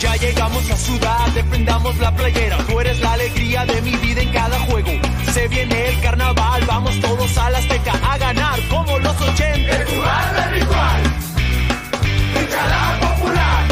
[0.00, 2.56] Ya llegamos a Ciudad, defendamos la playera.
[2.68, 4.90] Tú eres la alegría de mi vida en cada juego.
[5.32, 9.76] Se viene el carnaval, vamos todos a la Azteca a ganar como los 80.
[9.76, 11.02] El jugar de ritual,
[13.00, 13.64] popular.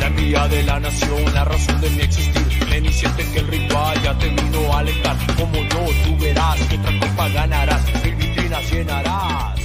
[0.00, 2.66] La mía de la nación, la razón de mi existir.
[2.70, 5.16] Ven y siente que el ritual ya te vino a alentar.
[5.36, 9.57] Como yo, tú verás que otra copa ganarás, mil vitrinas llenarás.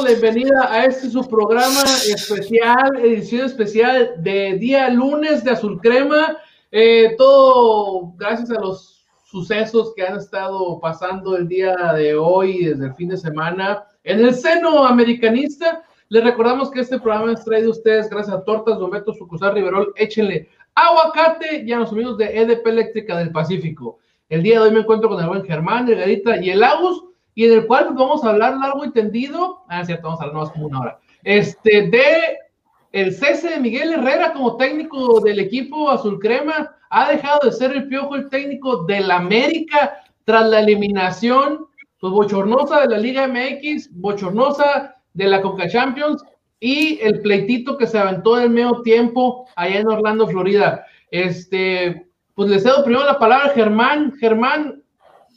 [0.00, 5.80] Damos la bienvenida a este su programa especial, edición especial de día lunes de Azul
[5.80, 6.36] Crema.
[6.70, 12.86] Eh, todo gracias a los sucesos que han estado pasando el día de hoy, desde
[12.86, 15.82] el fin de semana, en el seno americanista.
[16.08, 19.92] Les recordamos que este programa es traído a ustedes gracias a Tortas Dometo Sucursal Riverol.
[19.96, 23.98] Échenle aguacate y a los amigos de EDP Eléctrica del Pacífico.
[24.28, 27.09] El día de hoy me encuentro con el buen Germán, el Garita y el Agus
[27.34, 30.24] y en el cual pues, vamos a hablar largo y tendido, ah, cierto, vamos a
[30.24, 32.38] hablar más como una hora, este, de
[32.92, 37.72] el cese de Miguel Herrera como técnico del equipo Azul Crema, ha dejado de ser
[37.72, 41.66] el piojo el técnico del América tras la eliminación,
[42.00, 46.24] pues bochornosa de la Liga MX, bochornosa de la Coca Champions
[46.58, 50.84] y el pleitito que se aventó en el medio tiempo allá en Orlando, Florida.
[51.10, 54.14] Este, pues le cedo primero la palabra a Germán.
[54.18, 54.82] Germán,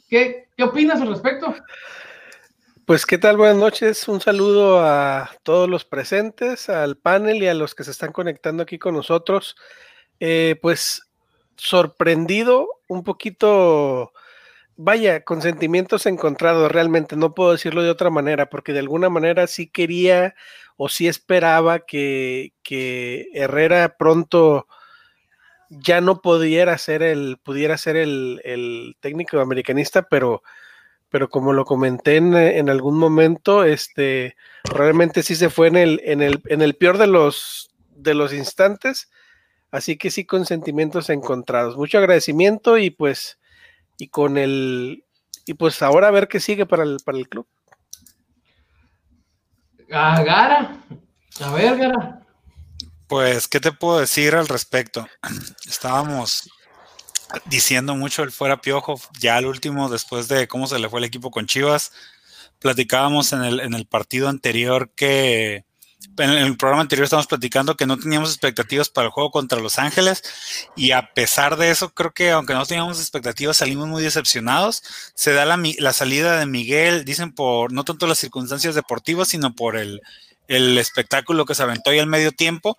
[0.08, 1.52] ¿qué, ¿Qué opinas al respecto?
[2.84, 4.06] Pues qué tal, buenas noches.
[4.06, 8.62] Un saludo a todos los presentes, al panel y a los que se están conectando
[8.62, 9.56] aquí con nosotros.
[10.20, 11.10] Eh, pues
[11.56, 14.12] sorprendido, un poquito,
[14.76, 19.48] vaya, con sentimientos encontrados, realmente no puedo decirlo de otra manera, porque de alguna manera
[19.48, 20.36] sí quería
[20.76, 24.68] o sí esperaba que, que Herrera pronto
[25.80, 30.42] ya no pudiera ser el, pudiera ser el, el técnico americanista, pero,
[31.08, 36.00] pero como lo comenté en, en, algún momento, este, realmente sí se fue en el,
[36.04, 39.10] en el, en el peor de los, de los instantes,
[39.70, 41.76] así que sí con sentimientos encontrados.
[41.76, 43.38] Mucho agradecimiento y pues,
[43.98, 45.04] y con el,
[45.46, 47.46] y pues ahora a ver qué sigue para el, para el club.
[49.90, 50.78] A Gara,
[51.40, 52.23] a ver, Gara.
[53.14, 55.06] Pues, ¿qué te puedo decir al respecto?
[55.68, 56.50] Estábamos
[57.44, 61.04] diciendo mucho el fuera piojo, ya al último, después de cómo se le fue el
[61.04, 61.92] equipo con Chivas,
[62.58, 65.64] platicábamos en el, en el partido anterior que,
[66.18, 69.78] en el programa anterior estábamos platicando que no teníamos expectativas para el juego contra Los
[69.78, 70.24] Ángeles
[70.74, 74.82] y a pesar de eso creo que aunque no teníamos expectativas salimos muy decepcionados.
[75.14, 79.54] Se da la, la salida de Miguel, dicen por no tanto las circunstancias deportivas, sino
[79.54, 80.02] por el,
[80.48, 82.76] el espectáculo que se aventó ahí al medio tiempo,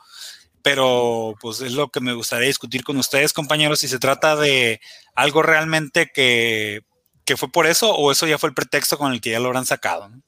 [0.61, 4.81] pero pues es lo que me gustaría discutir con ustedes, compañeros, si se trata de
[5.13, 6.81] algo realmente que,
[7.23, 9.47] que fue por eso o eso ya fue el pretexto con el que ya lo
[9.47, 10.09] habrán sacado.
[10.09, 10.21] ¿no?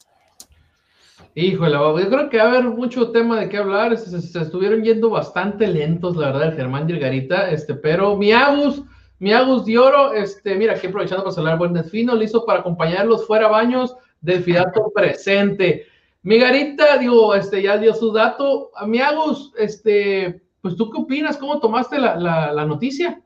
[1.39, 5.11] Híjole, yo creo que va a haber mucho tema de qué hablar, se, estuvieron yendo
[5.11, 8.81] bastante lentos, la verdad, el Germán y este, pero mi Agus,
[9.19, 13.27] mi Agus de Oro, este, mira, aquí aprovechando para saludar buen Fino, listo para acompañarlos
[13.27, 15.85] fuera baños del Fidato presente.
[16.27, 18.71] Mi Garita, digo, este, ya dio su dato.
[18.85, 23.21] Mi Agus, este, pues tú qué opinas, ¿cómo tomaste la, la, la noticia?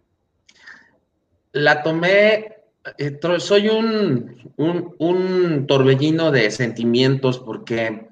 [1.51, 2.57] La tomé,
[2.99, 8.09] eh, soy un, un, un, torbellino de sentimientos porque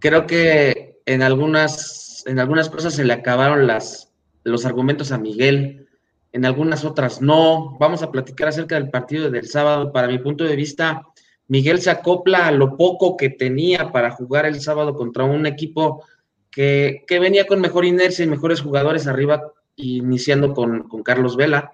[0.00, 4.12] creo que en algunas, en algunas cosas se le acabaron las,
[4.44, 5.88] los argumentos a Miguel,
[6.32, 7.78] en algunas otras no.
[7.80, 9.92] Vamos a platicar acerca del partido del sábado.
[9.92, 11.06] Para mi punto de vista,
[11.50, 16.04] Miguel se acopla a lo poco que tenía para jugar el sábado contra un equipo
[16.48, 21.72] que, que venía con mejor inercia y mejores jugadores arriba, iniciando con, con, Carlos Vela.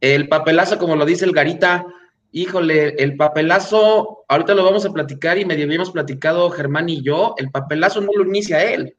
[0.00, 1.86] El papelazo, como lo dice el Garita,
[2.32, 7.36] híjole, el papelazo, ahorita lo vamos a platicar y medio habíamos platicado Germán y yo,
[7.38, 8.96] el papelazo no lo inicia él.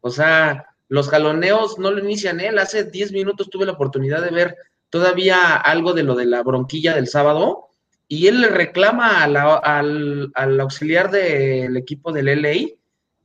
[0.00, 2.58] O sea, los jaloneos no lo inician él.
[2.58, 4.56] Hace 10 minutos tuve la oportunidad de ver
[4.88, 7.68] todavía algo de lo de la bronquilla del sábado
[8.08, 12.74] y él le reclama al, al, auxiliar del equipo del LA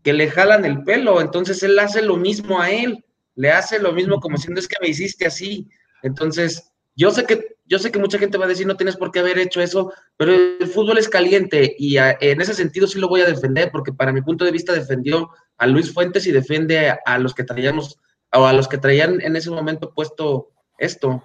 [0.03, 3.94] que le jalan el pelo, entonces él hace lo mismo a él, le hace lo
[3.94, 5.69] mismo como diciendo es que me hiciste así.
[6.01, 9.12] Entonces, yo sé que yo sé que mucha gente va a decir no tienes por
[9.12, 13.07] qué haber hecho eso, pero el fútbol es caliente y en ese sentido sí lo
[13.07, 16.94] voy a defender porque para mi punto de vista defendió a Luis Fuentes y defiende
[17.06, 18.00] a, los que traíamos
[18.33, 21.24] o a los que traían en ese momento puesto esto.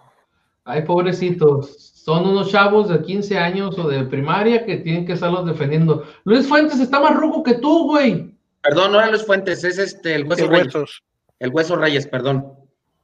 [0.65, 5.45] Ay, pobrecitos, son unos chavos de 15 años o de primaria que tienen que estarlos
[5.45, 6.05] defendiendo.
[6.25, 8.35] Luis Fuentes está más ruco que tú, güey.
[8.63, 11.03] Perdón, no era Luis Fuentes, es este, el Hueso Reyes.
[11.39, 12.55] El Hueso Reyes, perdón.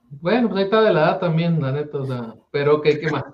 [0.08, 3.10] Bueno, pues ahí está de la edad también, la neta, o sea, pero ¿qué, qué
[3.10, 3.24] más?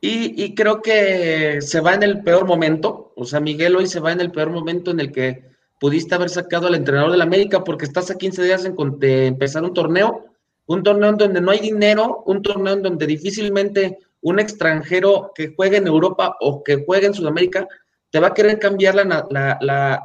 [0.00, 4.12] Y, creo que se va en el peor momento, o sea, Miguel hoy se va
[4.12, 5.42] en el peor momento en el que
[5.80, 9.26] pudiste haber sacado al entrenador de la América porque estás a 15 días en, de
[9.26, 10.26] empezar un torneo,
[10.66, 15.54] un torneo en donde no hay dinero, un torneo en donde difícilmente un extranjero que
[15.54, 17.68] juegue en Europa o que juegue en Sudamérica
[18.10, 20.02] te va a querer cambiar la, la,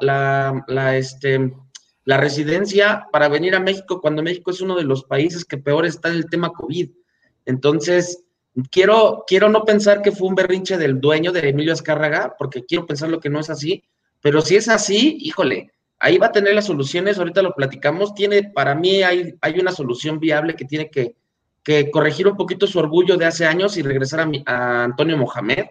[0.67, 1.53] la, este,
[2.03, 5.85] la residencia para venir a México cuando México es uno de los países que peor
[5.85, 6.89] está en el tema COVID.
[7.45, 8.25] Entonces,
[8.69, 12.85] quiero, quiero no pensar que fue un berrinche del dueño de Emilio Azcárraga, porque quiero
[12.85, 13.83] pensar lo que no es así,
[14.19, 18.51] pero si es así, híjole, ahí va a tener las soluciones, ahorita lo platicamos, tiene,
[18.51, 21.15] para mí hay, hay una solución viable que tiene que,
[21.69, 25.65] que corregir un poquito su orgullo de hace años y regresar a, a Antonio Mohamed.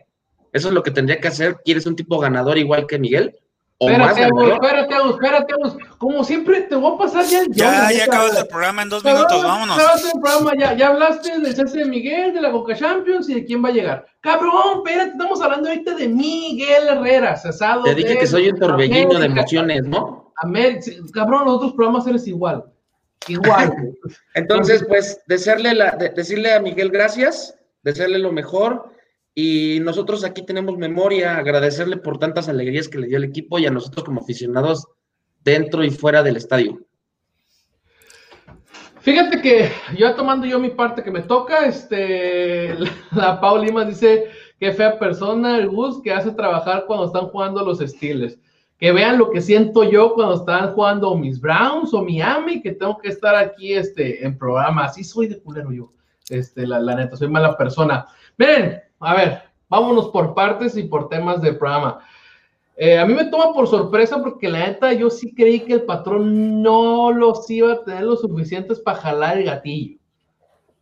[0.53, 1.57] Eso es lo que tendría que hacer.
[1.65, 3.35] ¿Quieres un tipo ganador igual que Miguel?
[3.81, 5.77] espérate, Agus, espérate, Agus, espérate, Agus.
[5.99, 9.05] Como siempre, te voy a pasar ya el Ya, ya acabas el programa en dos
[9.05, 9.77] minutos, vámonos.
[10.15, 13.45] El programa, ya, ya hablaste del cese de Miguel, de la Boca Champions y de
[13.45, 14.07] quién va a llegar.
[14.21, 17.83] Cabrón, espérate, estamos hablando ahorita de Miguel Herrera, cesado.
[17.83, 20.33] Te dije que soy un torbellino de emociones, ¿no?
[21.13, 22.65] cabrón, los otros programas eres igual.
[23.27, 23.95] Igual.
[24.35, 28.93] Entonces, pues, decirle, la, decirle a Miguel gracias, desearle lo mejor
[29.35, 33.67] y nosotros aquí tenemos memoria, agradecerle por tantas alegrías que le dio el equipo y
[33.67, 34.87] a nosotros como aficionados
[35.45, 36.81] dentro y fuera del estadio.
[39.01, 42.75] Fíjate que yo tomando yo mi parte que me toca, este,
[43.13, 44.27] la Paulima dice
[44.59, 48.39] que fea persona el Gus que hace trabajar cuando están jugando los Steelers.
[48.79, 52.97] Que vean lo que siento yo cuando están jugando mis Browns o Miami, que tengo
[52.99, 54.85] que estar aquí este, en programa.
[54.85, 55.93] Así soy de culero yo,
[56.29, 58.07] este, la, la neta, soy mala persona.
[58.37, 62.01] Miren, a ver, vámonos por partes y por temas de programa.
[62.81, 65.83] Eh, a mí me toma por sorpresa porque la neta yo sí creí que el
[65.83, 69.99] patrón no los iba a tener lo suficientes para jalar el gatillo.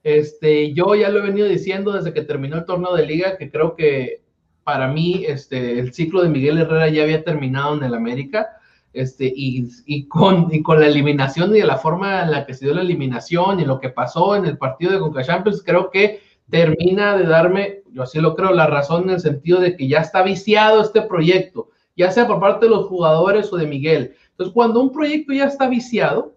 [0.03, 3.51] Este, yo ya lo he venido diciendo desde que terminó el torneo de liga que
[3.51, 4.21] creo que
[4.67, 8.49] para mí este, el ciclo de Miguel Herrera ya había terminado en el América.
[8.93, 12.65] Este, y, con, y con la eliminación y de la forma en la que se
[12.65, 16.21] dio la eliminación y lo que pasó en el partido de Conca Champions, creo que
[16.51, 19.99] termina de darme, yo así lo creo, la razón en el sentido de que ya
[19.99, 24.17] está viciado este proyecto, ya sea por parte de los jugadores o de Miguel.
[24.31, 26.35] Entonces, cuando un proyecto ya está viciado,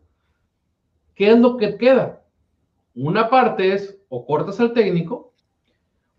[1.15, 2.21] ¿qué es lo que queda?
[2.93, 5.28] Una parte es o cortas al técnico,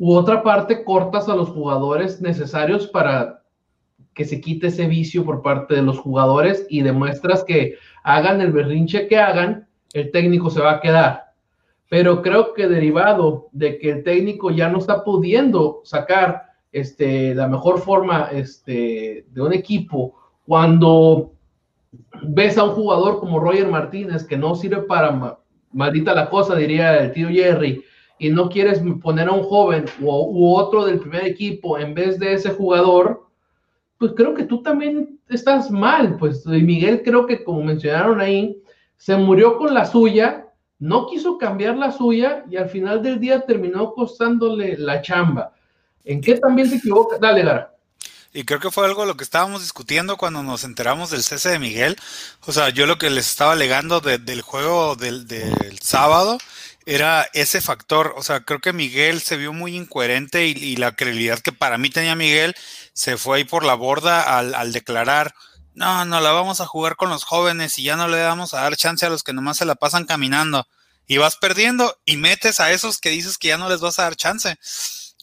[0.00, 3.42] u otra parte cortas a los jugadores necesarios para
[4.14, 8.50] que se quite ese vicio por parte de los jugadores y demuestras que hagan el
[8.50, 11.34] berrinche que hagan, el técnico se va a quedar.
[11.90, 17.46] Pero creo que derivado de que el técnico ya no está pudiendo sacar este, la
[17.46, 20.14] mejor forma este, de un equipo,
[20.46, 21.34] cuando
[22.22, 25.36] ves a un jugador como Roger Martínez que no sirve para
[25.72, 27.84] maldita la cosa, diría el tío Jerry,
[28.20, 32.34] y no quieres poner a un joven u, otro del primer equipo en vez de
[32.34, 33.26] ese jugador,
[33.98, 36.16] pues creo que tú también estás mal.
[36.18, 38.62] Pues Miguel creo que como mencionaron ahí,
[38.96, 40.46] se murió con la suya
[40.80, 45.52] no quiso cambiar la suya y al final del día terminó costándole la chamba.
[46.04, 47.18] ¿En qué también se equivoca?
[47.18, 47.74] Dale, Gara.
[48.32, 51.58] Y creo que fue algo lo que estábamos discutiendo cuando nos enteramos del cese de
[51.58, 51.96] Miguel.
[52.46, 55.26] O sea, yo lo que les estaba alegando del juego del,
[55.82, 56.38] sábado
[56.86, 58.14] era ese factor.
[58.16, 61.90] O sea, creo que Miguel se vio muy incoherente y, la credibilidad que para mí
[61.90, 62.54] tenía Miguel
[62.92, 65.34] se fue ahí por la borda al, al declarar
[65.74, 68.60] no, no la vamos a jugar con los jóvenes y ya no le vamos a
[68.60, 70.66] dar chance a los que nomás se la pasan caminando.
[71.06, 74.02] Y vas perdiendo y metes a esos que dices que ya no les vas a
[74.02, 74.58] dar chance.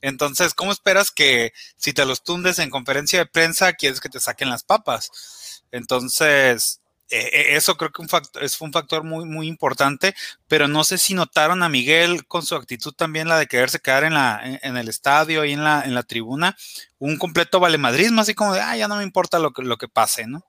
[0.02, 4.20] Entonces, ¿cómo esperas que si te los tundes en conferencia de prensa, quieres que te
[4.20, 5.64] saquen las papas?
[5.72, 10.14] Entonces, eh, eh, eso creo que un factor, es un factor muy, muy importante,
[10.48, 14.04] pero no sé si notaron a Miguel con su actitud también la de quererse quedar
[14.04, 16.58] en, la, en, el estadio y en la, en la tribuna,
[17.00, 19.88] un completo valemadrismo, así como de, ah, ya no me importa lo que, lo que
[19.88, 20.44] pase, ¿no?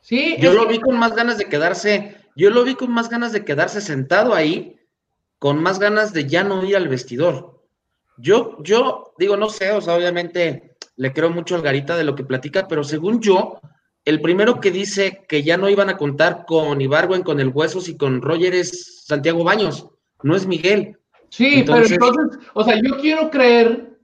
[0.00, 3.32] Sí, yo lo vi con más ganas de quedarse, yo lo vi con más ganas
[3.32, 4.76] de quedarse sentado ahí
[5.44, 7.62] con más ganas de ya no ir al vestidor.
[8.16, 12.14] Yo, yo digo, no sé, o sea, obviamente le creo mucho al Garita de lo
[12.14, 13.60] que platica, pero según yo,
[14.04, 17.88] el primero que dice que ya no iban a contar con Ibargüen, con el Huesos
[17.88, 19.88] y con Roger es Santiago Baños,
[20.22, 20.98] no es Miguel.
[21.30, 23.98] Sí, pero entonces, o sea, yo quiero creer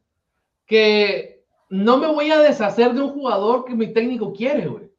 [0.66, 4.90] que no me voy a deshacer de un jugador que mi técnico quiere, güey.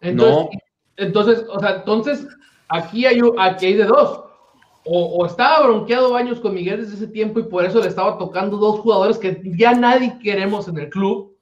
[0.00, 0.50] Entonces, no.
[0.96, 2.26] entonces, o sea, entonces
[2.68, 4.24] aquí hay, aquí hay de dos.
[4.84, 8.56] O, estaba bronqueado Baños con Miguel desde ese tiempo y por eso le estaba tocando
[8.56, 11.36] dos jugadores que ya nadie queremos en el club.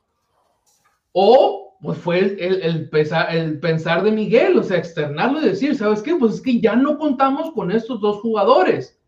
[1.13, 6.03] O pues fue el, el, el, pensar, de Miguel, o sea, externarlo y decir, ¿sabes
[6.03, 6.15] qué?
[6.17, 9.01] Pues es que ya no contamos con estos dos jugadores.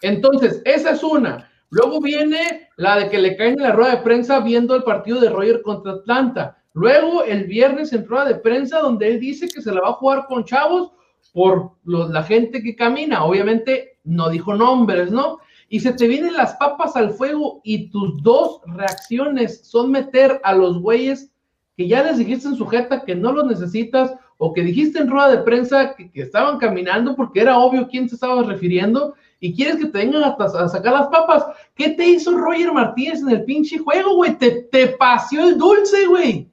[0.00, 1.50] Entonces, esa es una.
[1.70, 5.20] Luego viene la de que le caen en la rueda de prensa viendo el partido
[5.20, 6.62] de Roger contra Atlanta.
[6.72, 9.94] Luego, el viernes en rueda de prensa donde él dice que se la va a
[9.94, 10.92] jugar con chavos
[11.32, 13.24] por la gente que camina.
[13.24, 15.38] Obviamente no dijo nombres, ¿no?
[15.68, 20.54] Y se te vienen las papas al fuego y tus dos reacciones son meter a
[20.54, 21.33] los güeyes
[21.76, 25.30] que ya les dijiste en sujeta que no los necesitas o que dijiste en rueda
[25.30, 29.86] de prensa que, estaban caminando porque era obvio quién se estaba refiriendo y quieres que
[29.86, 31.44] te vengan a, sacar las papas.
[31.74, 34.36] ¿Qué te hizo Roger Martínez en el pinche juego, güey?
[34.38, 36.48] Te, te paseó el dulce, güey.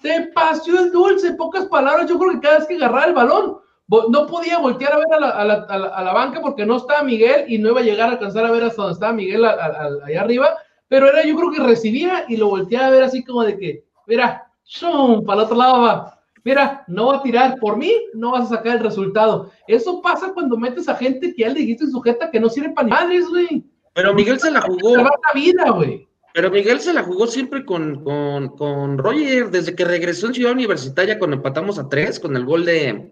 [0.00, 1.32] Te paseó el dulce.
[1.32, 3.56] Pocas palabras, yo creo que cada vez que agarraba el balón,
[3.88, 7.80] no podía voltear a ver a la, banca porque no estaba Miguel y no iba
[7.80, 10.56] a llegar a alcanzar a ver hasta donde estaba Miguel allá arriba,
[10.88, 13.84] pero era yo creo que recibía y lo volteaba a ver así como de que,
[14.06, 15.24] mira, ¡shum!
[15.24, 16.20] para el otro lado va.
[16.44, 19.50] Mira, no va a tirar por mí, no vas a sacar el resultado.
[19.66, 22.86] Eso pasa cuando metes a gente que ya le dijiste sujeta que no sirve para
[22.86, 23.64] madres, güey.
[23.94, 24.96] Pero Miguel se la jugó.
[24.96, 26.06] la vida, güey.
[26.32, 30.52] Pero Miguel se la jugó siempre con, con, con Roger, desde que regresó en Ciudad
[30.52, 33.10] Universitaria cuando empatamos a tres, con el gol de,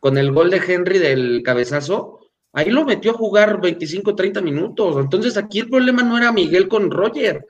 [0.00, 2.18] con el gol de Henry del cabezazo,
[2.52, 4.96] ahí lo metió a jugar 25, 30 minutos.
[4.98, 7.46] Entonces aquí el problema no era Miguel con Roger.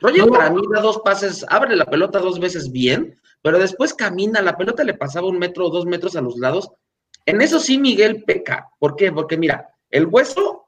[0.00, 4.42] Roger para mí da dos pases, abre la pelota dos veces bien, pero después camina,
[4.42, 6.70] la pelota le pasaba un metro o dos metros a los lados.
[7.24, 8.68] En eso sí Miguel peca.
[8.78, 9.10] ¿Por qué?
[9.10, 10.66] Porque mira, el hueso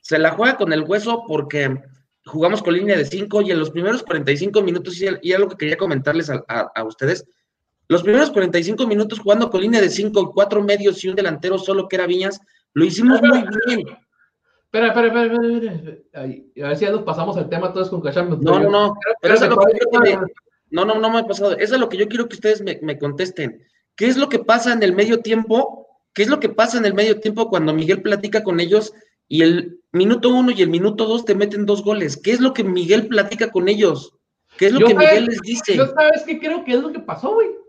[0.00, 1.80] se la juega con el hueso porque
[2.24, 5.76] jugamos con línea de cinco y en los primeros 45 minutos, y algo que quería
[5.76, 7.26] comentarles a ustedes,
[7.90, 11.88] los primeros 45 minutos jugando con línea de 5, cuatro medios y un delantero solo
[11.88, 12.40] que era Viñas,
[12.72, 13.98] lo hicimos muy bien.
[14.72, 16.66] Espera, espera, espera, espera.
[16.66, 18.38] A ver si ya nos pasamos al tema todos con Cacham.
[18.40, 18.94] No, no, no.
[19.20, 20.18] Pero eso es lo que
[20.70, 21.56] No, no, no me ha pasado.
[21.58, 23.62] Eso es lo que yo quiero que ustedes me, me contesten.
[23.96, 25.86] ¿Qué es lo que pasa en el medio tiempo?
[26.14, 28.92] ¿Qué es lo que pasa en el medio tiempo cuando Miguel platica con ellos
[29.28, 32.16] y el minuto uno y el minuto dos te meten dos goles?
[32.16, 34.14] ¿Qué es lo que Miguel platica con ellos?
[34.56, 35.76] ¿Qué es lo que Miguel les dice?
[35.76, 37.60] Yo sabes qué creo que es lo que pasó, güey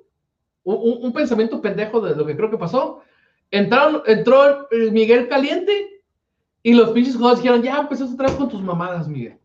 [0.63, 3.01] un, pensamiento pendejo de lo que creo que pasó.
[3.49, 5.90] Entraron, entró Miguel caliente
[6.63, 9.37] y los pinches jugadores dijeron, ya empezaste otra vez con tus mamadas, Miguel.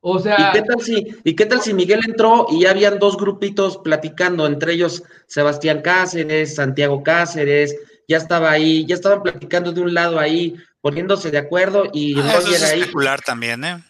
[0.00, 0.36] O sea.
[0.38, 3.78] ¿Y qué, tal si, ¿Y qué tal si Miguel entró y ya habían dos grupitos
[3.78, 9.92] platicando, entre ellos Sebastián Cáceres, Santiago Cáceres, ya estaba ahí, ya estaban platicando de un
[9.92, 12.84] lado ahí, poniéndose de acuerdo y ah, eso es ahí.
[13.24, 13.84] también, ¿eh?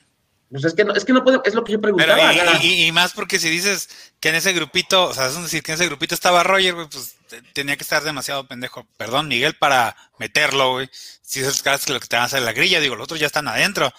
[0.51, 2.33] Pues es que no, es que no puedo, es lo que yo preguntaba.
[2.63, 5.77] y, más porque si dices que en ese grupito, o sea, es decir, que en
[5.77, 7.18] ese grupito estaba Roger, güey, pues
[7.53, 8.87] tenía que estar demasiado pendejo.
[8.97, 10.89] Perdón, Miguel, para meterlo, güey.
[10.93, 13.27] Si es que lo que te van a hacer la grilla, digo, los otros ya
[13.27, 13.93] están adentro.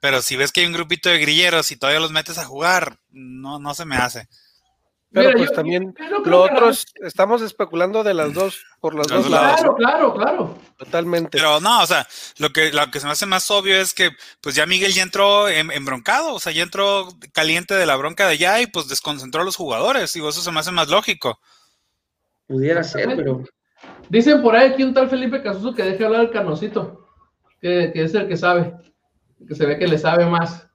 [0.00, 2.98] Pero si ves que hay un grupito de grilleros y todavía los metes a jugar,
[3.10, 4.28] no, no se me hace.
[5.12, 5.94] Pero pues también
[6.24, 9.60] lo otros, estamos especulando de las dos, por las, dos, lados.
[9.60, 10.58] Claro, claro, claro.
[10.76, 11.38] Totalmente.
[11.38, 12.06] Pero no, o sea,
[12.36, 14.10] lo que, lo que se me hace más obvio es que
[14.42, 18.32] pues ya Miguel ya entró embroncado, o sea, ya entró caliente de la bronca de
[18.32, 20.12] allá y pues desconcentró a los jugadores.
[20.12, 21.40] Digo, eso se me hace más lógico.
[22.46, 23.42] Pudiera ser, pero.
[24.08, 27.06] Dicen por ahí que un tal Felipe Casuso que deje hablar al Carnosito,
[27.60, 28.74] que, que es el que sabe,
[29.46, 30.68] que se ve que le sabe más.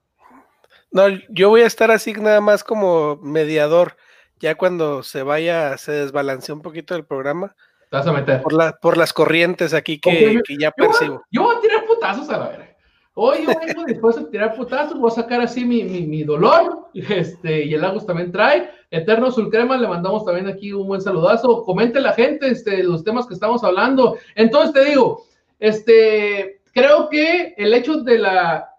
[0.91, 3.95] No, yo voy a estar así nada más como mediador
[4.41, 7.55] ya cuando se vaya, se desbalancea un poquito el programa.
[7.89, 8.41] Te vas a meter.
[8.41, 11.23] Por, la, por las corrientes aquí que, ya percibo.
[11.29, 12.70] Yo voy a tirar putazos a la verga.
[13.13, 16.87] Hoy yo vengo después de tirar putazos, voy a sacar así mi, mi, mi, dolor,
[16.93, 18.69] este, y el Agus también trae.
[18.89, 21.63] Eterno Sulcrema, le mandamos también aquí un buen saludazo.
[21.63, 24.17] Comente la gente este, los temas que estamos hablando.
[24.35, 25.25] Entonces te digo,
[25.59, 28.69] este, creo que el hecho de la,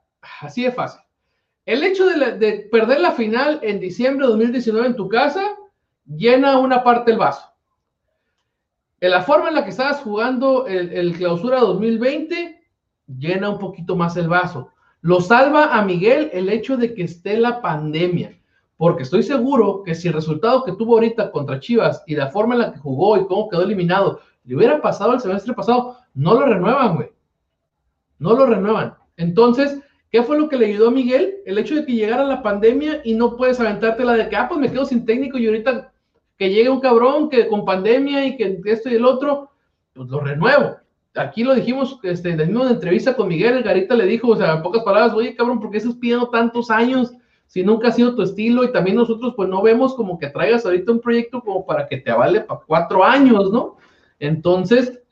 [0.41, 1.03] así de fácil,
[1.65, 5.57] el hecho de, perder la final en diciembre de 2019 en tu casa
[6.07, 7.47] llena una parte del vaso.
[9.01, 12.62] En la forma en la que estabas jugando el, clausura 2020
[13.07, 14.71] llena un poquito más el vaso.
[15.01, 18.39] Lo salva a Miguel el hecho de que esté la pandemia,
[18.77, 22.55] porque estoy seguro que si el resultado que tuvo ahorita contra Chivas y la forma
[22.55, 26.35] en la que jugó y cómo quedó eliminado Le hubiera pasado el semestre pasado, no
[26.35, 27.09] lo renuevan, güey.
[28.19, 28.95] No lo renuevan.
[29.17, 29.81] Entonces,
[30.11, 31.37] ¿qué fue lo que le ayudó a Miguel?
[31.47, 34.49] El hecho de que llegara la pandemia y no puedes aventarte la de que, ah,
[34.49, 35.93] pues me quedo sin técnico y ahorita
[36.37, 39.51] que llegue un cabrón que con pandemia y que esto y el otro,
[39.95, 40.77] pues lo renuevo.
[41.15, 44.55] Aquí lo dijimos, este, en una entrevista con Miguel, el Garita le dijo, o sea,
[44.55, 47.13] en pocas palabras, oye, cabrón, ¿por qué estás pidiendo tantos años
[47.47, 48.65] si nunca ha sido tu estilo?
[48.65, 51.99] Y también nosotros, pues no vemos como que traigas ahorita un proyecto como para que
[51.99, 53.77] te avale para cuatro años, ¿no?
[54.19, 55.03] Entonces,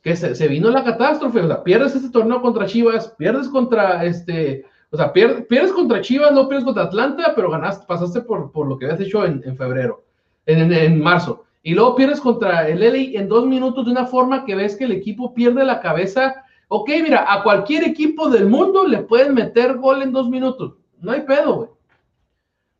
[0.00, 4.64] que se, vino la catástrofe, o sea, pierdes este torneo contra Chivas, pierdes contra este,
[4.90, 8.78] o sea, pierdes, contra Chivas, no pierdes contra Atlanta, pero ganaste, pasaste por, por lo
[8.78, 10.04] que habías hecho en, en febrero,
[10.46, 11.44] en, en marzo.
[11.66, 14.84] Y luego pierdes contra el LA en dos minutos de una forma que ves que
[14.84, 16.44] el equipo pierde la cabeza.
[16.68, 20.74] Ok, mira, a cualquier equipo del mundo le pueden meter gol en dos minutos.
[21.00, 21.68] No hay pedo, güey.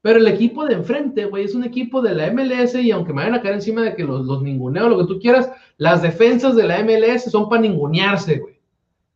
[0.03, 3.23] Pero el equipo de enfrente, güey, es un equipo de la MLS y aunque me
[3.23, 6.55] vayan a caer encima de que los, los ninguneo, lo que tú quieras, las defensas
[6.55, 8.61] de la MLS son para ningunearse, güey.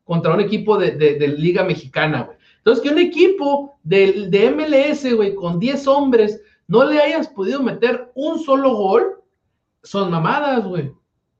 [0.04, 2.38] Contra un equipo de, de, Liga Mexicana, güey.
[2.56, 7.62] Entonces, que un equipo de, de MLS, güey, con 10 hombres, no le hayas podido
[7.62, 9.18] meter un solo gol,
[9.82, 10.92] son mamadas, güey.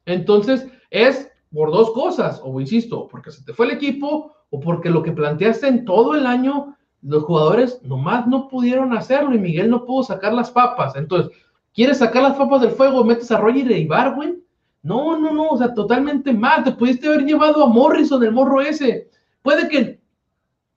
[0.07, 4.90] Entonces, es por dos cosas, o insisto, porque se te fue el equipo, o porque
[4.90, 9.71] lo que planteaste en todo el año, los jugadores nomás no pudieron hacerlo y Miguel
[9.71, 10.97] no pudo sacar las papas.
[10.97, 11.37] Entonces,
[11.75, 13.04] ¿quieres sacar las papas del fuego?
[13.04, 14.38] ¿Metes a Roger y güey?
[14.83, 16.64] No, no, no, o sea, totalmente mal.
[16.64, 19.11] Te pudiste haber llevado a Morrison, el morro ese.
[19.42, 20.00] Puede que,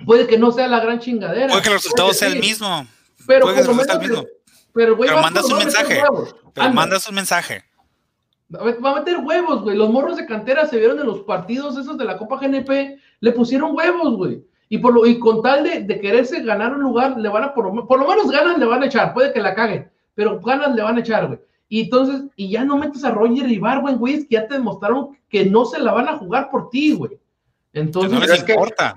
[0.05, 1.47] puede que no sea la gran chingadera.
[1.47, 2.85] Puede que el resultado sea el mismo.
[3.27, 4.25] Pero, puede que el mismo.
[4.73, 6.01] Pero, güey, pero mandas un mensaje.
[6.53, 7.63] Pero mandas un mensaje.
[8.53, 9.77] Va a meter huevos, güey.
[9.77, 13.31] Los morros de cantera se vieron en los partidos esos de la Copa GNP, le
[13.31, 14.43] pusieron huevos, güey.
[14.67, 17.53] Y, por lo, y con tal de, de, quererse ganar un lugar, le van a,
[17.53, 20.73] por, por lo menos ganas le van a echar, puede que la caguen, pero ganas
[20.73, 21.39] le van a echar, güey.
[21.67, 24.55] Y entonces, y ya no metes a Roger y Barwen, güey, es que ya te
[24.55, 27.19] demostraron que no se la van a jugar por ti, güey.
[27.73, 28.95] Entonces, no les importa.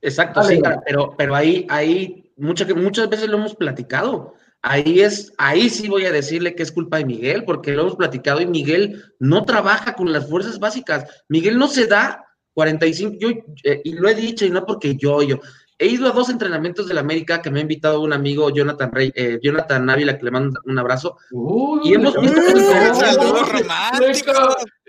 [0.00, 5.70] exacto, sí, pero, pero ahí, ahí muchas, muchas veces lo hemos platicado ahí es, ahí
[5.70, 9.04] sí voy a decirle que es culpa de Miguel, porque lo hemos platicado y Miguel
[9.18, 11.04] no trabaja con las fuerzas básicas.
[11.28, 13.28] Miguel no se da 45, yo,
[13.64, 15.40] eh, y lo he dicho, y no porque yo, yo.
[15.80, 18.90] He ido a dos entrenamientos de la América que me ha invitado un amigo, Jonathan
[18.90, 21.18] Rey, eh, Jonathan Ávila, que le mando un abrazo.
[21.84, 22.40] y hemos visto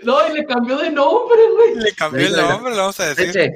[0.02, 1.76] No, y le cambió de nombre, güey.
[1.76, 3.52] Le cambió el nombre, lo vamos a decir.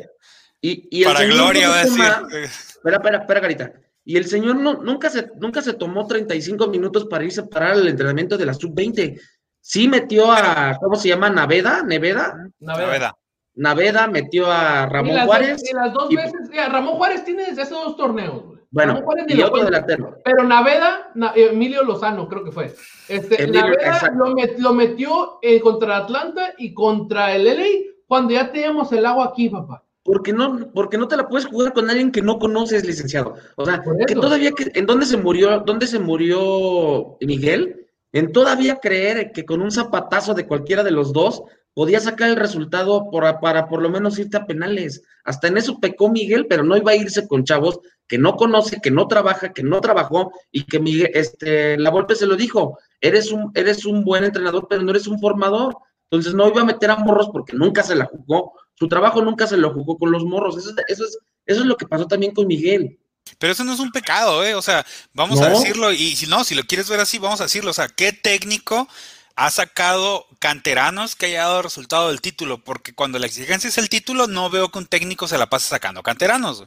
[0.62, 2.04] Y, y Para Gloria va a decir.
[2.04, 3.74] Espera, espera, espera, Carita.
[4.06, 7.78] Y el señor no, nunca, se, nunca se tomó 35 minutos para irse a parar
[7.78, 9.20] el entrenamiento de la sub-20.
[9.62, 11.30] Sí metió a, ¿cómo se llama?
[11.30, 12.36] Naveda, Neveda.
[12.60, 13.16] Naveda.
[13.56, 15.64] Naveda metió a Ramón Juárez.
[15.70, 18.44] y las dos veces, Ramón Juárez tiene desde hace dos torneos.
[18.72, 20.18] Bueno, y otro delantero.
[20.26, 22.76] Pero Naveda, Emilio Lozano creo que fue.
[23.08, 24.12] Este, Naveda
[24.58, 29.50] lo, metió eh, contra Atlanta y contra el LA cuando ya teníamos el agua aquí,
[29.50, 33.36] papá porque no, porque no te la puedes jugar con alguien que no conoces, licenciado.
[33.56, 38.80] O sea, que todavía que, en dónde se murió, dónde se murió Miguel, en todavía
[38.80, 43.40] creer que con un zapatazo de cualquiera de los dos podía sacar el resultado para,
[43.40, 45.04] para por lo menos irte a penales.
[45.24, 48.80] Hasta en eso pecó Miguel, pero no iba a irse con chavos que no conoce,
[48.82, 52.78] que no trabaja, que no trabajó y que Miguel, este, la Volpe se lo dijo,
[53.00, 55.78] eres un, eres un buen entrenador, pero no eres un formador.
[56.12, 59.48] Entonces no iba a meter a morros porque nunca se la jugó su trabajo nunca
[59.48, 60.58] se lo jugó con los morros.
[60.58, 63.00] Eso, eso, es, eso es lo que pasó también con Miguel.
[63.38, 64.56] Pero eso no es un pecado, ¿eh?
[64.56, 67.46] O sea, vamos a decirlo, y si no, si lo quieres ver así, vamos a
[67.46, 67.72] decirlo.
[67.72, 68.88] O sea, ¿qué técnico
[69.36, 73.90] ha sacado canteranos que haya dado resultado del título, porque cuando la exigencia es el
[73.90, 76.66] título, no veo que un técnico se la pase sacando canteranos.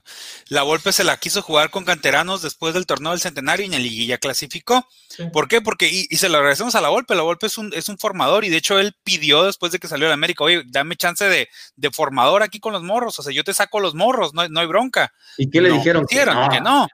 [0.48, 3.72] La Volpe se la quiso jugar con canteranos después del torneo del centenario y en
[3.72, 4.88] la liguilla clasificó.
[5.32, 5.60] ¿Por qué?
[5.60, 8.44] Porque, y, se lo agradecemos a la Volpe, la Volpe es un, es un formador
[8.44, 11.48] y de hecho él pidió después de que salió de América, oye, dame chance de,
[11.76, 14.60] de, formador aquí con los morros, o sea, yo te saco los morros, no, no
[14.60, 15.12] hay bronca.
[15.38, 16.04] ¿Y qué le dijeron?
[16.06, 16.48] que no.
[16.48, 16.88] que no.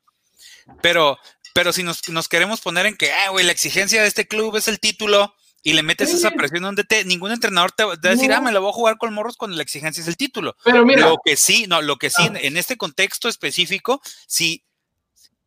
[0.83, 1.19] Pero,
[1.55, 4.55] pero si nos, nos queremos poner en que, ah, güey, la exigencia de este club
[4.57, 7.97] es el título, y le metes esa presión donde te, ningún entrenador te va a
[7.97, 10.57] decir, ah, me lo voy a jugar con morros cuando la exigencia es el título.
[10.65, 12.39] Pero mira, lo que sí, no, lo que sí, ah.
[12.41, 14.65] en este contexto específico, sí,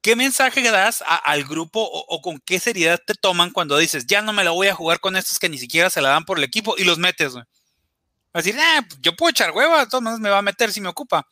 [0.02, 4.32] ¿qué mensaje das al grupo o, con qué seriedad te toman cuando dices, ya no
[4.32, 6.46] me la voy a jugar con estos que ni siquiera se la dan por el
[6.46, 7.44] equipo y los metes, güey?
[8.32, 10.80] A decir, ah, yo puedo echar hueva, de todas maneras me va a meter si
[10.80, 11.28] me ocupa.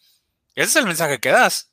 [0.55, 1.69] Ese es el mensaje que das.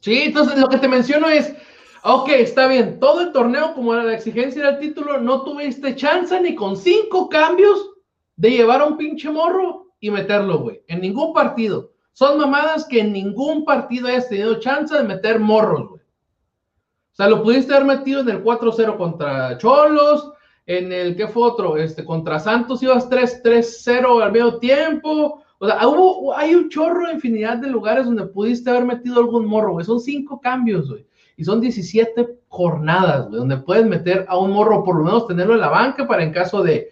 [0.00, 1.52] Sí, entonces lo que te menciono es,
[2.02, 2.98] Ok, está bien.
[2.98, 7.28] Todo el torneo, como era la exigencia del título, no tuviste chance ni con cinco
[7.28, 7.90] cambios
[8.36, 10.82] de llevar a un pinche morro y meterlo, güey.
[10.88, 11.92] En ningún partido.
[12.12, 16.00] Son mamadas que en ningún partido hayas tenido chance de meter morros, güey.
[16.00, 20.32] O sea, lo pudiste haber metido en el 4-0 contra Cholos,
[20.64, 25.42] en el que fue otro, este, contra Santos ibas 3-0 al medio tiempo.
[25.58, 29.44] O sea, hubo, hay un chorro de infinidad de lugares donde pudiste haber metido algún
[29.44, 29.84] morro, güey.
[29.84, 31.06] Son cinco cambios, güey.
[31.40, 35.54] Y son 17 jornadas, güey, donde puedes meter a un morro, por lo menos tenerlo
[35.54, 36.90] en la banca para en caso de.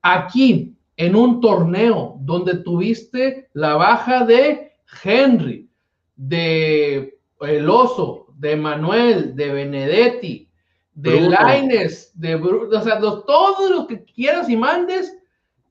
[0.00, 5.68] Aquí, en un torneo donde tuviste la baja de Henry,
[6.16, 10.48] de El Oso, de Manuel, de Benedetti,
[10.94, 15.14] de Laines, de o sea, los, todos los que quieras y mandes,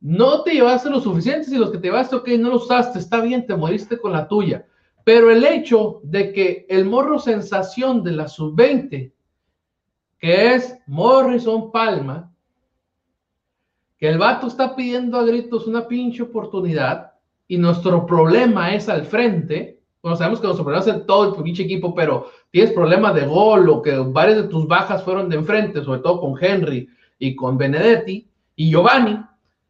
[0.01, 3.21] no te llevaste lo suficientes y los que te llevaste, ok, no los usaste, está
[3.21, 4.67] bien, te moriste con la tuya.
[5.03, 9.11] Pero el hecho de que el morro sensación de la sub-20,
[10.19, 12.31] que es Morrison Palma,
[13.97, 17.13] que el vato está pidiendo a gritos una pinche oportunidad
[17.47, 21.63] y nuestro problema es al frente, bueno, sabemos que nuestro problema es todo el pinche
[21.63, 25.83] equipo, pero tienes problemas de gol o que varias de tus bajas fueron de enfrente,
[25.83, 26.89] sobre todo con Henry
[27.19, 29.19] y con Benedetti y Giovanni,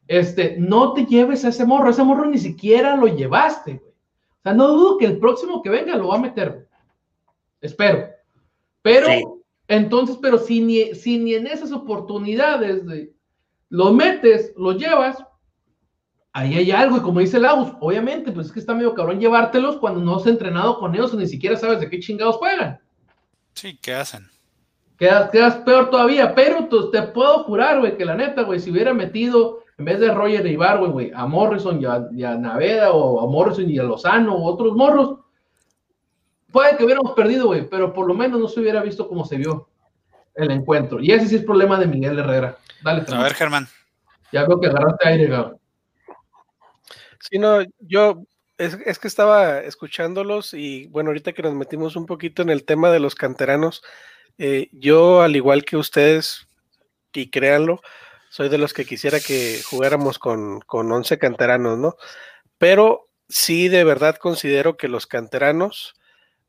[0.08, 3.92] este, no te lleves a ese morro, ese morro ni siquiera lo llevaste, güey.
[4.43, 6.67] O sea, no dudo que el próximo que venga lo va a meter,
[7.62, 8.10] Espero.
[8.82, 9.08] Pero,
[9.69, 13.13] entonces, pero si ni, si ni en esas oportunidades de,
[13.69, 15.17] lo metes, lo llevas,
[16.34, 19.77] ahí hay algo, y como dice Laus, obviamente, pues es que está medio cabrón llevártelos
[19.77, 22.82] cuando no has entrenado con ellos o ni siquiera sabes de qué chingados juegan.
[23.53, 24.27] Sí, ¿qué hacen?
[24.97, 28.93] Quedas, quedas peor todavía, pero te puedo jurar, güey, que la neta, güey, si hubiera
[28.93, 33.69] metido, en vez de Roger Ibargüen, güey, a Morrison y a, Naveda, o a Morrison
[33.69, 35.19] y a Lozano, o otros morros,
[36.51, 39.38] puede que hubiéramos perdido, güey, pero por lo menos no se hubiera visto cómo se
[39.38, 39.69] vio
[40.36, 40.99] el encuentro.
[40.99, 42.57] Y ese sí es problema de Miguel Herrera.
[42.83, 43.67] Dale, A ver, Germán.
[44.31, 45.43] Ya veo que agarraste aire, güey.
[47.19, 48.23] Sí, no, yo
[48.57, 52.91] es, que estaba escuchándolos y bueno, ahorita que nos metimos un poquito en el tema
[52.91, 53.83] de los canteranos,
[54.38, 56.47] eh, yo al igual que ustedes,
[57.13, 57.81] y créanlo,
[58.34, 61.98] soy de los que quisiera que jugáramos con, con 11 canteranos, ¿no?
[62.58, 65.93] Pero sí de verdad considero que los canteranos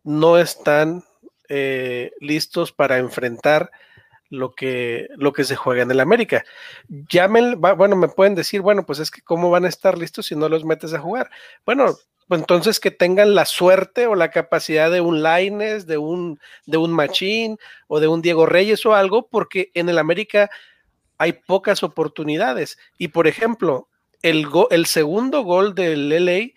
[0.03, 1.05] no están
[1.51, 3.71] eh, listos para enfrentar
[4.31, 6.43] lo que, lo que se juega en el América.
[6.89, 10.35] Llamen, bueno, me pueden decir, bueno, pues es que cómo van a estar listos si
[10.35, 11.29] no los metes a jugar.
[11.67, 16.41] Bueno, pues entonces que tengan la suerte o la capacidad de un Laines, de un,
[16.65, 20.51] de un Machín o de un Diego Reyes o algo, porque en el América
[21.25, 22.79] hay pocas oportunidades.
[22.99, 23.89] Y por ejemplo,
[24.23, 26.51] el, el segundo gol del LA,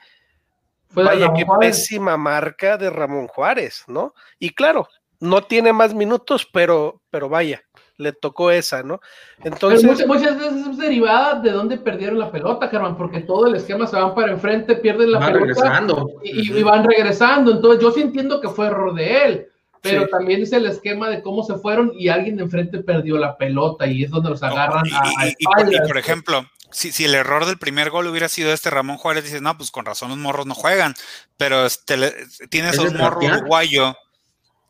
[0.93, 4.13] vaya qué pésima marca de Ramón Juárez, ¿no?
[4.39, 4.88] Y claro,
[5.19, 7.63] no tiene más minutos, pero, pero vaya,
[7.97, 8.99] le tocó esa, ¿no?
[9.41, 10.06] Entonces.
[10.06, 13.95] muchas, veces es derivada de dónde perdieron la pelota, Germán, porque todo el esquema se
[13.95, 15.39] van para enfrente, pierden la pelota.
[15.39, 16.08] Regresando.
[16.23, 17.51] Y, van regresando.
[17.51, 19.47] Entonces, yo sí entiendo que fue error de él,
[19.82, 23.38] pero también es el esquema de cómo se fueron y alguien de enfrente perdió la
[23.38, 25.46] pelota y es donde los agarran a, y,
[25.88, 29.42] por ejemplo, si, si, el error del primer gol hubiera sido este Ramón Juárez, dices,
[29.42, 30.96] no, pues con razón los morros no juegan,
[31.38, 32.13] pero este,
[32.50, 33.96] tienes un morro uruguayo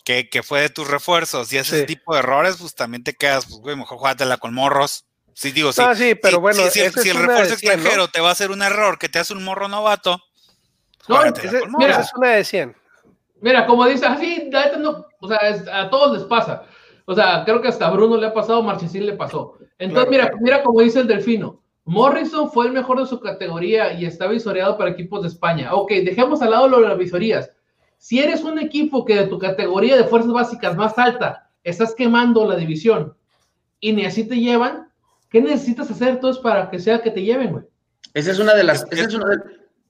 [0.03, 3.57] que, fue de tus refuerzos y ese tipo de errores, pues también te quedas, pues,
[3.59, 5.05] güey, mejor jugátela con morros.
[5.33, 5.83] Sí, digo, sí.
[5.95, 9.19] sí, pero bueno, si, el refuerzo extranjero te va a hacer un error que te
[9.19, 10.19] hace un morro novato,
[11.07, 11.19] no,
[11.77, 12.75] mira, es una de 100.
[13.41, 15.39] Mira, como dice, así, no, o sea,
[15.73, 16.63] a todos les pasa.
[17.05, 19.57] O sea, creo que hasta a Bruno le ha pasado, Marchesín le pasó.
[19.77, 21.61] Entonces, mira, mira como dice el Delfino.
[21.85, 25.73] Morrison fue el mejor de su categoría y está visoreado para equipos de España.
[25.73, 27.49] Ok, dejemos al lado lo de las visorías.
[27.97, 32.45] Si eres un equipo que de tu categoría de fuerzas básicas más alta estás quemando
[32.45, 33.15] la división
[33.79, 34.89] y ni así te llevan,
[35.29, 37.63] ¿qué necesitas hacer entonces para que sea que te lleven, güey?
[38.13, 39.37] Esa es una de las, ese es uno de,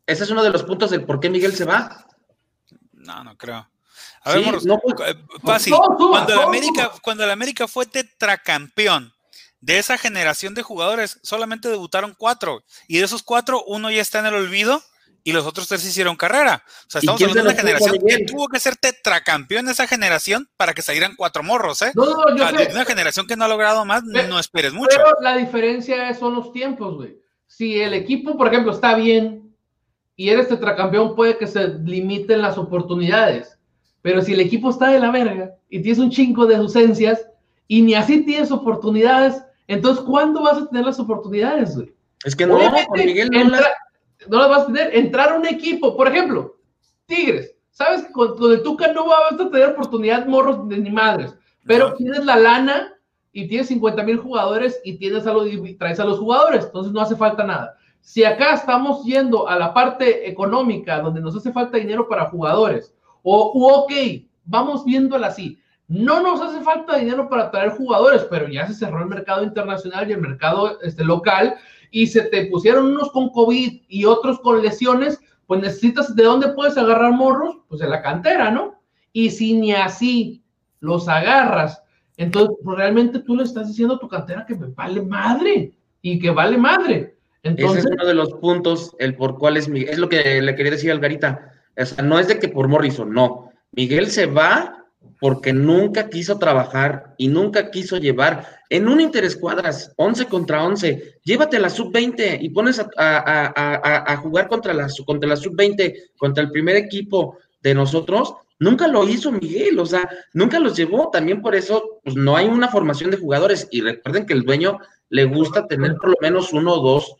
[0.05, 2.05] ese es uno de los puntos del por qué Miguel se va.
[3.07, 3.67] No, no creo.
[4.23, 5.73] A ver, no, pues, eh, fácil.
[5.97, 9.13] cuando, el América, cuando el América fue tetracampeón,
[9.59, 14.19] de esa generación de jugadores solamente debutaron cuatro y de esos cuatro uno ya está
[14.19, 14.83] en el olvido
[15.23, 16.63] y los otros tres hicieron carrera.
[16.65, 20.73] O sea, estamos hablando de una generación que tuvo que ser tetracampeón esa generación para
[20.73, 21.91] que salieran cuatro morros, ¿eh?
[21.95, 22.69] No, no, yo sé.
[22.71, 24.95] Una generación que no ha logrado más, no esperes mucho.
[24.95, 27.17] Pero la diferencia son los tiempos, güey.
[27.45, 29.46] Si el equipo, por ejemplo, está bien
[30.17, 33.57] y eres tetracampeón, puede que se limiten las oportunidades.
[34.01, 37.25] Pero si el equipo está de la verga y tienes un chingo de ausencias
[37.67, 41.93] y ni así tienes oportunidades, entonces, ¿cuándo vas a tener las oportunidades, güey?
[42.25, 42.57] Es que no,
[42.93, 43.57] Miguel no
[44.29, 44.95] no las vas a tener.
[44.95, 46.57] Entrar a un equipo, por ejemplo,
[47.05, 47.55] Tigres.
[47.69, 52.25] Sabes que con, el Tuca no vas a tener oportunidad morros ni madres, pero tienes
[52.25, 52.93] la lana
[53.31, 56.91] y tienes 50 mil jugadores y tienes a los, y traes a los jugadores, entonces
[56.91, 57.76] no hace falta nada.
[58.07, 62.95] Si acá estamos yendo a la parte económica, donde nos hace falta dinero para jugadores,
[63.21, 63.91] o ok,
[64.45, 69.01] vamos viéndola así, No nos hace falta dinero para traer jugadores, pero ya se cerró
[69.01, 71.55] el mercado internacional y el mercado este, local
[71.91, 76.53] y se te pusieron unos con COVID y otros con lesiones, pues necesitas, ¿de dónde
[76.53, 77.57] puedes agarrar morros?
[77.67, 78.79] Pues de la cantera, ¿no?
[79.11, 80.45] Y si ni así
[80.79, 81.83] los agarras,
[82.15, 86.19] entonces pues realmente tú le estás diciendo a tu cantera que me vale madre y
[86.19, 87.16] que vale madre.
[87.43, 89.89] Entonces, Ese es uno de los puntos, el por cuál es Miguel.
[89.89, 91.53] Es lo que le quería decir a Algarita.
[91.77, 93.51] O sea, no es de que por Morrison, no.
[93.71, 94.85] Miguel se va
[95.19, 101.59] porque nunca quiso trabajar y nunca quiso llevar en un interescuadras, 11 contra 11, llévate
[101.59, 106.43] la sub-20 y pones a, a- a- a jugar contra la, contra la sub-20, contra
[106.43, 108.33] el primer equipo de nosotros.
[108.59, 111.09] Nunca lo hizo Miguel, o sea, nunca los llevó.
[111.11, 113.67] También por eso, pues no hay una formación de jugadores.
[113.71, 117.15] Y recuerden que el dueño le gusta tener por lo menos uno o dos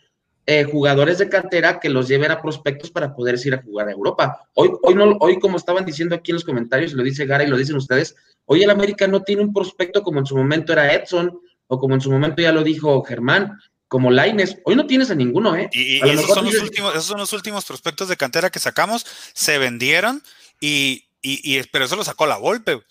[0.50, 3.92] eh, jugadores de cantera que los lleven a prospectos para poder ir a jugar a
[3.92, 4.48] Europa.
[4.54, 7.48] Hoy, hoy, no, hoy, como estaban diciendo aquí en los comentarios, lo dice Gara y
[7.48, 10.94] lo dicen ustedes, hoy el América no tiene un prospecto como en su momento era
[10.94, 14.58] Edson, o como en su momento ya lo dijo Germán, como Laines.
[14.64, 15.70] Hoy no tienes a ninguno, ¿eh?
[15.74, 19.58] Y, esos, son los últimos, esos son los últimos prospectos de cantera que sacamos, se
[19.58, 20.24] vendieron
[20.62, 22.82] y, y, y- pero eso lo sacó la golpe.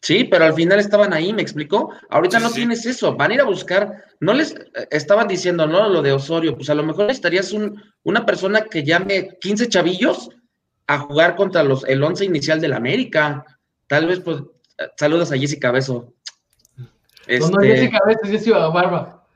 [0.00, 1.92] Sí, pero al final estaban ahí, ¿me explicó?
[2.08, 2.54] Ahorita Sí, no sí.
[2.56, 5.88] tienes eso, van a ir a buscar, no les eh, estaban diciendo, ¿no?
[5.88, 10.30] Lo de Osorio, pues a lo mejor necesitarías un, una persona que llame 15 chavillos
[10.86, 13.44] a jugar contra los, el 11 inicial del América.
[13.88, 14.38] Tal vez, pues,
[14.78, 16.12] eh, saludos a Jessica Beso.
[16.76, 19.26] no, no, Este, Jessica Veces, Jessica Barba.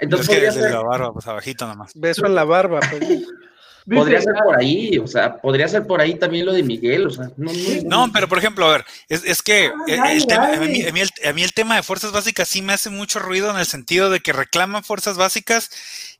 [0.00, 1.92] entonces es que desde ser, la barba, pues abajito nomás.
[1.96, 2.78] Beso en la barba.
[2.90, 3.02] pues.
[3.86, 7.10] podría ser por ahí, o sea, podría ser por ahí también lo de Miguel, o
[7.10, 10.92] sea, no, no, No, pero por ejemplo, a ver, es, es que Ah, mí, a
[10.92, 13.58] mí el, a mí el tema de fuerzas básicas sí me hace mucho ruido en
[13.58, 15.70] el sentido de que reclaman fuerzas básicas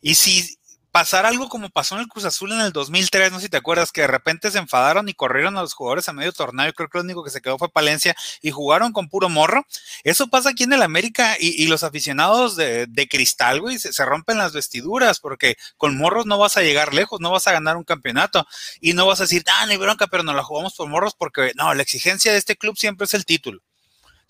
[0.01, 0.60] y si
[0.91, 3.57] pasara algo como pasó en el Cruz Azul en el 2003, no sé si te
[3.57, 6.89] acuerdas, que de repente se enfadaron y corrieron a los jugadores a medio torneo, creo
[6.89, 9.67] que lo único que se quedó fue Palencia y jugaron con puro morro.
[10.05, 13.93] Eso pasa aquí en el América y, y los aficionados de, de cristal, güey, se,
[13.93, 17.53] se rompen las vestiduras porque con morros no vas a llegar lejos, no vas a
[17.53, 18.47] ganar un campeonato
[18.81, 21.15] y no vas a decir, ah, no hay bronca, pero no la jugamos por morros
[21.15, 23.63] porque no, la exigencia de este club siempre es el título.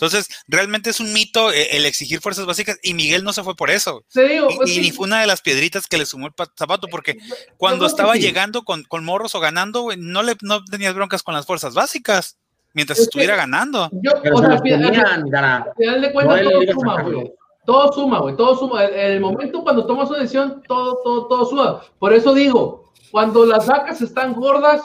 [0.00, 3.54] Entonces, realmente es un mito eh, el exigir fuerzas básicas y Miguel no se fue
[3.54, 4.02] por eso.
[4.10, 6.26] Te digo, Y, pues, y sí, ni fue una de las piedritas que le sumó
[6.26, 7.18] el pa- zapato, porque
[7.58, 8.20] cuando estaba sí.
[8.20, 11.74] llegando con, con morros o ganando, güey, no le no tenías broncas con las fuerzas
[11.74, 12.38] básicas,
[12.72, 13.90] mientras Es que- estuviera ganando.
[13.92, 17.32] Yo, pero o se sea, al final- de cuentas, No, todo suma, güey.
[17.66, 18.36] Todo suma, güey.
[18.36, 18.84] Todo suma.
[18.86, 21.82] En el momento cuando tomas una decisión, todo, todo, todo suma.
[21.98, 24.80] Por eso digo, cuando las vacas están gordas,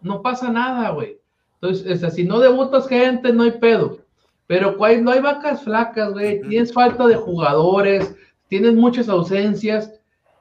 [0.00, 1.18] no pasa nada, güey.
[1.60, 3.98] Entonces, o sea, si no debutas gente, no hay pedo.
[4.46, 6.40] Pero no hay vacas flacas, güey.
[6.48, 8.14] Tienes falta de jugadores,
[8.48, 9.92] tienes muchas ausencias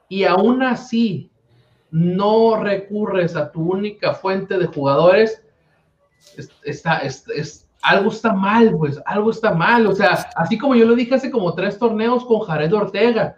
[0.09, 1.31] y aún así
[1.91, 5.41] no recurres a tu única fuente de jugadores,
[6.37, 9.87] es- está, es- es- algo está mal, pues, algo está mal.
[9.87, 13.37] O sea, así como yo lo dije hace como tres torneos con Jared Ortega.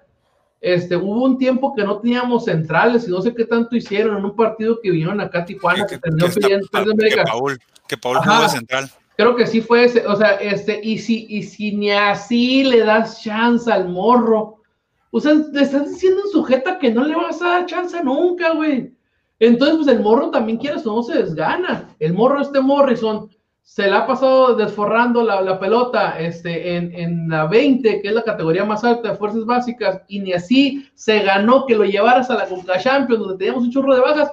[0.59, 4.25] Este, hubo un tiempo que no teníamos centrales y no sé qué tanto hicieron en
[4.25, 6.67] un partido que vinieron acá a Tijuana, que, que, terminó que pidiendo-.
[7.25, 8.89] Paul, que Paul jugó de central.
[9.15, 12.79] Creo que sí fue ese, o sea, este, y si, y si ni así le
[12.79, 14.61] das chance al morro,
[15.11, 18.53] o sea, le estás diciendo en sujeta que no le vas a dar chance nunca,
[18.53, 18.91] güey.
[19.39, 21.89] Entonces, pues el morro también quieres o no se desgana.
[21.99, 23.29] El morro, este Morrison,
[23.61, 28.13] se le ha pasado desforrando la, la pelota este, en, en la 20, que es
[28.13, 32.31] la categoría más alta de fuerzas básicas, y ni así se ganó que lo llevaras
[32.31, 34.31] a la Conca Champions, donde teníamos un churro de bajas.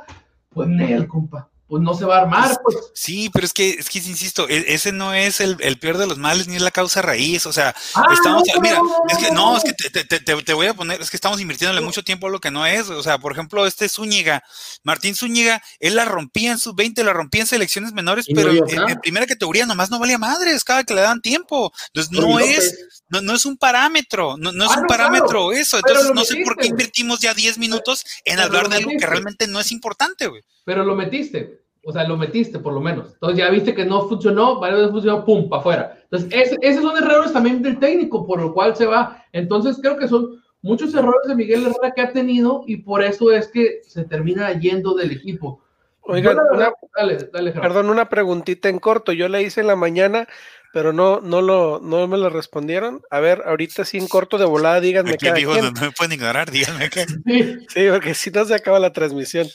[0.48, 2.76] Pues, Nel, compa, pues no se va a armar, pues.
[2.94, 6.06] Sí, pero es que, es que insisto, e- ese no es el, el peor de
[6.08, 7.46] los males ni es la causa raíz.
[7.46, 10.42] O sea, Ah, estamos, no, mira, no, es que no, es que te, te- te-
[10.42, 12.90] te voy a poner, es que estamos invirtiéndole mucho tiempo a lo que no es.
[12.90, 14.42] O sea, por ejemplo, este Zúñiga,
[14.82, 18.50] Martín Zúñiga, él la rompía en sus 20, la rompía en selecciones menores, no pero
[18.50, 21.72] en, en primera categoría nomás no valía madres cada que le daban tiempo.
[21.94, 22.76] Entonces, no es,
[23.08, 25.76] no, no es un parámetro, no, no es Ah, un parámetro claro, eso.
[25.78, 29.06] Entonces, no sé por qué invertimos ya 10 minutos en Pero hablar de algo que
[29.06, 30.42] realmente no es importante, güey.
[30.64, 31.59] pero lo metiste.
[31.82, 33.14] O sea, lo metiste por lo menos.
[33.14, 35.98] Entonces ya viste que no funcionó, varias veces funcionó, pum, para afuera.
[36.10, 39.24] Entonces, ese- esos son errores también del técnico, por lo cual se va.
[39.32, 43.32] Entonces, creo que son muchos errores de Miguel Herrera que ha tenido y por eso
[43.32, 45.62] es que se termina yendo del equipo.
[46.02, 49.12] Oigan, verdad- una- dale, dale, perdón, una preguntita en corto.
[49.12, 50.26] Yo la hice en la mañana,
[50.74, 53.00] pero no, no, lo, no me lo respondieron.
[53.10, 55.64] A ver, ahorita sí en corto de volada, díganme cada dijo, quien.
[55.66, 56.90] no, no me pueden ignorar, díganme.
[57.26, 59.46] Sí, Sí, porque si no se acaba la transmisión.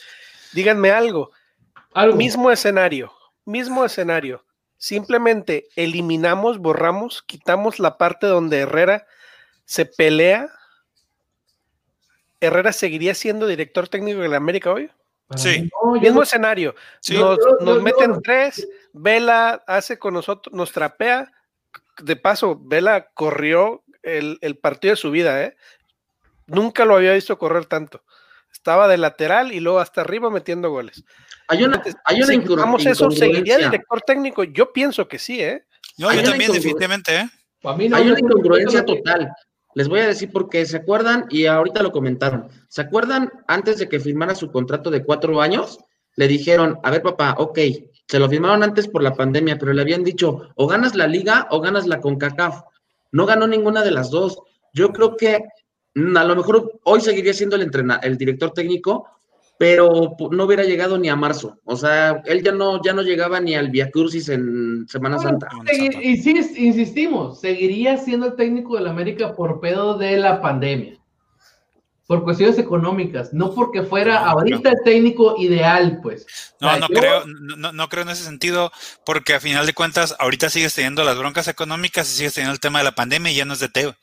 [0.52, 1.30] Díganme algo.
[1.96, 2.16] Algo.
[2.16, 3.12] Mismo escenario,
[3.44, 4.44] mismo escenario.
[4.78, 9.06] Simplemente eliminamos, borramos, quitamos la parte donde Herrera
[9.64, 10.48] se pelea.
[12.40, 14.90] ¿Herrera seguiría siendo director técnico de la América hoy?
[15.34, 15.68] Sí.
[15.82, 16.74] no, Mismo no- escenario.
[17.00, 17.18] Sí.
[17.60, 21.32] Nos, meten tres, Vela hace con nosotros, nos trapea.
[21.98, 25.56] De paso, Vela corrió el, el partido de su vida, ¿eh?
[26.46, 28.04] Nunca lo había visto correr tanto.
[28.56, 31.04] Estaba de lateral y luego hasta arriba metiendo goles.
[31.48, 33.70] Hay una, hay una si incongru- quitamos eso, ¿seguiría incongruencia.
[33.70, 34.44] director técnico?
[34.44, 35.64] Yo pienso que sí, ¿eh?
[35.98, 37.28] No, yo una también, definitivamente, ¿eh?
[37.64, 39.30] a mí no, Hay una incongruencia total.
[39.74, 40.64] Les voy a decir por qué.
[40.64, 41.26] ¿Se acuerdan?
[41.28, 42.48] Y ahorita lo comentaron.
[42.68, 45.78] ¿Se acuerdan antes de que firmara su contrato de cuatro años?
[46.16, 47.58] Le dijeron, a ver papá, ok,
[48.08, 51.46] se lo firmaron antes por la pandemia, pero le habían dicho, o ganas la liga
[51.50, 52.62] o ganas la CONCACAF.
[53.12, 54.38] No ganó ninguna de las dos.
[54.72, 55.40] Yo creo que
[56.16, 59.08] a lo mejor hoy seguiría siendo el, entrena el director técnico,
[59.58, 61.58] pero no hubiera llegado ni a marzo.
[61.64, 65.30] O sea, él ya no, ya no llegaba ni al Via Crucis en Semana Bueno,
[65.40, 65.48] Santa.
[65.64, 70.98] segui- y sí, insistimos, seguiría siendo el técnico del América por pedo de la pandemia.
[72.06, 76.24] Por cuestiones económicas, no porque fuera No, ahorita el técnico ideal, pues.
[76.60, 78.70] No, O sea, no yo- creo, no, no- no creo en ese sentido,
[79.04, 82.60] porque a final de cuentas, ahorita sigues teniendo las broncas económicas y sigues teniendo el
[82.60, 83.96] tema de la pandemia y ya no es de Teo.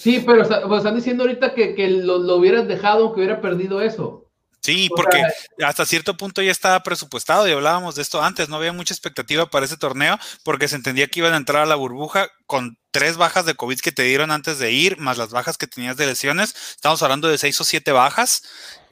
[0.00, 3.42] Sí, pero está- pues, están diciendo ahorita que, que lo, lo hubieras dejado aunque hubiera
[3.42, 4.26] perdido eso.
[4.62, 5.22] Sí, O porque
[5.64, 9.46] hasta cierto punto ya estaba presupuestado y hablábamos de esto antes, no había mucha expectativa
[9.50, 13.18] para ese torneo porque se entendía que iban a entrar a la burbuja con tres
[13.18, 16.06] bajas de COVID que te dieron antes de ir, más las bajas que tenías de
[16.06, 18.42] lesiones, estamos hablando de seis o siete bajas,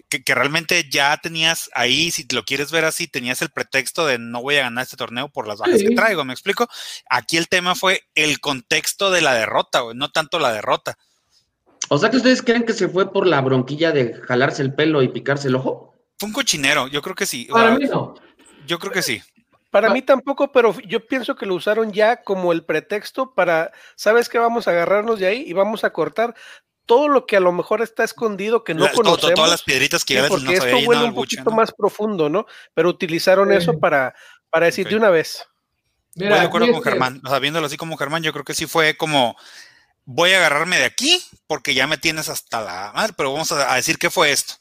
[0.08, 4.06] que, que realmente ya tenías ahí, si te lo quieres ver así, tenías el pretexto
[4.06, 5.86] de no voy a ganar este torneo por las bajas Sí.
[5.88, 6.66] que traigo, ¿me explico?
[7.10, 10.96] Aquí el tema fue el contexto de la derrota, güey, no tanto la derrota.
[11.90, 15.02] O sea que ustedes creen que se fue por la bronquilla de jalarse el pelo
[15.02, 15.94] y picarse el ojo.
[16.18, 17.46] Fue un cochinero, yo creo que sí.
[17.50, 18.14] Para Ah, mí no.
[18.66, 19.22] Yo creo que sí.
[19.70, 23.70] Para Pa- mí tampoco, pero yo pienso que lo usaron ya como el pretexto para,
[23.96, 24.38] ¿sabes qué?
[24.38, 26.34] Vamos a agarrarnos de ahí y vamos a cortar
[26.88, 29.34] todo lo que a lo mejor está escondido que no La- conocemos.
[29.34, 31.50] todas las piedritas que Sí, ya les porque no esto huele el un buche, poquito
[31.50, 31.56] ¿no?
[31.56, 32.46] más profundo, ¿no?
[32.74, 34.14] Pero utilizaron eso para,
[34.50, 35.46] para decir de una vez.
[36.16, 37.20] Mira, Voy de acuerdo con Germán.
[37.24, 39.36] O sea, viéndolo así como Germán, yo creo que sí fue como
[40.04, 43.72] voy a agarrarme de aquí porque ya me tienes hasta la madre, pero vamos a,
[43.72, 44.54] a decir qué fue esto.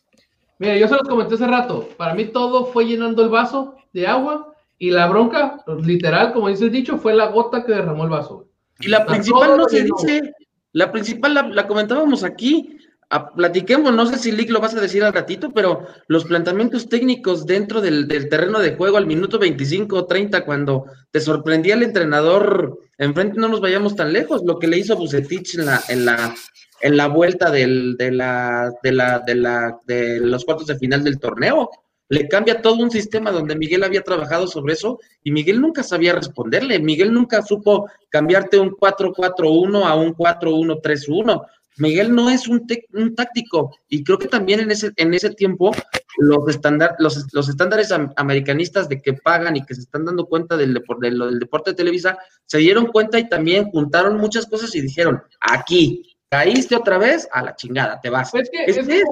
[0.60, 1.90] Mira, yo se los comenté hace rato.
[1.98, 6.66] Para mí todo fue llenando el vaso de agua y la bronca, literal, como dice
[6.66, 8.48] el dicho, fue la gota que derramó el vaso.
[8.80, 10.34] Y la principal todo no se dice.
[10.74, 12.78] La principal la, la comentábamos aquí.
[13.10, 16.90] A- platiquemos, no sé si Lick lo vas a decir al ratito, pero los planteamientos
[16.90, 21.76] técnicos dentro del, del terreno de juego al minuto 25 o 30, cuando te sorprendía
[21.76, 25.82] el entrenador, enfrente no nos vayamos tan lejos, lo que le hizo Bucetich en la,
[25.88, 26.36] en la,
[26.82, 31.02] en la vuelta del, de, la, de, la, de, la, de los cuartos de final
[31.06, 31.70] del torneo.
[32.10, 36.14] Le cambia todo un sistema donde Miguel había trabajado sobre eso y Miguel nunca sabía
[36.14, 36.80] responderle.
[36.80, 41.46] Miguel nunca supo cambiarte un 4-4-1 a un 4-1-3-1.
[41.80, 45.72] Miguel no es un, un táctico y creo que también en ese, en ese tiempo
[46.18, 50.26] los, estándar, los, los estándares am- americanistas de que pagan y que se están dando
[50.26, 54.18] cuenta del, depor- de lo del deporte de Televisa se dieron cuenta y también juntaron
[54.18, 58.34] muchas cosas y dijeron, aquí, caíste otra vez, a la chingada, te vas.
[58.34, 59.04] Es que, Es es, que- que,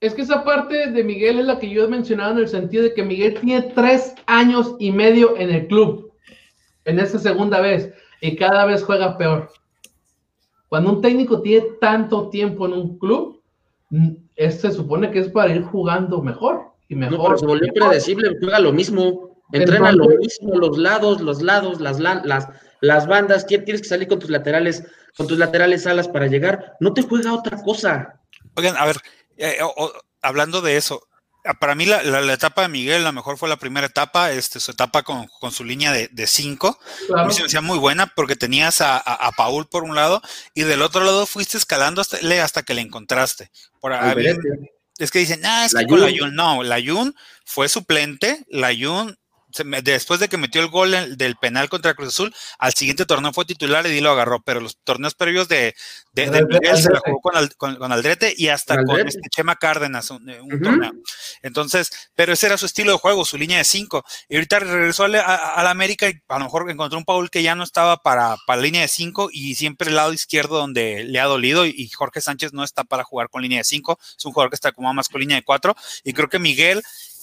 [0.00, 2.82] es que esa parte de Miguel es la que yo he mencionado en el sentido
[2.84, 6.12] de que Miguel tiene tres años y medio en el club,
[6.84, 9.50] en esta segunda vez, y cada vez juega peor.
[10.68, 13.40] Cuando un técnico tiene tanto tiempo en un club,
[14.34, 17.18] es- se supone que es para ir jugando mejor y mejor.
[17.18, 17.88] No, pero se volvió mejor.
[17.90, 22.48] predecible, juega lo mismo, entrena lo mismo, los lados, los lados, las, las,
[22.80, 24.84] las bandas, ¿quién tienes que salir con tus laterales,
[25.16, 26.74] con tus laterales alas para llegar?
[26.80, 28.20] No te juega otra cosa.
[28.56, 28.96] Oigan, a ver,
[29.36, 31.06] eh, o- o- hablando de eso,
[31.44, 34.32] ah, para mí la, la- la etapa de Miguel, la mejor fue la primera etapa,
[34.32, 36.78] este, su etapa con, con su línea de, de cinco.
[36.80, 37.28] A Claro.
[37.28, 40.20] mí se me hacía muy buena porque tenías a, a, a Paul por un lado
[40.54, 43.50] y del otro lado fuiste escalando hasta, hasta que le encontraste.
[43.80, 43.92] Por,
[44.98, 46.18] es que dicen, ah, es La que con la Jun.
[46.18, 49.16] Jun, no, la Jun fue suplente, la Jun,
[49.82, 53.44] después de que metió el gol del penal contra Cruz Azul, al siguiente torneo fue
[53.44, 55.74] titular y lo agarró, pero los torneos previos de,
[56.12, 56.44] de, de.
[56.46, 60.10] Miguel se la jugó con, Al- con- con Aldrete y hasta Con este Chema Cárdenas,
[60.10, 60.24] un,
[60.62, 60.92] torneo.
[61.42, 64.04] Entonces, pero ese era su estilo de juego, su línea de cinco.
[64.28, 67.42] Y ahorita regresó al, a- al América y a lo mejor encontró un Paul que
[67.42, 71.04] ya no estaba para, para la línea de cinco y siempre el lado izquierdo donde
[71.04, 73.98] le ha dolido y, y Jorge Sánchez no está para jugar con línea de cinco,
[74.16, 76.82] es un jugador que está como más con línea de cuatro y creo que Miguel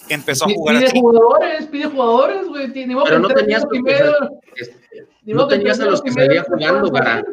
[0.09, 0.99] empezó a jugar pide así.
[0.99, 2.71] jugadores, pide jugadores, güey.
[2.73, 3.65] Pero no tenías
[4.55, 4.83] Este,
[5.23, 7.23] ni no tenías a los que salían jugando, Gara.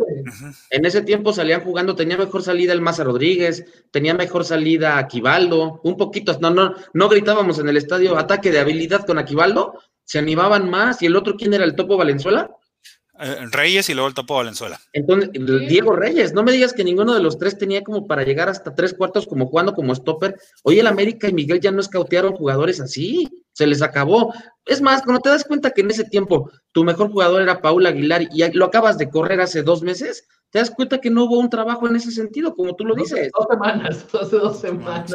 [0.71, 5.81] En ese tiempo salían jugando, tenía mejor salida el Maza Rodríguez, tenía mejor salida Aquivaldo,
[5.83, 10.19] un poquito, no, no, no gritábamos en el estadio ataque de habilidad con Aquivaldo, se
[10.19, 12.51] animaban más, y el otro, ¿quién era el topo Valenzuela?
[13.23, 14.81] Eh, Reyes y luego el topo Valenzuela.
[14.95, 15.31] Entonces,
[15.69, 18.75] Diego Reyes, no me digas que ninguno de los tres tenía como para llegar hasta
[18.75, 20.37] tres cuartos como jugando como stopper.
[20.63, 24.33] Oye, el América y Miguel ya no escautearon jugadores así, se les acabó.
[24.65, 27.87] Es más, cuando te das cuenta que en ese tiempo tu mejor jugador era Paul
[27.87, 31.39] Aguilar y lo acabas de correr hace dos meses, te das cuenta que no hubo
[31.39, 33.31] un trabajo en ese sentido, como tú lo dices.
[33.39, 35.13] Dos semanas, hace dos semanas.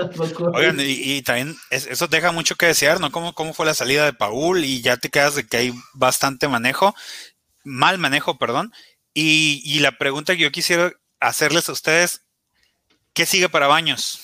[0.54, 3.12] Oigan, y, también eso deja mucho que desear, ¿no?
[3.12, 4.64] ¿Cómo, ¿Cómo fue la salida de Paul?
[4.64, 6.94] Y ya te quedas de que hay bastante manejo
[7.66, 8.72] mal manejo, perdón.
[9.14, 12.26] Y, la pregunta que yo quisiera hacerles a ustedes,
[13.14, 14.22] ¿qué sigue para Baños?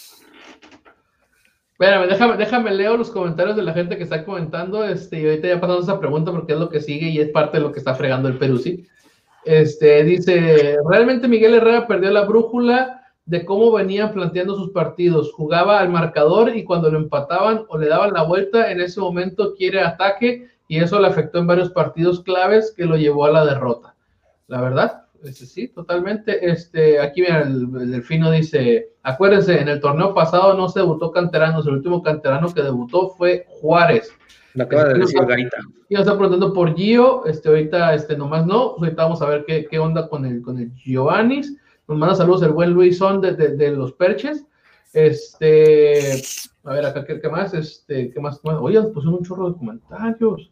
[1.72, 4.86] Espérame, déjame, déjame leo los comentarios de la gente que está comentando.
[4.86, 7.58] Este, y ahorita ya pasamos esa pregunta porque es lo que sigue y es parte
[7.58, 8.86] de lo que está fregando el Perú, ¿sí?
[9.46, 15.32] Este, dice, realmente Miguel Herrera perdió la brújula de cómo venían planteando sus partidos.
[15.32, 19.56] Jugaba al marcador y cuando lo empataban o le daban la vuelta, en ese momento
[19.56, 23.43] quiere ataque y eso le afectó en varios partidos claves que lo llevó a la
[23.43, 23.93] derrota.
[24.47, 26.49] La verdad, este, sí, totalmente.
[26.49, 31.67] Este, aquí mira, el, Delfino dice, acuérdense, en el torneo pasado no se debutó canteranos,
[31.67, 34.13] el último canterano que debutó fue Juárez.
[34.53, 35.57] Lo acaba de decir Garita.
[35.89, 39.43] Y nos está preguntando por Gio, este, ahorita, este, nomás no, ahorita vamos a ver
[39.45, 41.53] qué, qué onda con el, con el Giovannis.
[41.86, 44.45] Nos manda saludos el buen Luisón de, de, los Perches.
[44.93, 46.13] Este,
[46.63, 47.53] a ver, acá, ¿qué, más?
[47.53, 48.39] Este, ¿qué más?
[48.43, 50.49] Oye, pues un chorro de comentarios.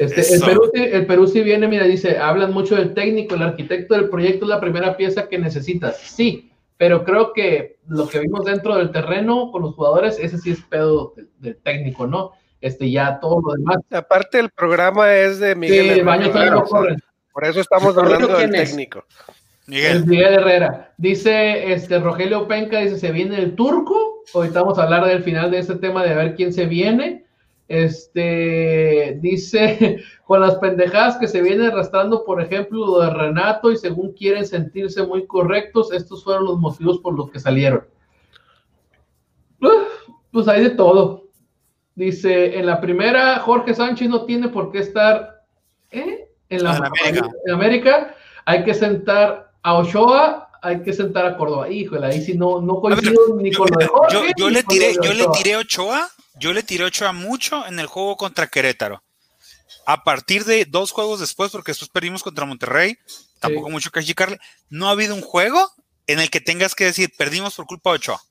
[0.00, 3.92] Este, el, Perú, el Perú sí viene, mira, dice, hablan mucho del técnico, el arquitecto
[3.94, 5.98] del proyecto es la primera pieza que necesitas.
[5.98, 10.52] Sí, pero creo que lo que vimos dentro del terreno con los jugadores, ese sí
[10.52, 12.32] es pedo del, técnico, ¿no?
[12.62, 13.76] Este, ya todo lo demás.
[13.90, 16.64] Aparte, el programa es de Miguel sí, Herrera.
[17.30, 19.04] Por eso estamos hablando del técnico.
[19.66, 20.06] Miguel.
[20.06, 20.94] Miguel Herrera.
[20.96, 24.22] Dice este Rogelio Penca, dice, se viene el turco.
[24.32, 27.26] Ahorita vamos a hablar del final de este tema de ver quién se viene.
[27.70, 33.76] Este dice con las pendejadas que se vienen arrastrando, por ejemplo, lo de Renato, y
[33.76, 37.84] según quieren sentirse muy correctos, estos fueron los motivos por los que salieron.
[40.32, 41.28] Pues hay de todo.
[41.94, 45.42] Dice, en la primera, Jorge Sánchez no tiene por qué estar
[45.92, 46.28] ¿eh?
[46.48, 47.30] en, la, América.
[47.46, 48.14] en América.
[48.46, 51.70] Hay que sentar a Ochoa, hay que sentar a Córdoba.
[51.70, 54.32] Híjole, ahí sí no, no coincido ni con lo de Jorge.
[54.36, 57.86] Yo, le tiré, yo le tiré Ochoa yo le tiré 8 a mucho en el
[57.86, 59.02] juego contra Querétaro.
[59.86, 62.96] A partir de dos juegos después, porque después perdimos contra Monterrey,
[63.40, 64.38] tampoco mucho que achicarle,
[64.70, 65.70] no ha habido un juego
[66.06, 68.22] en el que tengas que decir, perdimos por culpa de Ochoa.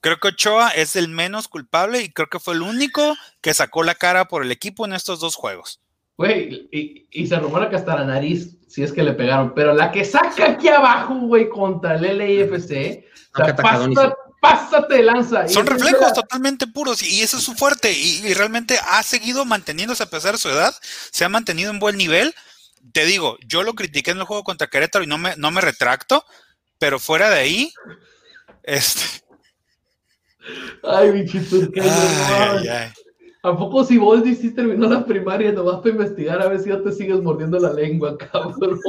[0.00, 3.82] Creo que Ochoa es el menos culpable y creo que fue el único que sacó
[3.82, 5.80] la cara por el equipo en estos dos juegos.
[6.20, 6.68] Güey,
[7.10, 10.04] y, se rumora que hasta la nariz, si es que le pegaron, pero la que
[10.04, 13.06] saca aquí abajo, güey, contra el LIFC,
[14.38, 15.48] pásate lanza.
[15.48, 20.10] Son reflejos totalmente puros y, eso es su fuerte y, realmente ha seguido manteniéndose a
[20.10, 20.74] pesar de su edad,
[21.10, 22.34] se ha mantenido en buen nivel.
[22.92, 25.62] Te digo, yo lo critiqué en el juego contra Querétaro y no me, no me
[25.62, 26.26] retracto,
[26.78, 27.72] pero fuera de ahí,
[28.64, 29.22] este...
[30.82, 32.92] Ay, bichito, ay, ay,
[33.42, 36.68] ¿A poco si vos sí terminó la primaria no vas para investigar a ver si
[36.68, 38.80] ya te sigues mordiendo la lengua, cabrón?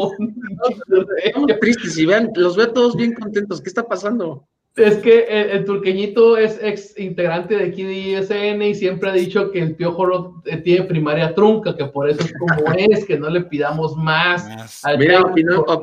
[1.62, 3.62] tristes y vean, los veo todos bien contentos.
[3.62, 4.46] ¿Qué está pasando?
[4.76, 9.76] Es que el, turqueñito es ex integrante de ISN y siempre ha dicho que el
[9.76, 13.98] piojo eh, tiene primaria trunca, que por eso es como es, que no le pidamos
[13.98, 14.48] más.
[14.98, 15.24] Mira,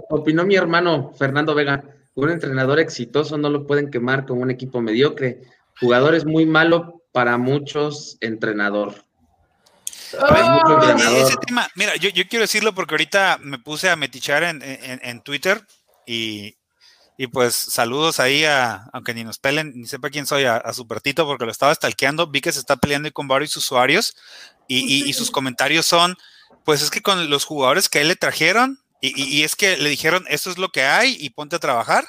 [0.09, 4.81] opinó, mi hermano Fernando Vega, un entrenador exitoso no lo pueden quemar como un equipo
[4.81, 5.43] mediocre.
[5.81, 8.95] Jugador es muy malo para muchos entrenador.
[11.17, 15.67] ese tema, mira, yo, quiero decirlo porque ahorita me puse a metichar en Twitter
[16.07, 16.57] y,
[17.17, 21.27] y pues saludos ahí a, aunque ni nos pelen, ni sepa quién soy, a, Supertito,
[21.27, 24.15] porque lo estaba stalkeando, vi que se está peleando con varios usuarios
[24.69, 26.17] y, sus comentarios son,
[26.65, 30.25] pues es que con los jugadores que él le trajeron y, es que le dijeron,
[30.29, 32.09] esto es lo que hay y ponte a trabajar.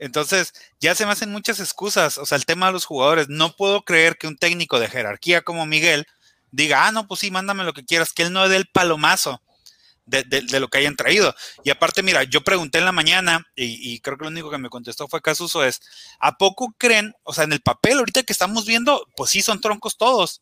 [0.00, 2.16] Entonces, ya se me hacen muchas excusas.
[2.16, 5.42] O sea, el tema de los jugadores, no puedo creer que un técnico de jerarquía
[5.42, 6.06] como Miguel
[6.50, 9.42] diga, ah, no, pues sí, mándame lo que quieras, que él no dé el palomazo
[10.06, 11.34] de, lo que hayan traído.
[11.64, 14.70] Y aparte, mira, yo pregunté en la mañana y, creo que lo único que me
[14.70, 15.80] contestó fue Casuso es,
[16.18, 19.60] ¿a poco creen, o sea, en el papel ahorita que estamos viendo, pues sí son
[19.60, 20.40] troncos todos,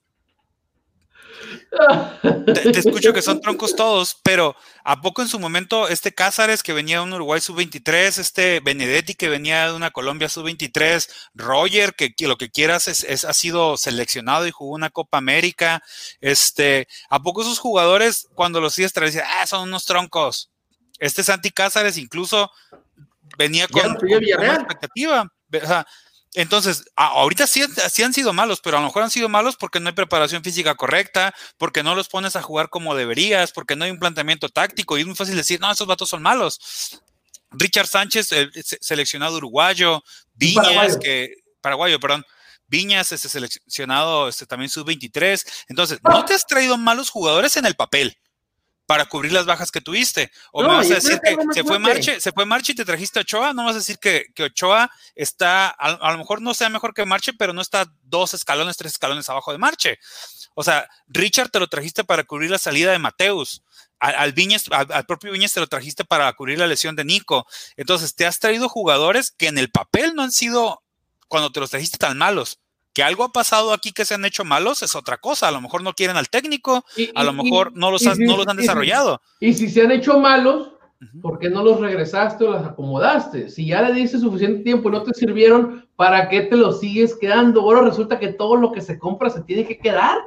[2.47, 6.73] te, escucho que son troncos todos, pero ¿a poco en su momento este Cázares que
[6.73, 12.15] venía de un Uruguay sub-23, este Benedetti que venía de una Colombia sub-23, Roger que,
[12.27, 15.83] lo que quieras es, ha sido seleccionado y jugó una Copa América,
[16.21, 20.51] este, ¿a poco esos jugadores cuando los sigues decían, ah, son unos troncos?
[20.99, 22.51] Este Santi Cázares incluso
[23.37, 25.33] venía con, una expectativa.
[26.35, 29.81] Entonces, ahorita sí, sí, han sido malos, pero a lo mejor han sido malos porque
[29.81, 33.85] no hay preparación física correcta, porque no los pones a jugar como deberías, porque no
[33.85, 37.01] hay un planteamiento táctico y es muy fácil decir, no, esos vatos son malos.
[37.51, 40.03] Richard Sánchez, el seleccionado uruguayo,
[40.35, 41.01] Viñas, paraguayo.
[41.01, 42.25] que paraguayo, perdón,
[42.67, 45.65] Viñas, este seleccionado este, también sub-23.
[45.69, 48.19] Entonces, no te has traído malos jugadores en el papel
[48.89, 50.33] para cubrir las bajas que tuviste.
[50.51, 53.19] O me vas a decir que se fue, Marche, se fue Marche y te trajiste
[53.19, 53.53] a Ochoa.
[53.53, 57.05] No vas a decir que, que Ochoa está, a, lo mejor no sea mejor que
[57.05, 59.99] Marche, pero no está dos escalones, tres escalones abajo de Marche.
[60.55, 63.63] O sea, Richard te lo trajiste para cubrir la salida de Mateus.
[63.99, 64.35] Al, al,
[64.91, 67.47] al, propio Viñez te lo trajiste para cubrir la lesión de Nico.
[67.77, 70.83] Entonces, te has traído jugadores que en el papel no han sido,
[71.29, 72.59] cuando te los trajiste tan malos
[72.99, 75.47] que algo ha pasado aquí que se han hecho malos es otra cosa.
[75.47, 76.85] A lo mejor no quieren al técnico,
[77.15, 79.23] a lo mejor no, los no los han desarrollado.
[79.39, 80.73] Y si se han hecho malos,
[81.23, 83.51] ¿por qué no los regresaste o los acomodaste?
[83.51, 87.15] Si ya le diste suficiente tiempo y no te sirvieron, ¿para qué te los sigues
[87.15, 87.61] quedando?
[87.61, 90.19] Ahora resulta que todo lo que se compra se tiene que quedar.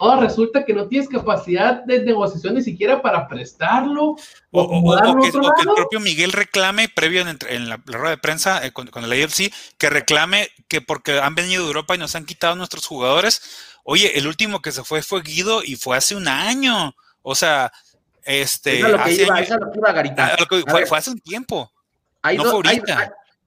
[0.00, 4.16] Ahora resulta que no tienes capacidad de negociación ni siquiera para prestarlo.
[4.50, 9.24] O, que, el propio Miguel reclame, previo en, la, rueda de prensa eh, con, el
[9.24, 13.40] AFC, que reclame que porque han venido de Europa y nos han quitado nuestros jugadores.
[13.84, 16.96] Oye, el último que se fue fue Guido y fue hace un año.
[17.22, 17.72] O sea,
[18.24, 18.80] este.
[18.80, 21.70] fue, hace un tiempo.
[22.22, 22.38] Hay,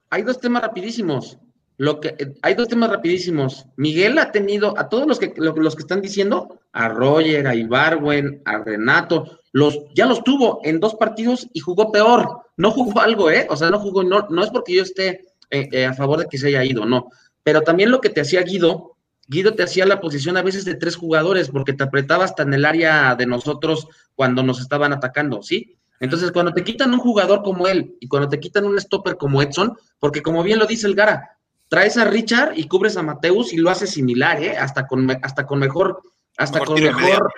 [0.09, 1.37] hay dos temas rapidísimos.
[1.79, 3.65] Lo que, eh, hay dos temas rapidísimos.
[3.77, 8.41] Miguel ha tenido a todos los que, los que están diciendo, a Roger, a Ibarwen,
[8.43, 12.41] a Renato, los, ya los tuvo en dos partidos y jugó peor.
[12.57, 13.47] No jugó algo, ¿eh?
[13.49, 16.25] O sea, no jugó, no, no es porque yo esté eh, eh, a favor de
[16.25, 17.11] que se haya ido, no.
[17.43, 18.97] Pero también lo que te hacía Guido,
[19.29, 22.53] Guido te hacía la posición a veces de tres jugadores porque te apretaba hasta en
[22.53, 25.77] el área de nosotros cuando nos estaban atacando, ¿sí?
[26.01, 29.41] Entonces, cuando te quitan un jugador como él y cuando te quitan un stopper como
[29.41, 31.38] Edson, porque como bien lo dice el Gara,
[31.69, 34.57] traes a Richard y cubres a Mateus y lo haces similar, ¿eh?
[34.57, 36.01] Hasta con, hasta con mejor,
[36.37, 37.31] hasta con mejor,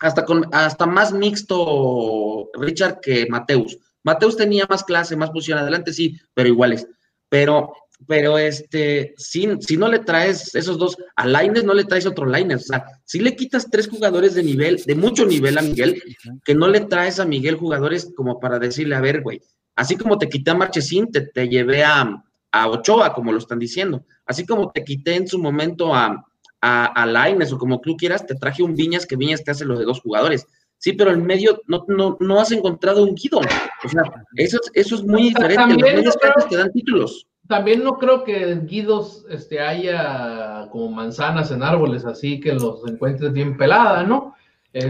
[0.00, 3.76] hasta con, hasta más mixto Richard que Mateus.
[4.04, 6.86] Mateus tenía más clase, más posición adelante, sí, pero iguales.
[7.28, 7.74] Pero,
[8.06, 12.26] pero este, si, si no le traes esos dos a Laines, no le traes otro
[12.26, 12.62] Laines.
[12.62, 16.00] O sea, si le quitas tres jugadores de nivel, de mucho nivel a Miguel,
[16.44, 19.42] que no le traes a Miguel jugadores como para decirle, a ver, güey,
[19.74, 22.22] así como te quité a Marchesín, te, te llevé a,
[22.52, 24.04] a Ochoa, como lo están diciendo.
[24.26, 26.24] Así como te quité en su momento a,
[26.60, 29.64] a, a Laines o como tú quieras, te traje un Viñas que Viñas te hace
[29.64, 30.46] lo de dos jugadores.
[30.78, 33.40] Sí, pero en medio no, no, no has encontrado un Guido.
[33.84, 34.02] O sea,
[34.36, 35.56] eso, eso es muy diferente.
[35.56, 37.26] También Los medios te dan títulos.
[37.48, 43.32] También no creo que Guidos este, haya como manzanas en árboles, así que los encuentres
[43.32, 44.34] bien pelada, ¿no?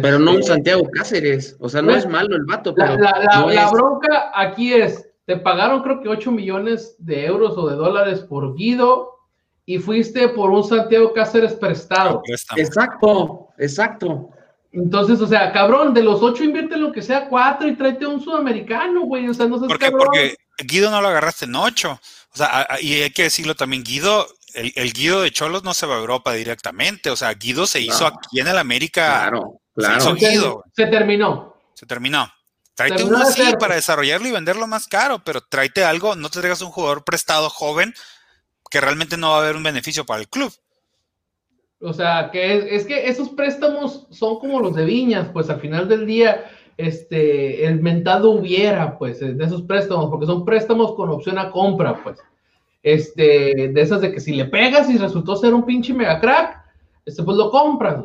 [0.02, 2.74] pero no un este, Santiago Cáceres, o sea, no es malo el vato.
[2.74, 7.68] Pero la, la bronca aquí es, te pagaron creo que 8 millones de euros o
[7.68, 9.18] de dólares por Guido
[9.66, 12.22] y fuiste por un Santiago Cáceres prestado.
[12.56, 14.30] Exacto, exacto.
[14.72, 18.22] Entonces, o sea, cabrón, de los 8 invierte lo que sea 4 y tráete un
[18.22, 19.28] sudamericano, güey.
[19.28, 19.90] O sea, no sé ¿Por qué?
[19.90, 21.90] Porque Guido no lo agarraste en 8.
[21.92, 25.96] O sea, y hay que decirlo también, Guido, el, Guido de Cholos no se va
[25.96, 27.10] a Europa directamente.
[27.10, 29.28] O sea, Guido se hizo aquí en el América.
[29.28, 30.00] Claro, claro.
[30.00, 30.64] Se, Guido.
[30.74, 31.54] se terminó.
[31.74, 32.32] Se terminó.
[32.78, 36.62] Tráete uno así para desarrollarlo y venderlo más caro, pero tráete algo, no te traigas
[36.62, 37.92] un jugador prestado joven
[38.70, 40.52] que realmente no va a haber un beneficio para el club.
[41.80, 45.88] O sea, que es, que esos préstamos son como los de Viñas, pues al final
[45.88, 51.36] del día, este, el mentado hubiera, pues, de esos préstamos, porque son préstamos con opción
[51.36, 52.20] a compra, pues.
[52.84, 56.62] Este, de esas de que si le pegas y resultó ser un pinche mega crack,
[57.04, 58.04] este, pues lo compras.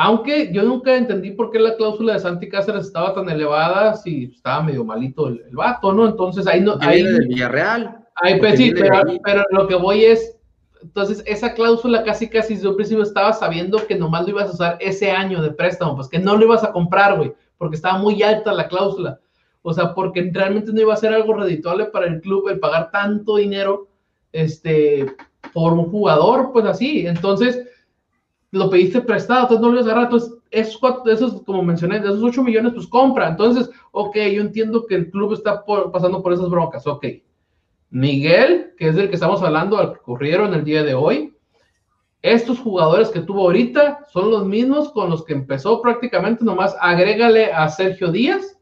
[0.00, 4.30] Aunque yo nunca entendí por qué la cláusula de Santi Cáceres estaba tan elevada si
[4.32, 6.06] estaba medio malito el, vato, ¿no?
[6.06, 6.78] Entonces ahí no.
[6.80, 8.06] Ahí, del Villarreal.
[8.14, 10.38] Ahí, pues, sí, pero, pero, lo que voy es.
[10.80, 14.52] Entonces, esa cláusula casi, casi desde un principio estaba sabiendo que nomás lo ibas a
[14.52, 17.98] usar ese año de préstamo, pues que no lo ibas a comprar, güey, porque estaba
[17.98, 19.18] muy alta la cláusula.
[19.62, 22.92] O sea, porque realmente no iba a ser algo redituable para el club el pagar
[22.92, 23.88] tanto dinero
[24.30, 25.06] este,
[25.52, 27.04] por un jugador, pues así.
[27.04, 27.67] Entonces,
[28.50, 32.08] lo pediste prestado, entonces no lo ibas a agarrar, entonces esos, esos, como mencioné, de
[32.08, 33.28] esos 8 millones, pues compra.
[33.28, 37.04] Entonces, ok, yo entiendo que el club está pasando por esas broncas, ok.
[37.90, 41.34] Miguel, que es del que estamos hablando, al que corrieron el día de hoy,
[42.22, 47.52] estos jugadores que tuvo ahorita son los mismos con los que empezó prácticamente, nomás agrégale
[47.52, 48.58] a Sergio Díaz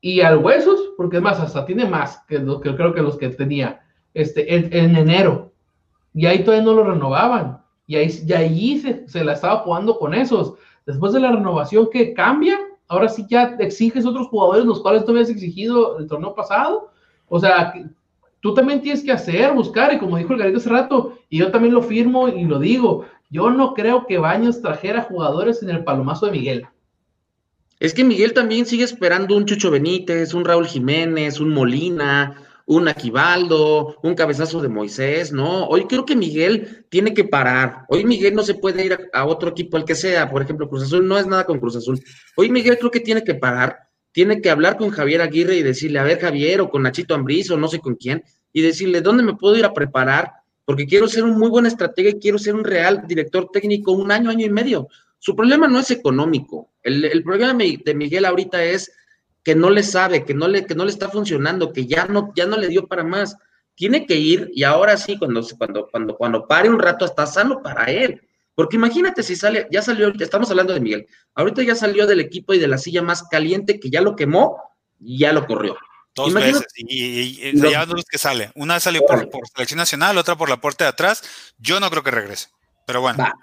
[0.00, 3.16] y al Huesos, porque es más, hasta tiene más que, lo, que creo que los
[3.16, 5.52] que tenía este, en, en enero.
[6.12, 7.62] Y ahí todavía no lo renovaban.
[7.86, 10.54] Y ahí, se, la estaba jugando con esos.
[10.86, 12.58] Después de la renovación que cambia,
[12.88, 16.90] ahora sí ya exiges otros jugadores, los cuales tú habías exigido el torneo pasado.
[17.28, 17.74] O sea,
[18.40, 21.50] tú también tienes que hacer, buscar, y como dijo el Garito hace rato, y yo
[21.50, 25.84] también lo firmo y lo digo, yo no creo que Baños trajera jugadores en el
[25.84, 26.66] palomazo de Miguel.
[27.80, 32.36] Es que Miguel también sigue esperando un Chucho Benítez, un Raúl Jiménez, un Molina,
[32.76, 35.66] un Aquivaldo, un cabezazo de Moisés, ¿no?
[35.66, 37.84] Hoy creo que Miguel tiene que parar.
[37.88, 40.84] Hoy Miguel no se puede ir a, otro equipo, el que sea, por ejemplo, Cruz
[40.84, 42.02] Azul, no es nada con Cruz Azul.
[42.34, 43.76] Hoy Miguel creo que tiene que parar,
[44.10, 47.50] tiene que hablar con Javier Aguirre y decirle, a ver, Javier, o con Nachito Ambriz,
[47.50, 50.32] o no sé con quién, y decirle, ¿dónde me puedo ir a preparar?
[50.64, 54.10] Porque quiero ser un muy buen estratega y quiero ser un real director técnico un
[54.10, 54.88] año, año y medio.
[55.18, 56.70] Su problema no es económico.
[56.82, 58.90] El, el problema de Miguel ahorita es
[59.44, 62.32] que no le sabe, que no le, que no le está funcionando, que ya no,
[62.34, 63.36] ya no le dio para más.
[63.74, 67.62] Tiene que ir y ahora sí, cuando, cuando, cuando, cuando pare un rato, está sano
[67.62, 68.20] para él.
[68.54, 72.52] Porque imagínate si sale, ya salió, estamos hablando de Miguel, ahorita ya salió del equipo
[72.52, 74.58] y de la silla más caliente que ya lo quemó
[75.00, 75.76] y ya lo corrió.
[76.14, 78.52] Dos imagínate, veces, y, y, y ya dos que sale.
[78.54, 81.22] Una salió por, por, selección nacional, otra por la puerta de atrás.
[81.56, 82.50] Yo no creo que regrese,
[82.86, 83.18] pero bueno.
[83.18, 83.34] Va.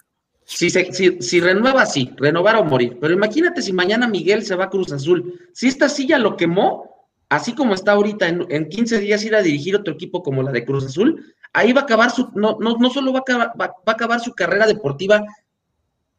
[0.50, 2.98] Si, se, si, si, renueva, sí, renovar o morir.
[3.00, 5.40] Pero imagínate si mañana Miguel se va a Cruz Azul.
[5.54, 9.44] Si esta silla lo quemó, así como está ahorita, en, en 15 días ir a
[9.44, 12.78] dirigir otro equipo como la de Cruz Azul, ahí va a acabar su, no, no,
[12.78, 15.24] no solo va a acabar, va, va a acabar su carrera deportiva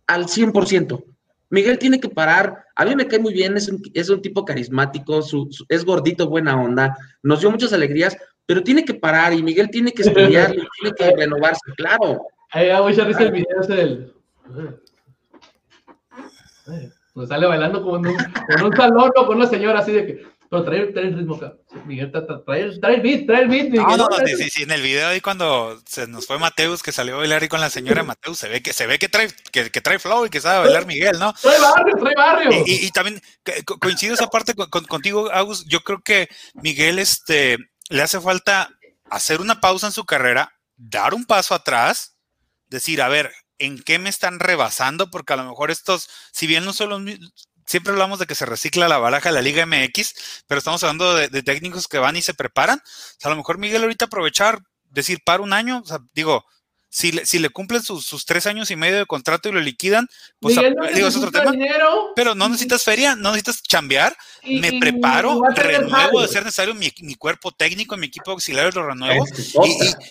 [0.07, 1.05] al 100%.
[1.51, 2.67] Miguel tiene que parar.
[2.77, 5.85] A mí me cae muy bien, es un, es un tipo carismático, su, su, es
[5.85, 8.17] gordito, buena onda, nos dio muchas alegrías,
[8.47, 12.23] pero tiene que parar y Miguel tiene que estudiar, tiene que renovarse, claro.
[12.53, 14.20] Ahí da mucha risa el video del.
[17.13, 20.07] Pues sale bailando como en un, con un salón o con una señora así de
[20.07, 20.41] que.
[20.51, 21.55] Pero trae, trae el ritmo acá.
[21.87, 23.65] Miguel, trae, trae, trae el beat, trae el beat.
[23.67, 26.83] Miguel, no, no, no, sí, sí, en el video ahí cuando se nos fue Mateus,
[26.83, 29.09] que salió a bailar ahí con la señora Mateus, se ve que, se ve que
[29.09, 31.33] trae, que, que trae flow y que sabe bailar Miguel, ¿no?
[31.35, 32.65] Trae barrio, trae barrio.
[32.67, 33.23] Y, y, y también
[33.79, 35.65] coincido esa parte con, con, contigo, Agus.
[35.67, 37.57] Yo creo que Miguel este,
[37.89, 38.71] le hace falta
[39.09, 42.17] hacer una pausa en su carrera, dar un paso atrás,
[42.67, 45.11] decir, a ver, ¿en qué me están rebasando?
[45.11, 47.19] Porque a lo mejor estos, si bien no son los
[47.71, 51.15] siempre hablamos de que se recicla la baraja de la Liga MX, pero estamos hablando
[51.15, 52.81] de, técnicos que van y se preparan.
[52.81, 52.83] O
[53.19, 54.59] sea, a lo mejor Miguel ahorita aprovechar,
[54.91, 56.45] decir, para un año, o sea, digo,
[56.93, 59.61] si le, si le cumplen sus, sus, tres años y medio de contrato y lo
[59.61, 60.09] liquidan,
[60.41, 61.53] pues Miguel, no digo, es otro tema.
[61.53, 62.13] Dinero.
[62.17, 66.43] Pero no necesitas feria, no necesitas chambear, Y- me y- preparo, y renuevo de ser
[66.45, 69.25] necesario mi, mi cuerpo técnico, mi equipo auxiliar lo renuevo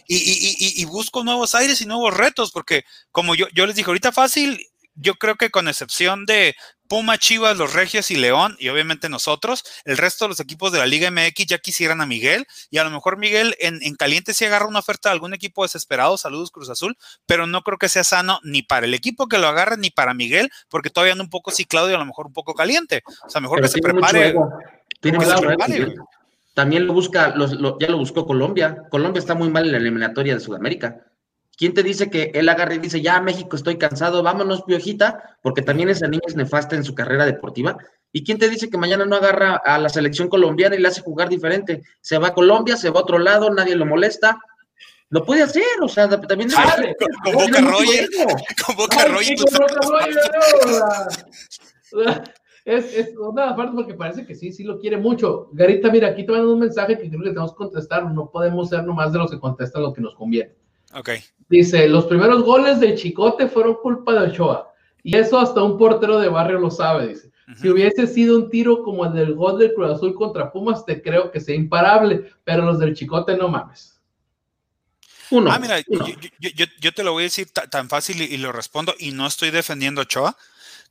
[0.07, 4.65] y busco nuevos aires y nuevos retos, porque como yo, yo les dije ahorita fácil,
[4.95, 6.55] yo creo que con excepción de
[6.89, 10.79] Puma, Chivas, los Regios y León, y obviamente nosotros, el resto de los equipos de
[10.79, 14.33] la Liga MX ya quisieran a Miguel, y a lo mejor Miguel en, en caliente
[14.33, 17.89] sí agarra una oferta de algún equipo desesperado, saludos Cruz Azul, pero no creo que
[17.89, 21.23] sea sano ni para el equipo que lo agarre ni para Miguel, porque todavía anda
[21.23, 23.03] un poco ciclado y a lo mejor un poco caliente.
[23.25, 24.33] O sea, mejor Pero que se prepare.
[24.99, 25.93] Tiene que se prepare.
[26.55, 28.83] También lo busca, los- lo- ya lo buscó Colombia.
[28.89, 31.05] Colombia está muy mal en la eliminatoria de Sudamérica.
[31.59, 35.37] ¿Quién te dice que él agarra y dice, ya México, estoy cansado, vámonos, piojita?
[35.41, 37.77] Porque también esa niña es nefasta en su carrera deportiva.
[38.13, 41.01] ¿Y quién te dice que mañana no agarra a la selección colombiana y le hace
[41.01, 41.83] jugar diferente?
[41.99, 44.39] Se va a Colombia, se va a otro lado, nadie lo molesta.
[45.09, 46.49] Lo puede hacer, o sea, también...
[46.49, 48.25] Con mucho Roger, ego.
[48.65, 50.15] con Boca Roger, con Boca Roger,
[52.63, 55.49] Es, es una parte porque parece que sí, sí lo quiere mucho.
[55.51, 58.09] Garita, mira, aquí te mandan un mensaje que creo que tenemos que contestar.
[58.13, 60.53] No podemos ser nomás de los que contestan lo que nos conviene.
[60.93, 61.09] Ok.
[61.49, 64.73] Dice, los primeros goles de Chicote fueron culpa de Ochoa.
[65.03, 67.31] Y eso hasta un portero de barrio lo sabe, dice.
[67.59, 71.01] Si hubiese sido un tiro como el del gol del Cruz Azul contra Pumas, te
[71.01, 73.99] creo que sea imparable, pero los del Chicote no mames.
[75.31, 75.51] Uno.
[75.51, 76.07] Ah, mira, uno.
[76.07, 78.51] yo, yo- yo- yo te lo voy a decir ta- tan fácil y, y lo
[78.51, 80.37] respondo y no estoy defendiendo a Ochoa.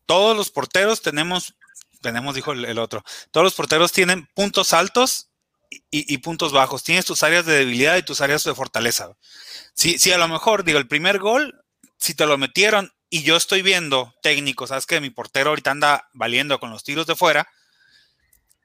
[0.06, 1.54] Todos los porteros tenemos,
[2.00, 5.27] tenemos, dijo el, el otro, todos los porteros tienen puntos altos
[5.70, 6.82] y, puntos bajos.
[6.82, 9.16] Tienes tus áreas de debilidad y tus áreas de fortaleza.
[9.74, 11.62] Si, si a lo mejor, digo, el primer gol,
[11.98, 16.08] si te lo metieron y yo estoy viendo técnico, sabes que mi portero ahorita anda
[16.12, 17.48] valiendo con los tiros de fuera,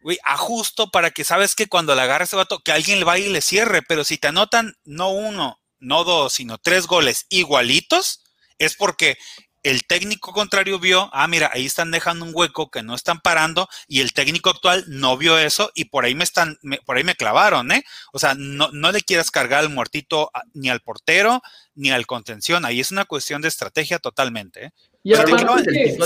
[0.01, 3.25] güey, ajusto para que sabes que cuando le agarre ese vato, que alguien le vaya
[3.25, 8.21] y le cierre, pero si te anotan no uno, no dos, sino tres goles igualitos,
[8.59, 9.17] es porque
[9.64, 13.68] el técnico contrario vio, ah, mira, ahí están dejando un hueco que no están parando
[13.88, 17.03] y el técnico actual no vio eso y por ahí me están, me- por ahí
[17.03, 17.84] me clavaron, ¿eh?
[18.11, 21.41] O sea, no, no le quieras cargar al muertito a- ni al portero
[21.76, 24.71] ni al contención, ahí es una cuestión de estrategia totalmente, ¿eh?
[25.05, 25.97] Y Pero te aparte,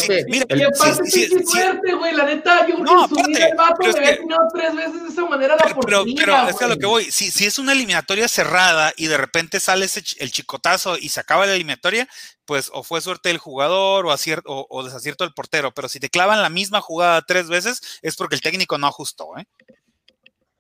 [0.66, 4.76] aparte sí, suerte, güey, la neta, yo No, aparte, el vato pero me había tres
[4.76, 7.30] veces de esa manera la Pero, pero, pero es que a lo que voy, si,
[7.30, 11.46] si es una eliminatoria cerrada y de repente sale ese, el chicotazo y se acaba
[11.46, 12.08] la eliminatoria,
[12.46, 15.72] pues o fue suerte del jugador o, acier- o, o desacierto del portero.
[15.76, 19.38] Pero si te clavan la misma jugada tres veces, es porque el técnico no ajustó,
[19.38, 19.46] ¿eh?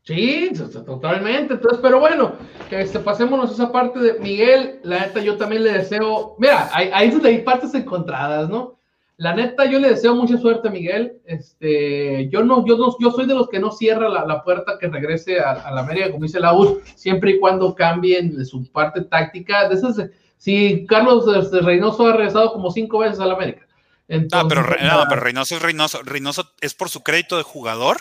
[0.07, 0.53] Sí,
[0.85, 1.55] totalmente.
[1.55, 2.31] Entonces, pero bueno,
[2.71, 4.79] este, pasémonos esa parte de Miguel.
[4.83, 6.37] La neta, yo también le deseo.
[6.39, 8.79] Mira, hay, hay partes encontradas, ¿no?
[9.17, 11.19] La neta, yo le deseo mucha suerte a Miguel.
[11.25, 14.87] Este, yo no, yo no, yo soy de los que no cierra la, puerta que
[14.87, 19.01] regrese a, la América, como dice la U, siempre y cuando cambien de su parte
[19.01, 19.67] táctica.
[19.67, 23.67] De esas, si Carlos este, Reynoso ha regresado como cinco veces a la América.
[24.07, 26.01] Entonces, no, pero, no, pero Reynoso es Reynoso.
[26.01, 27.97] Reynoso es por su crédito de jugador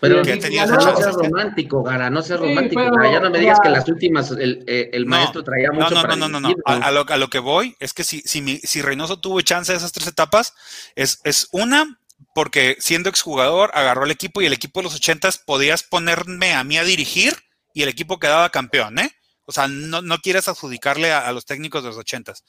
[0.00, 2.82] pero que no, no seas romántico, Gara, no seas romántico.
[3.02, 5.90] ya no me digas que las últimas el, el maestro traía mucho.
[5.90, 6.54] No, no, no, no, no.
[6.64, 9.78] A, lo, a, lo, que voy es que si, si, si Reynoso tuvo chance de
[9.78, 10.54] esas tres etapas,
[10.96, 11.98] es, es una,
[12.34, 16.64] porque siendo exjugador agarró el equipo y el equipo de los ochentas podías ponerme a
[16.64, 17.36] mí a dirigir
[17.74, 19.12] y el equipo quedaba campeón, ¿eh?
[19.44, 22.44] O sea, no, no quieres adjudicarle a, a, los técnicos de los ochentas.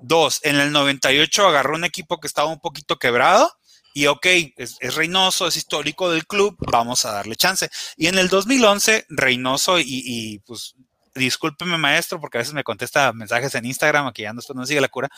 [0.00, 3.52] Dos, en el 98 agarró un equipo que estaba un poquito quebrado
[3.98, 4.26] y ok,
[4.56, 7.68] es, Reynoso, es histórico del club, vamos a darle chance.
[7.96, 10.76] Y en el 2011, Reynoso y, pues
[11.16, 14.80] discúlpeme maestro, porque a veces me contesta mensajes en Instagram, aquí ya no, no sigue
[14.80, 15.08] la cura.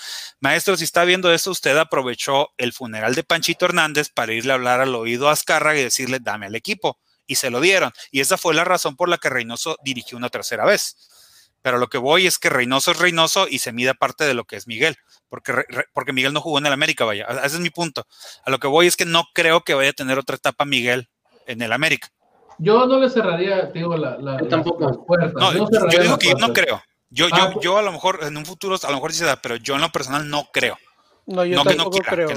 [0.41, 4.55] Maestro, si está viendo esto, usted aprovechó el funeral de Panchito Hernández para irle a
[4.55, 6.99] hablar al oído a Azcárraga y decirle, dame al equipo.
[7.27, 7.93] Y se lo dieron.
[8.11, 10.97] Y esa fue la razón por la que Reynoso dirigió una tercera vez.
[11.61, 14.47] Pero lo que voy es que Reynoso es Reynoso y se mide parte de lo
[14.47, 14.97] que es Miguel
[15.31, 15.55] porque,
[15.95, 17.25] porque Miguel no jugó en el América, vaya.
[17.45, 18.07] Ese es mi punto.
[18.45, 21.09] A lo que voy es que no creo que vaya a tener otra etapa Miguel
[21.47, 22.09] en el América.
[22.59, 25.07] Yo no le cerraría, digo, la, la, tampoco.
[25.35, 26.83] No, yo, digo que yo no creo.
[27.09, 29.25] Yo, yo, ah, yo a lo mejor en un futuro, a lo mejor sí se
[29.25, 30.77] da, pero yo en lo personal no creo.
[31.27, 32.29] No, yo tampoco creo.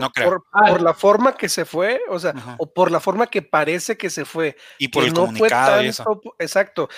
[0.52, 4.10] Por, la forma que se fue, o sea, o por la forma que parece que
[4.10, 4.56] se fue.
[4.78, 6.22] Y por el comunicado y eso.
[6.40, 6.90] Exacto.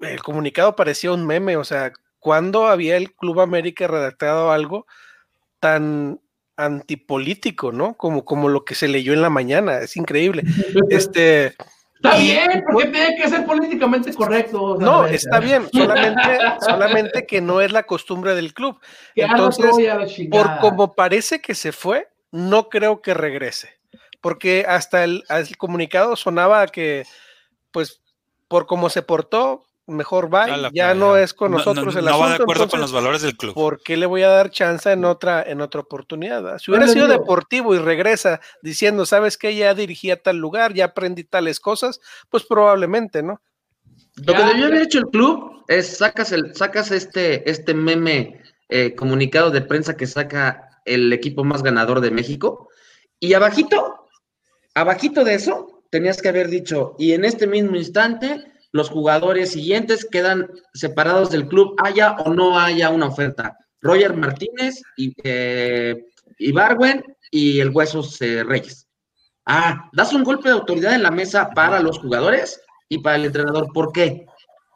[0.00, 4.86] El comunicado parecía un meme, o sea, cuando había el Club América redactado algo,
[5.62, 6.20] tan
[6.56, 7.94] antipolítico, ¿no?
[7.94, 10.42] Como, como lo que se leyó en la mañana, es increíble.
[10.90, 11.54] Este.
[11.94, 14.76] Está bien, porque tiene que ser políticamente correcto.
[14.80, 16.20] No, está bien, solamente,
[16.60, 18.80] solamente que no es la costumbre del club.
[19.14, 19.70] Entonces,
[20.28, 23.78] por como parece que se fue, no creo que regrese.
[24.20, 27.04] Porque hasta el, el comunicado sonaba que,
[27.70, 28.02] pues,
[28.48, 32.10] por cómo se portó, mejor va, ya no es con nosotros el asunto.
[32.10, 33.54] No va de acuerdo con los valores del club.
[33.54, 36.58] ¿Por qué le voy a dar chance en otra, en otra oportunidad?
[36.58, 41.24] Si hubiera sido deportivo y regresa diciendo, sabes que ya dirigía tal lugar, ya aprendí
[41.24, 43.40] tales cosas, pues probablemente, ¿no?
[44.16, 48.94] Lo que debió haber hecho el club es sacas el, sacas este, este meme eh,
[48.94, 52.68] comunicado de prensa que saca el equipo más ganador de México,
[53.20, 54.08] y abajito,
[54.74, 60.06] abajito de eso, tenías que haber dicho, y en este mismo instante los jugadores siguientes
[60.10, 63.56] quedan separados del club, haya o no haya una oferta.
[63.80, 66.06] Roger Martínez y, eh,
[66.52, 68.88] Barwen y el Huesos eh, Reyes.
[69.44, 73.26] Ah, das un golpe de autoridad en la mesa para los jugadores y para el
[73.26, 73.72] entrenador.
[73.72, 74.26] ¿Por qué?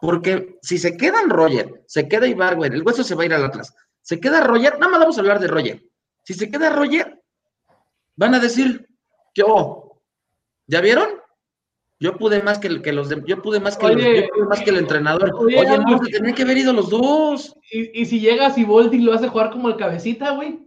[0.00, 3.44] Porque si se quedan Roger, se queda Ibarwen, el Hueso se va a ir al
[3.44, 3.72] Atlas.
[4.02, 5.82] Se queda Roger, nada más vamos a hablar de Roger.
[6.22, 7.22] Si se queda Roger,
[8.16, 8.88] van a decir,
[9.34, 10.02] yo,
[10.66, 11.08] ¿ya vieron?
[11.98, 14.70] Yo pude más que, que los de, yo pude más que, yo pude más que
[14.70, 15.32] el entrenador.
[15.34, 17.54] Oye, no, se tenían que haber ido los dos.
[17.70, 20.66] Y, y si llegas y Volti lo hace jugar como el cabecita, güey.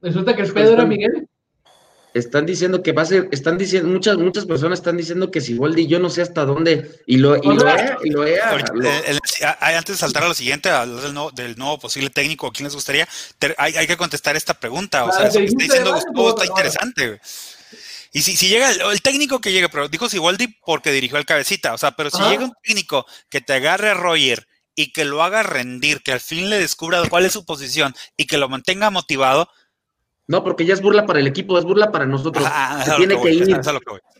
[0.00, 1.28] Resulta que el Pedro era Miguel.
[2.14, 5.54] Están diciendo que va a ser, están diciendo, muchas, muchas personas están diciendo que si
[5.54, 9.94] Voldi, yo no sé hasta dónde, y lo, y lo, he, y lo he, antes
[9.94, 12.64] de saltar a lo siguiente, a hablar del nuevo, del nuevo posible técnico, ¿a quién
[12.64, 13.08] les gustaría?
[13.56, 17.06] hay, hay, que contestar esta pregunta, o sea, eso que está diciendo Gustavo está interesante,
[17.06, 17.20] güey.
[18.12, 21.72] Y si, si llega el, técnico que llegue, pero dijo Siboldi porque dirigió el cabecita,
[21.72, 25.22] o sea, pero si llega un técnico que te agarre a Roger y que lo
[25.22, 28.90] haga rendir, que al fin le descubra cuál es su posición y que lo mantenga
[28.90, 29.48] motivado.
[30.26, 32.44] No, porque ya es burla para el equipo, es burla para nosotros.
[32.46, 33.60] Ah, se tiene que, ir.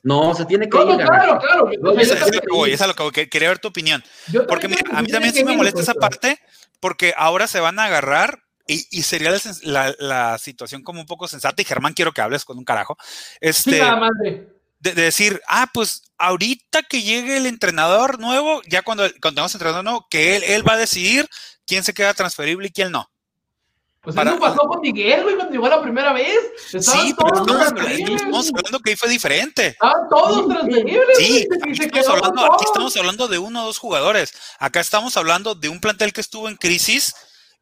[0.03, 0.97] No, se tiene que ir.
[0.97, 1.71] Claro, claro.
[1.99, 3.13] es, a lo que voy, es a lo que voy.
[3.13, 4.03] Quería ver tu opinión.
[4.49, 6.41] porque mira, a mí también sí me molesta esa parte,
[6.81, 8.43] porque ahora se van a agarrar
[8.91, 12.65] y, sería la, situación como un poco sensata, y Germán, quiero que hables con un
[12.65, 12.97] carajo.
[13.41, 13.83] Este,
[14.81, 19.85] de, decir, ah, pues ahorita que llegue el entrenador nuevo, ya cuando, cuando tengamos entrenador
[19.85, 21.29] nuevo, que él, él va a decidir
[21.67, 23.09] quién se queda transferible y quién no.
[24.03, 26.37] Pues eso pasó con Miguel, güey, cuando llegó la primera vez.
[26.67, 27.67] sí, pero estamos,
[28.11, 29.69] estamos, hablando que ahí fue diferente.
[29.69, 31.19] Estaban todos transferibles.
[31.19, 34.33] Sí, aquí estamos, hablando, aquí estamos hablando de uno o dos jugadores.
[34.59, 37.15] Acá estamos hablando de un plantel que estuvo en crisis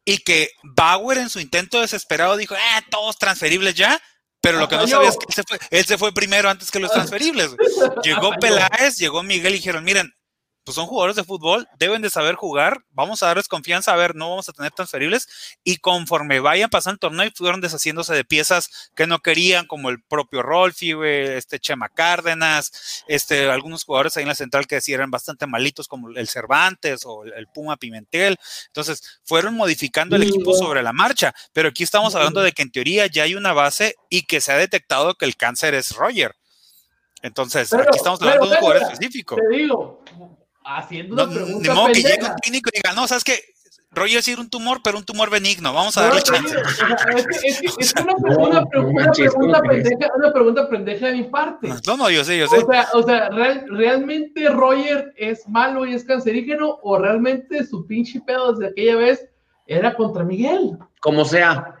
[0.05, 4.01] y que Bauer en su intento desesperado dijo, ah, todos transferibles ya,
[4.41, 6.71] pero lo que no sabía es que él se, fue, él se fue primero antes
[6.71, 7.55] que los transferibles.
[8.03, 10.11] Llegó Peláez, llegó Miguel y dijeron, miren,
[10.63, 14.15] pues son jugadores de fútbol, deben de saber jugar, vamos a darles confianza, a ver,
[14.15, 15.27] no vamos a tener transferibles
[15.63, 19.89] y conforme vayan pasando el torneo y fueron deshaciéndose de piezas que no querían, como
[19.89, 24.91] el propio Rolfi, este Chema Cárdenas, este, algunos jugadores ahí en la central que decían
[24.91, 28.37] eran bastante malitos, como el Cervantes o el, Puma Pimentel.
[28.67, 32.71] Entonces, fueron modificando el equipo sobre la marcha, pero aquí estamos hablando de que en
[32.71, 36.35] teoría ya hay una base y que se ha detectado que el cáncer es Roger.
[37.21, 39.35] Entonces, aquí estamos hablando de un jugador específico.
[39.35, 40.03] Te digo,
[40.77, 41.69] haciendo una pregunta.
[41.69, 43.39] Ni modo que llegue un clínico y diga, no, sabes que
[43.93, 45.73] Roger es un tumor, pero un tumor benigno.
[45.73, 46.55] Vamos a darle chance.
[47.77, 51.73] es, una, pregunta, pendeja, una pregunta pendeja de mi parte.
[51.85, 52.57] No, no, yo sé, yo sé.
[52.57, 56.79] O sea, o sea ¿realmente Roger es malo y es cancerígeno?
[56.83, 59.27] ¿O realmente su pinche pedo desde aquella vez
[59.67, 60.77] era contra Miguel?
[61.01, 61.75] Como sea.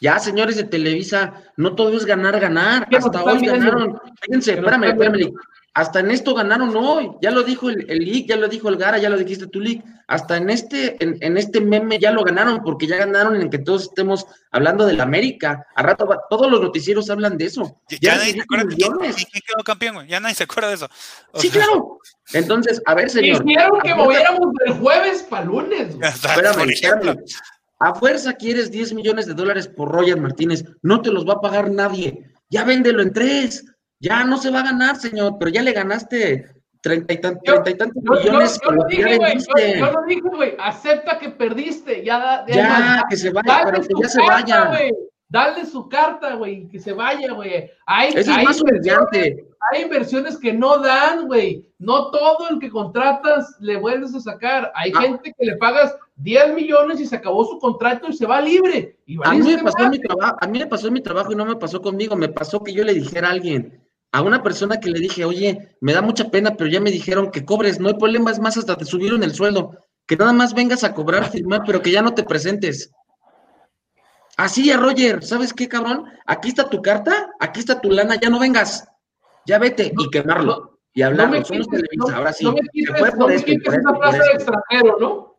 [0.00, 2.88] Ya, señores de Televisa, no todo es ganar, ganar.
[2.92, 4.00] Hasta hoy ganaron.
[4.22, 5.32] Fíjense, espérame, espérame.
[5.74, 7.10] Hasta en esto ganaron hoy.
[7.20, 9.84] Ya lo dijo el, el ya lo dijo el Gara, ya lo dijiste tú, Lick.
[10.06, 13.84] Hasta en este, en, este meme ya lo ganaron, porque ya ganaron en que todos
[13.84, 15.66] estemos hablando del América.
[15.74, 17.80] A rato todos los noticieros hablan de eso.
[18.00, 20.06] Ya, nadie se acuerda de quién, quedó campeón, güey.
[20.06, 20.88] Ya nadie se acuerda de eso.
[21.34, 21.98] sí, claro.
[22.34, 23.42] Entonces, a ver, señor.
[23.44, 25.96] Hicieron que moviéramos del jueves para lunes.
[26.00, 27.16] Espérame, espérame.
[27.80, 30.64] A fuerza quieres 10 millones de dólares por Roger Martínez.
[30.82, 32.30] No te los va a pagar nadie.
[32.48, 33.64] Ya véndelo en tres
[34.04, 36.46] ya no se va a ganar, señor, pero ya le ganaste
[36.82, 37.42] treinta y, tantos
[38.02, 38.60] millones.
[38.62, 39.38] Yo, lo dije, güey,
[39.78, 43.94] yo, lo dije, güey, acepta que perdiste, ya, ya, ya que se vaya, pero que
[44.02, 44.90] ya se vaya.
[45.26, 47.70] Dale su carta, güey, que se vaya, güey.
[48.08, 49.46] Eso es más humillante.
[49.72, 51.66] Hay inversiones que no dan, güey.
[51.78, 54.70] No todo el que contratas le vuelves a sacar.
[54.74, 55.00] Hay ah.
[55.00, 58.98] gente que le pagas 10 millones y se acabó su contrato y se va libre.
[59.24, 61.56] a, mí me pasó mi trabajo, a mí me pasó mi trabajo y no me
[61.56, 62.14] pasó conmigo.
[62.14, 63.83] Me pasó que yo le dijera a alguien,
[64.14, 67.32] a una persona que le dije, oye, me da mucha pena, pero ya me dijeron
[67.32, 70.54] que cobres, no hay problema, es más, hasta te subieron el sueldo, que nada más
[70.54, 72.92] vengas a cobrar, firmar, pero que ya no te presentes.
[74.36, 76.04] Así a Roger, ¿sabes qué, cabrón?
[76.26, 78.86] Aquí está tu carta, aquí está tu lana, ya no vengas,
[79.46, 80.78] ya vete y quemarlo.
[80.92, 82.44] y hablarlo, no somos Televisa, ahora sí.
[82.44, 85.36] No me quites, no me quites esa plaza de extranjero, ¿no?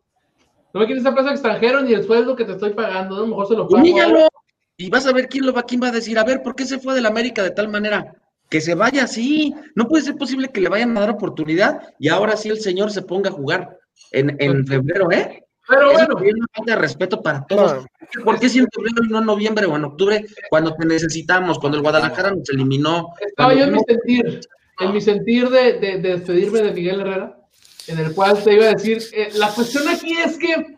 [0.74, 3.28] No me quites esa plaza de extranjero ni el sueldo que te estoy pagando, ¿no?
[3.28, 4.28] Mejor se lo pago.
[4.76, 6.66] Y vas a ver quién lo va, quién va a decir, a ver, ¿por qué
[6.66, 8.14] se fue del América de tal manera?
[8.50, 9.54] Que se vaya así.
[9.76, 12.92] No puede ser posible que le vayan a dar oportunidad y ahora sí el señor
[12.92, 13.80] se ponga a jugar
[14.12, 15.46] en, en febrero, ¿eh?
[15.68, 16.20] Pero bueno.
[16.20, 17.86] Es una falta de respeto para todos.
[18.24, 21.60] ¿Por qué si en febrero y no en noviembre o en octubre, cuando te necesitamos,
[21.60, 23.14] cuando el Guadalajara nos eliminó?
[23.20, 24.42] Estaba yo en mi sentir,
[24.80, 27.38] en mi sentir de, de, despedirme de Miguel Herrera,
[27.88, 30.78] en el cual te iba a decir, eh, la cuestión aquí es que,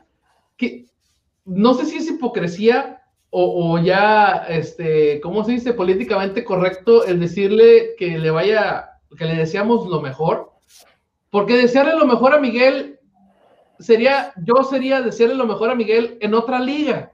[0.56, 0.86] que
[1.46, 2.97] no sé si es hipocresía
[3.30, 5.74] o, ya, este, ¿cómo se dice?
[5.74, 10.54] Políticamente correcto el decirle que le vaya, que le deseamos lo mejor.
[11.30, 13.00] Porque desearle lo mejor a Miguel
[13.80, 17.12] sería, yo sería desearle lo mejor a Miguel en otra liga.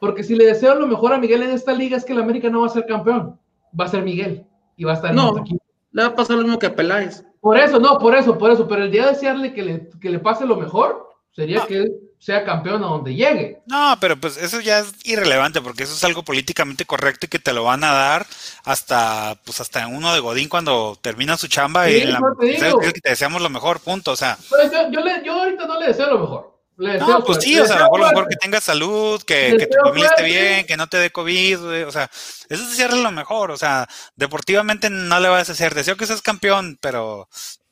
[0.00, 2.50] Porque si le deseo lo mejor a Miguel en esta liga es que el América
[2.50, 3.38] no va a ser campeón,
[3.78, 4.46] va a ser Miguel
[4.76, 5.44] y va a estar no,
[5.90, 7.24] Le va a pasar lo mismo que a Peláez.
[7.40, 8.68] Por eso, no, por eso, por eso.
[8.68, 12.44] Pero el día de desearle que le, que le pase lo mejor sería que sea
[12.44, 13.60] campeón a donde llegue.
[13.66, 17.38] No, pero pues eso ya es irrelevante porque eso es algo políticamente correcto y que
[17.38, 18.26] te lo van a dar
[18.64, 23.40] hasta pues hasta uno de Godín cuando termina su chamba y la, te, te deseamos
[23.40, 24.36] lo mejor, punto, o sea.
[24.48, 26.58] Pues yo, le, yo ahorita no le deseo lo mejor.
[26.76, 30.24] no, pues sí, o sea, lo mejor que tengas salud, que, que tu familia esté
[30.24, 32.10] bien, que no te dé COVID, o sea,
[32.48, 36.06] eso es desearle lo mejor, o sea, deportivamente no le vas a hacer, deseo que
[36.06, 37.28] seas campeón, pero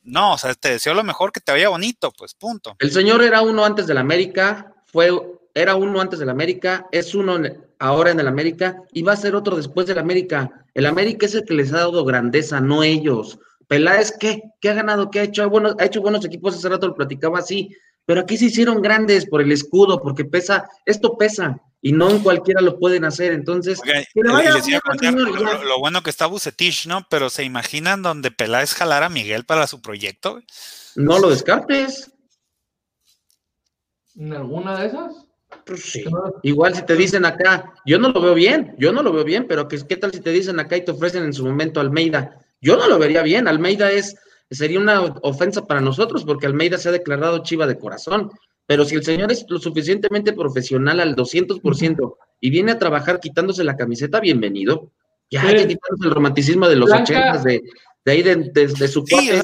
[0.07, 2.75] no, o sea, te deseo lo mejor, que te vaya bonito, pues punto.
[2.79, 5.09] El señor era uno antes del América, fue,
[5.53, 7.37] era uno antes del América, es uno
[7.79, 10.65] ahora en el América y va a ser otro después del América.
[10.73, 13.37] El América es el que les ha dado grandeza, no ellos.
[13.67, 14.43] Peláez, ¿qué?
[14.61, 15.11] ¿Qué ha ganado?
[15.11, 15.49] ¿Qué ha hecho?
[15.49, 17.75] Bueno, ha hecho buenos equipos, hace rato lo platicaba así,
[18.07, 22.19] pero aquí se hicieron grandes por el escudo, porque pesa, esto pesa, y no en
[22.19, 23.33] cualquiera lo pueden hacer.
[23.33, 23.81] Entonces,
[24.15, 27.05] lo, bueno que está Bucetich, ¿no?
[27.09, 30.41] Pero se imaginan donde Peláez jalar a Miguel para su proyecto.
[30.95, 32.09] No lo descartes.
[34.15, 35.13] ¿En alguna de esas?
[35.65, 36.05] Pues sí.
[36.43, 39.47] Igual si te dicen acá, yo no lo veo bien, yo no lo veo bien,
[39.49, 42.39] pero ¿qué, ¿qué tal si te dicen acá y te ofrecen en su momento Almeida?
[42.61, 43.49] Yo no lo vería bien.
[43.49, 44.15] Almeida es,
[44.49, 48.31] sería una ofensa para nosotros porque Almeida se ha declarado chiva de corazón.
[48.65, 53.63] Pero si el señor es lo suficientemente profesional al 200% y viene a trabajar quitándose
[53.63, 54.91] la camiseta, bienvenido.
[55.31, 57.61] Ya hay que quitarnos el romanticismo de los ochentas, de,
[58.05, 59.41] de ahí de, su parte.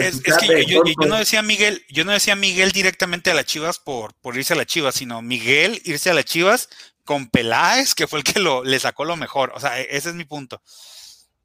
[0.00, 4.14] es, que yo, no decía Miguel, yo no decía Miguel directamente a las Chivas por,
[4.14, 6.68] por irse a las Chivas, sino Miguel irse a las Chivas
[7.04, 9.52] con Peláez, que fue el que lo, le sacó lo mejor.
[9.54, 10.60] O sea, e, ese es mi punto.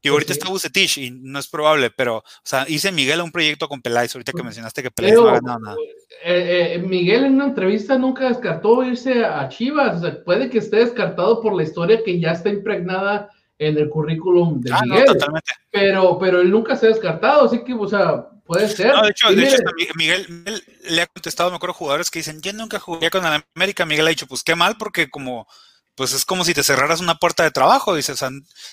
[0.07, 0.39] Digo, ahorita sí.
[0.39, 4.15] está Bucetich y no es probable, pero, o sea, hice Miguel un proyecto con Peláez,
[4.15, 5.77] ahorita que mencionaste que Peláez no ha ganado nada.
[6.23, 9.97] eh, eh, Miguel en una entrevista nunca descartó irse a Chivas.
[9.97, 13.29] O sea, puede que esté descartado por la historia que ya está impregnada
[13.59, 15.05] en el currículum de Ah, no, Miguel.
[15.07, 15.51] totalmente.
[15.71, 18.93] pero, pero él nunca se ha descartado, así que, o sea, puede ser.
[18.93, 19.57] No, de hecho, de hecho
[19.95, 23.43] Miguel, Miguel le ha contestado, me acuerdo, jugadores que dicen, yo nunca jugué con el
[23.55, 23.85] América.
[23.85, 25.47] Miguel ha dicho, pues qué mal, porque como,
[25.95, 27.95] pues es como si te cerraras una puerta de trabajo.
[27.95, 28.29] Dice, o sea,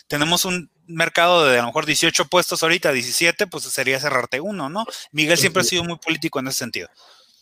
[0.07, 4.69] tenemos un mercado de a lo mejor 18 puestos ahorita, 17, pues sería cerrarte uno,
[4.69, 4.85] ¿no?
[5.13, 6.89] Miguel siempre ha sido muy político en ese sentido.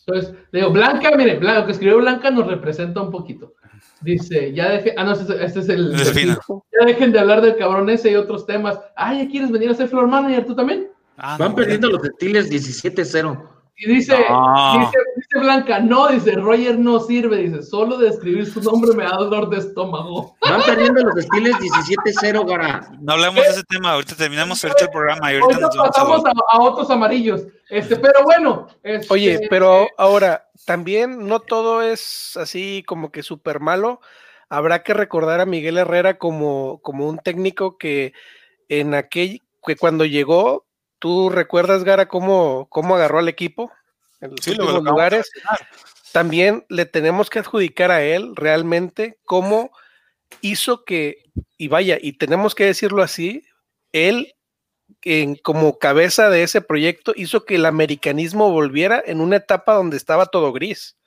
[0.05, 3.53] Entonces, le digo, Blanca, mire, Blanca, lo que escribió Blanca nos representa un poquito.
[4.01, 7.55] Dice, ya deje, ah, no, este, es- este es el, ya dejen de hablar del
[7.55, 8.77] cabrón ese y otros temas.
[8.97, 10.89] Ah, ¿ya quieres venir a ser floor manager tú también?
[11.17, 13.49] Ah, Van no, perdiendo los Steelers 17-0.
[13.77, 14.79] Y dice, No.
[14.79, 19.03] dice, dice Blanca, no, dice, Roger no sirve, dice, solo de escribir su nombre me
[19.03, 20.35] da dolor de estómago.
[20.41, 22.91] Van perdiendo los Steelers 17-0, Gara.
[22.99, 26.25] No hablemos de ese tema, ahorita terminamos ahorita el programa y ahorita Ahorita nos pasamos
[26.25, 27.43] a, a otros amarillos.
[27.69, 28.67] Este, pero bueno.
[28.83, 33.99] este, Oye, pero ahora, también no todo es así como que súper malo.
[34.49, 38.13] Habrá que recordar a Miguel Herrera como, como un técnico que
[38.69, 40.65] en aquel, que cuando llegó,
[40.99, 43.71] ¿tú recuerdas, Gara, cómo, cómo agarró al equipo?
[44.23, 45.31] En los Sí, lo- lo últimos lugares.
[46.11, 49.71] También le tenemos que adjudicar a él realmente cómo
[50.41, 51.23] hizo que,
[51.57, 53.43] y vaya, y tenemos que decirlo así,
[53.91, 54.33] él
[55.03, 59.97] en, como cabeza de ese proyecto hizo que el americanismo volviera en una etapa donde
[59.97, 60.97] estaba todo gris,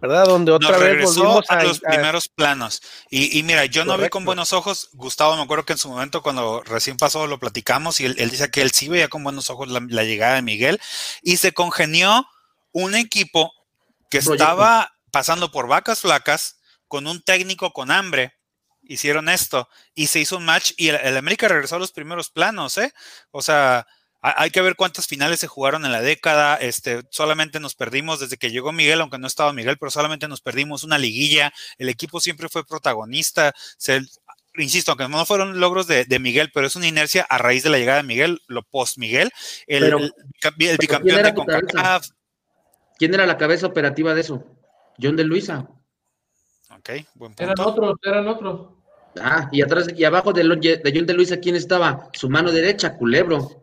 [0.00, 0.26] ¿verdad?
[0.26, 2.82] Donde otra Nos vez regresó volvimos a, a, los a- primeros planos.
[3.10, 5.88] Y, y mira, yo no vi con buenos ojos, Gustavo, me acuerdo que en su
[5.88, 9.22] momento cuando recién pasó lo platicamos y él, él dice que él sí veía con
[9.24, 10.80] buenos ojos la, la llegada de Miguel
[11.22, 12.26] y se congenió
[12.72, 13.52] un equipo
[14.10, 14.34] que Proyecto.
[14.44, 18.34] estaba pasando por vacas flacas con un técnico con hambre.
[18.82, 22.30] Hicieron esto y se hizo un match y el, el América regresó a los primeros
[22.30, 22.92] planos, ¿eh?
[23.30, 23.86] O sea,
[24.22, 26.56] hay que ver cuántas finales se jugaron en la década.
[26.56, 30.40] Este, solamente nos perdimos desde que llegó Miguel, aunque no estaba Miguel, pero solamente nos
[30.40, 31.52] perdimos una liguilla.
[31.78, 33.54] El equipo siempre fue protagonista.
[33.78, 34.02] Se-
[34.56, 37.70] insisto, aunque no fueron logros de, de Miguel, pero es una inercia a raíz de
[37.70, 39.30] la llegada de Miguel, lo post Miguel,
[39.66, 41.34] el, Pero- el bica- el ¿quién bicampeón era de?
[41.34, 42.08] CONCACAF.
[42.98, 44.44] ¿Quién era la cabeza operativa de eso?
[45.00, 45.66] John de Luisa.
[46.70, 47.70] Ok, buen Eran punto.
[47.70, 48.68] otros, eran otros.
[49.20, 52.10] Ah, y atrás y abajo de, de John de Luisa, ¿quién estaba?
[52.12, 53.59] Su mano derecha, Culebro.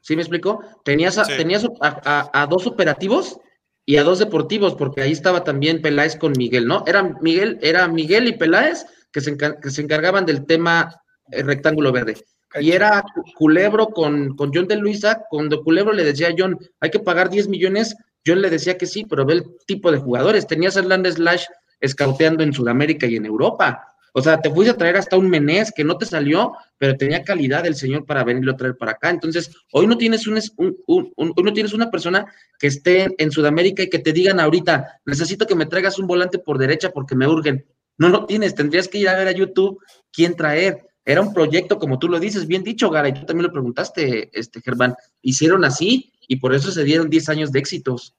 [0.00, 0.60] ¿Sí me explicó?
[0.84, 1.32] Tenías a, Sí.
[1.36, 3.38] tenías a, a- a dos operativos
[3.86, 6.84] y a dos deportivos, porque ahí estaba también Peláez con Miguel, ¿no?
[6.86, 10.94] Era Miguel, era Miguel y Peláez que se, encar- que se encargaban del tema
[11.32, 12.16] eh, rectángulo verde.
[12.60, 16.58] Y era Cu- Culebro con, con John de Luisa, cuando Culebro le decía a John,
[16.80, 17.94] hay que pagar 10 millones,
[18.26, 20.46] John le decía que sí, pero ve el tipo de jugadores.
[20.46, 21.44] Tenías a Hernández Slash
[21.80, 23.89] escauteando en Sudamérica y en Europa.
[24.12, 27.22] O sea, te fuiste a traer hasta un Menés que no te salió, pero tenía
[27.22, 29.10] calidad el señor para venirlo a traer para acá.
[29.10, 30.76] Entonces, hoy no tienes un, un-
[31.16, 32.26] un- hoy no tienes una persona
[32.58, 36.38] que esté en Sudamérica y que te digan ahorita, necesito que me traigas un volante
[36.38, 37.64] por derecha porque me urgen.
[37.98, 39.78] No lo tienes, tendrías que ir a ver a YouTube
[40.12, 40.86] quién traer.
[41.04, 44.30] Era un proyecto, como tú lo dices, bien dicho, Gara, y tú también lo preguntaste,
[44.32, 44.94] este Germán.
[45.22, 48.14] Hicieron así y por eso se dieron 10 años de éxitos.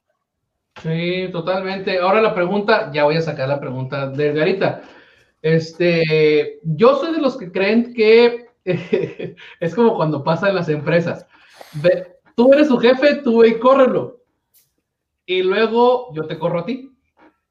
[0.81, 1.99] Sí, totalmente.
[1.99, 4.81] Ahora la pregunta, ya voy a sacar la pregunta de Garita.
[5.41, 8.47] Este, yo soy de los que creen que
[9.59, 11.25] es como cuando pasa en las empresas.
[12.35, 14.19] Tú eres su jefe, tú ve y córrelo.
[15.25, 16.91] Y luego yo te corro a ti.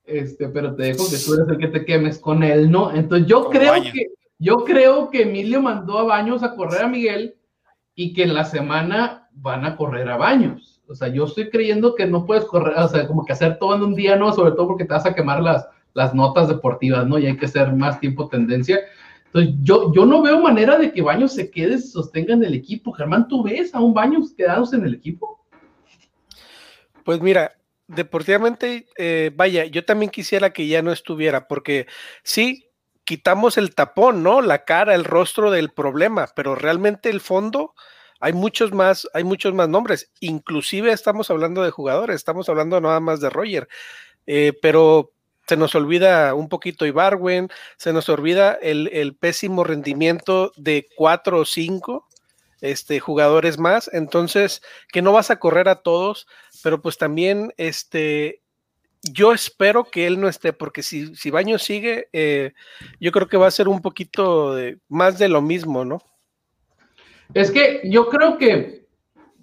[0.05, 2.93] Este, pero te dejo que tú eres el que te quemes con él, ¿no?
[2.93, 3.93] Entonces yo Como creo Baños.
[3.93, 4.07] que
[4.39, 7.37] yo creo que Emilio mandó a Baños a correr a Miguel
[7.95, 10.83] y que en la semana van a correr a Baños.
[10.89, 13.77] O sea, yo estoy creyendo que no puedes correr, o sea, como que hacer todo
[13.77, 14.33] en un día, ¿no?
[14.33, 17.19] Sobre todo porque te vas a quemar las, las notas deportivas, ¿no?
[17.19, 18.81] Y hay que hacer más tiempo tendencia.
[19.27, 22.55] Entonces, yo, yo no veo manera de que Baños se quede, se sostenga en el
[22.55, 22.93] equipo.
[22.93, 25.45] Germán, ¿tú ves a un Baños quedándose en el equipo?
[27.05, 27.53] Pues mira,
[27.87, 31.87] deportivamente, eh, vaya, yo también quisiera que ya no estuviera, porque
[32.23, 32.71] sí,
[33.05, 34.41] quitamos el tapón, ¿no?
[34.41, 37.75] La cara, el rostro del problema, pero realmente el fondo,
[38.21, 40.13] hay muchos más, hay muchos más nombres.
[40.21, 43.69] Inclusive estamos hablando de jugadores, estamos hablando nada más de Roger,
[44.27, 45.13] eh, pero
[45.51, 51.41] se nos olvida un poquito Ibarwen, se nos olvida el, el pésimo rendimiento de cuatro
[51.41, 52.07] o cinco
[52.61, 56.29] este, jugadores más, entonces que no vas a correr a todos,
[56.63, 58.43] pero pues también este,
[59.03, 62.53] yo espero que él no esté, porque si, si Baños sigue, eh,
[63.01, 66.01] yo creo que va a ser un poquito de, más de lo mismo, ¿no?
[67.35, 68.87] Es que yo creo que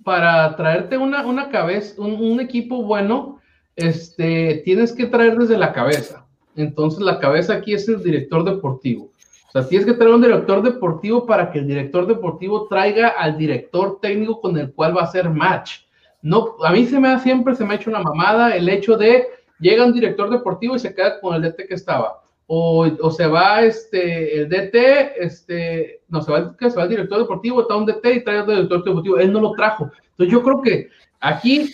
[0.06, 3.42] para traerte una, una cabeza, un equipo bueno,
[3.78, 6.26] este, tienes que traer desde la cabeza.
[6.56, 9.12] Entonces, la cabeza aquí es el director deportivo.
[9.48, 13.38] O sea, tienes que tener un director deportivo para que el director deportivo traiga al
[13.38, 15.82] director técnico con el cual va a hacer match.
[16.22, 18.98] No, a mí se me ha siempre se me ha hecho una mamada el hecho
[18.98, 19.28] de
[19.60, 22.22] llega un director deportivo y se queda con el DT que estaba.
[22.48, 24.76] O, o se va este, el DT,
[25.20, 28.54] este, no, se va, se va el director deportivo, está un DT y trae otro
[28.54, 29.20] director deportivo.
[29.20, 29.92] Él no lo trajo.
[30.12, 31.72] Entonces yo creo que aquí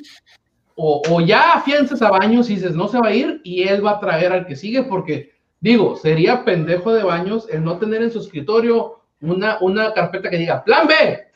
[0.76, 3.86] o, o ya afianzas a Baños y dices no se va a ir y él
[3.86, 8.02] va a traer al que sigue porque digo, sería pendejo de Baños el no tener
[8.02, 11.34] en su escritorio una, una carpeta que diga plan B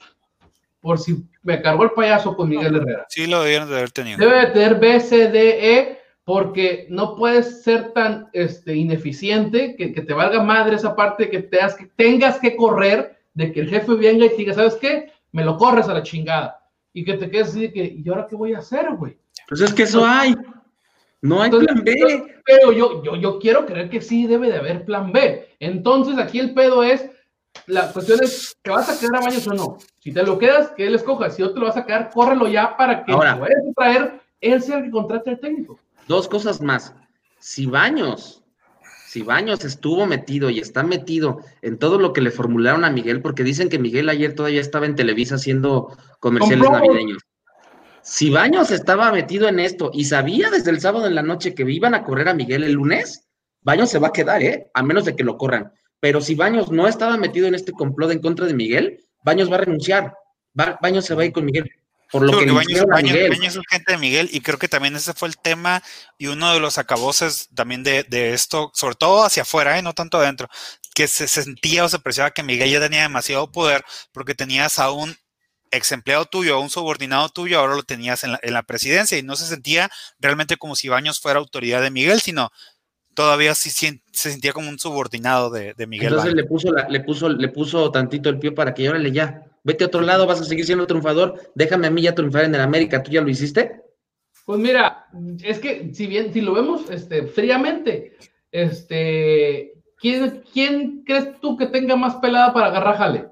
[0.82, 3.06] por si me cargó el payaso con Miguel Herrera.
[3.10, 4.18] Sí, lo debieron de haber tenido.
[4.20, 9.94] Debe de tener B, C, D, E porque no puedes ser tan este, ineficiente que,
[9.94, 13.70] que te valga madre esa parte que, te que tengas que correr de que el
[13.70, 15.12] jefe venga y te diga, ¿sabes qué?
[15.32, 16.60] Me lo corres a la chingada.
[16.92, 19.18] Y que te quedes así de que, ¿y ahora qué voy a hacer, güey?
[19.48, 20.36] Pues es que eso hay.
[21.22, 22.36] No hay Entonces, plan B.
[22.46, 25.56] Pero yo, yo, yo quiero creer que sí debe de haber plan B.
[25.60, 27.10] Entonces aquí el pedo es,
[27.66, 29.78] la cuestión es, ¿te vas a quedar a baños o no?
[30.00, 31.30] Si te lo quedas, que él escoja.
[31.30, 33.36] Si no te lo vas a quedar, córrelo ya para que Ahora.
[33.36, 35.80] lo traer, él sea el que contrate al técnico.
[36.08, 36.94] Dos cosas más.
[37.40, 38.44] Si Baños,
[39.08, 43.22] si Baños estuvo metido y está metido en todo lo que le formularon a Miguel,
[43.22, 47.22] porque dicen que Miguel ayer todavía estaba en Televisa haciendo comerciales navideños.
[48.10, 51.64] Si Baños estaba metido en esto y sabía desde el sábado en la noche que
[51.70, 53.26] iban a correr a Miguel el lunes,
[53.62, 54.72] Baños se va a quedar, ¿eh?
[54.74, 55.74] A menos de que lo corran.
[56.00, 59.56] Pero si Baños no estaba metido en este complot en contra de Miguel, Baños va
[59.56, 60.14] a renunciar.
[60.54, 61.70] Baños se va a ir con Miguel.
[62.10, 63.30] Por lo Sí, que Baños, Baños- Miguel.
[63.30, 65.84] Baños es gente de Miguel y creo que también ese fue el tema
[66.18, 69.82] y uno de los acaboses también de, de esto, sobre todo hacia afuera, ¿eh?
[69.82, 70.48] no tanto adentro,
[70.96, 73.84] que se sentía o se apreciaba que Miguel ya tenía demasiado poder
[74.14, 75.18] porque tenías a un
[75.72, 79.24] ex empleado tuyo, un subordinado tuyo, ahora lo tenías en la, en la presidencia y
[79.24, 79.90] no se sentía
[80.20, 82.50] realmente como si Baños fuera autoridad de Miguel, sino
[83.14, 86.10] todavía sí, se sentía como un subordinado de, de Miguel.
[86.10, 86.44] Entonces Baños.
[86.44, 89.84] le puso, la- le puso, le puso tantito el pie para que órale ya, vete
[89.84, 92.62] a otro lado, vas a seguir siendo triunfador, déjame a mí ya triunfar en el
[92.62, 93.82] América, ¿tú ya lo hiciste?
[94.46, 95.08] Pues mira,
[95.44, 98.16] es que si bien, si lo vemos este, fríamente,
[98.52, 103.28] este, ¿quién, ¿quién crees tú que tenga más pelada para agarrar jale?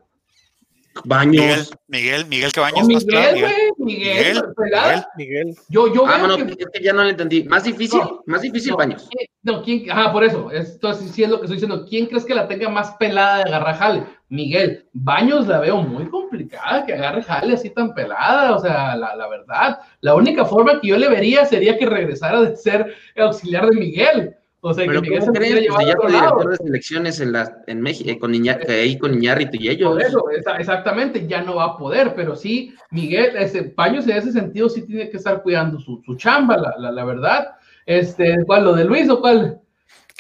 [1.04, 1.36] Baños.
[1.44, 3.74] Miguel, Miguel, Miguel que O Baños más claro, Miguel, Miguel.
[3.78, 5.04] güey, Miguel, Miguel.
[5.18, 5.56] Miguel.
[5.70, 7.44] Yo, yo Ah, que- es que ya no lo entendí.
[7.44, 9.08] Más difícil, No, más difícil, no, Baños.
[9.12, 9.86] ¿quién- No, ¿quién?
[9.92, 10.50] Ah, por eso.
[10.52, 11.86] Esto es, sí es lo que estoy diciendo.
[11.88, 14.04] ¿Quién crees que la tenga más pelada de agarrar jale?
[14.30, 14.88] Miguel.
[14.94, 18.56] Baños la veo muy complicada que agarre jale así tan pelada.
[18.56, 19.80] O sea, la, la verdad.
[20.02, 24.36] La única forma que yo le vería sería que regresara de ser auxiliar de Miguel.
[24.68, 25.74] O sea, que Pero Miguel ¿cómo se pudiera crees?
[25.76, 28.98] Pues llevar ya fue director de selecciones en, la, en México, eh, con, Iña- ahí
[28.98, 29.92] con Iñárritu y ellos.
[29.92, 34.18] Por eso, esa- exactamente, ya no va a poder, pero sí, Miguel, ese Baños en
[34.18, 37.48] ese sentido sí tiene que estar cuidando su, su chamba, la, la, la verdad.
[37.86, 38.64] Este, ¿cuál?
[38.64, 39.62] ¿Lo de Luis o cuál?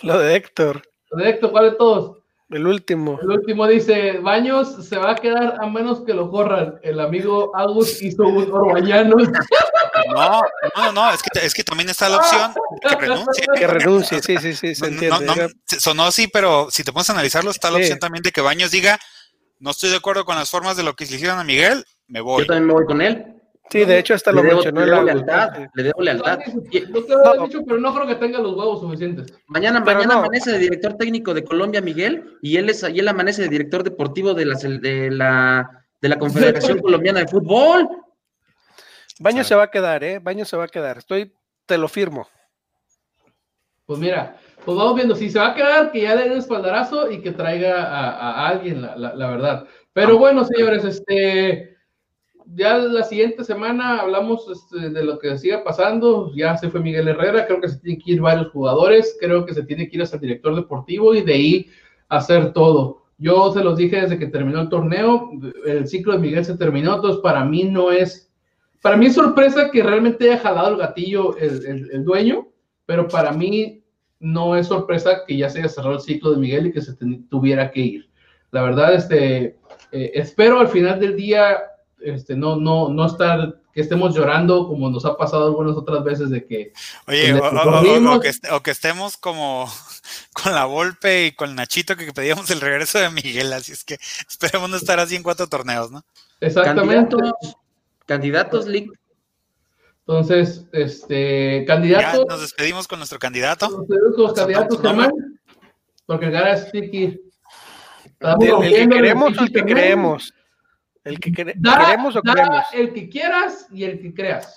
[0.03, 1.51] Lo de Héctor, ¿Lo de Héctor?
[1.51, 2.17] ¿Cuál de todos?
[2.49, 3.19] El último.
[3.21, 6.79] El último dice, Baños se va a quedar a menos que lo corran.
[6.83, 9.15] El amigo Agus hizo un orbañano.
[10.13, 10.41] No,
[10.75, 13.45] no, no, es que, es que también está la opción de que renuncie.
[13.55, 15.25] Que renuncie, sí, sí, sí, se No, entiende.
[15.25, 15.47] no, no,
[15.79, 17.83] sonó así, pero si te pones a analizarlo, está la Sí.
[17.83, 18.99] opción también de que Baños diga,
[19.59, 22.21] no estoy de acuerdo con las formas de lo que le hicieron a Miguel, me
[22.21, 22.41] voy.
[22.43, 23.25] Yo también me voy con él.
[23.69, 25.67] Sí, de hecho hasta Le lo debo, mencionó le debo lealtad, ¿no?
[25.73, 26.39] le debo lealtad.
[26.71, 27.45] Yo te lo he No.
[27.47, 29.33] dicho, pero no creo que tenga los huevos suficientes.
[29.47, 30.19] Mañana, Pero mañana no.
[30.21, 33.83] amanece de director técnico de Colombia, Miguel, y él es, y él amanece de director
[33.83, 37.89] deportivo de la, de la, de la Confederación Colombiana de Fútbol.
[39.19, 40.19] Baño se va a quedar, ¿eh?
[40.19, 40.97] Baño se va a quedar.
[40.99, 41.33] Estoy,
[41.65, 42.27] te lo firmo.
[43.85, 45.15] Pues mira, pues vamos viendo.
[45.15, 48.09] Si se va a quedar, que ya le den un espaldarazo y que traiga a,
[48.11, 49.67] a alguien, la, la- la verdad.
[49.93, 51.74] Pero bueno, señores, este.
[52.53, 56.31] Ya la siguiente semana hablamos este, de lo que siga pasando.
[56.35, 57.47] Ya se fue Miguel Herrera.
[57.47, 59.17] Creo que se tienen que ir varios jugadores.
[59.19, 61.67] Creo que se tiene que ir hasta el director deportivo y de ahí
[62.09, 63.03] hacer todo.
[63.17, 65.31] Yo se los dije desde que terminó el torneo.
[65.65, 66.95] El ciclo de Miguel se terminó.
[66.95, 68.31] Entonces, para mí no es.
[68.81, 72.47] Para mí es sorpresa que realmente haya jalado el gatillo el, el- dueño
[72.85, 73.81] pero para mí
[74.19, 76.93] no es sorpresa que ya se haya cerrado el ciclo de Miguel y que se
[77.31, 78.09] tuviera que ir.
[78.51, 79.57] La verdad, este,
[79.91, 81.57] eh, espero al final del día
[82.01, 86.29] este, no, no, no estar, que estemos llorando como nos ha pasado algunas otras veces
[86.29, 86.71] de que
[87.07, 89.69] Oye, o, que, est- o que estemos como
[90.33, 93.97] con la Volpe y con Nachito que pedíamos el regreso de Miguel, así es que
[94.29, 96.03] esperemos no estar así en cuatro torneos, ¿no?
[96.41, 97.15] exactamente.
[97.15, 97.57] Candidatos,
[98.05, 98.91] candidatos, Lick.
[100.07, 103.85] Entonces, este, Ya candidato, nos despedimos con nuestro candidato.
[103.89, 104.79] los candidatos.
[104.79, 105.11] Germán,
[106.05, 107.21] porque el Gara que ir.
[108.05, 110.33] Estamos El, que queremos o el que creemos.
[111.05, 112.65] El que quere- Da- queremos o da creemos.
[112.73, 114.53] el que quieras y el que creas.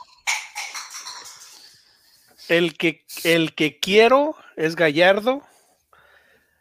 [2.49, 5.43] El que, el que quiero es Gallardo.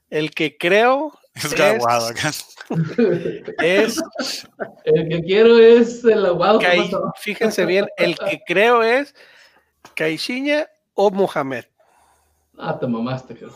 [0.10, 2.30] El que creo Es graduado acá.
[3.60, 4.02] Es,
[4.86, 6.60] El que quiero es el aguado.
[6.60, 9.14] Kai- fíjense bien, el que creo es
[9.96, 11.66] Caixinha o Mohamed.
[12.58, 13.54] Ah, te mamaste, creo.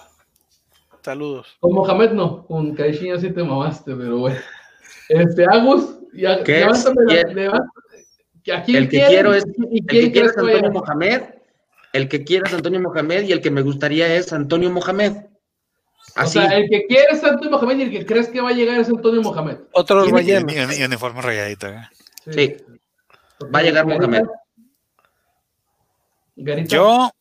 [1.03, 1.57] Saludos.
[1.59, 4.39] Con Mohamed no, con Caixinha sí te mamaste, pero bueno.
[5.11, 6.59] Este, Agus, ya, ¿Qué?
[6.61, 7.47] levántame
[8.53, 9.09] ¿A quién El que quieres?
[9.09, 10.71] quiero es ¿Y El quién que quiero crees es a Antonio?
[10.71, 11.21] Mohamed,
[11.93, 15.25] el que quiero es Antonio Mohamed y el que me gustaría es Antonio Mohamed.
[16.15, 18.53] O sea, el que quiere es Antonio Mohamed y el que crees que va a
[18.53, 19.57] llegar es Antonio Mohamed.
[19.73, 20.25] Otro ¿Quién es?
[20.25, 20.73] relleno.
[20.73, 21.67] Y, uniforme rayadito.
[21.67, 21.89] ¿eh?
[22.31, 22.55] Sí.
[23.53, 24.07] Va a llegar Garita.
[24.07, 24.29] Mohamed.
[26.38, 26.67] Garita.
[26.75, 27.11] Yo,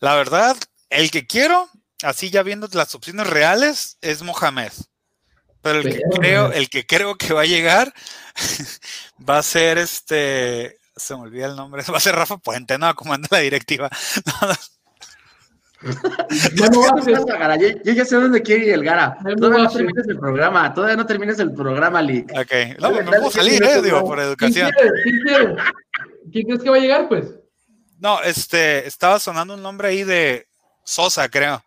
[0.00, 0.56] la verdad,
[0.90, 1.68] el que quiero,
[2.02, 4.72] así ya viendo las opciones reales, es Mohamed.
[5.66, 7.92] Pero el que Pero- creo, el que creo que va a llegar
[9.28, 10.78] va a ser este.
[10.96, 11.82] Se me olvida el nombre.
[11.92, 13.90] Va a ser Rafa Puente, no, como anda la directiva.
[16.54, 17.14] Ya no va a ¿Qué ser.
[17.20, 17.56] pasa, Gara?
[17.56, 19.18] Yo, yo ya sé dónde quiere ir el Gara.
[19.22, 22.32] Ya no Todavía no a termines el programa, todavía no termines el programa, Lick.
[22.32, 24.70] Ok, no, no puedo salir, eh, digo, por ¿Quién educación.
[24.72, 24.90] quiere?
[25.04, 25.54] ¿Quién quiere?
[26.32, 27.26] ¿Quién crees que va a llegar, pues?
[27.98, 30.46] No, este, estaba sonando un nombre ahí de
[30.82, 31.62] Sosa, creo.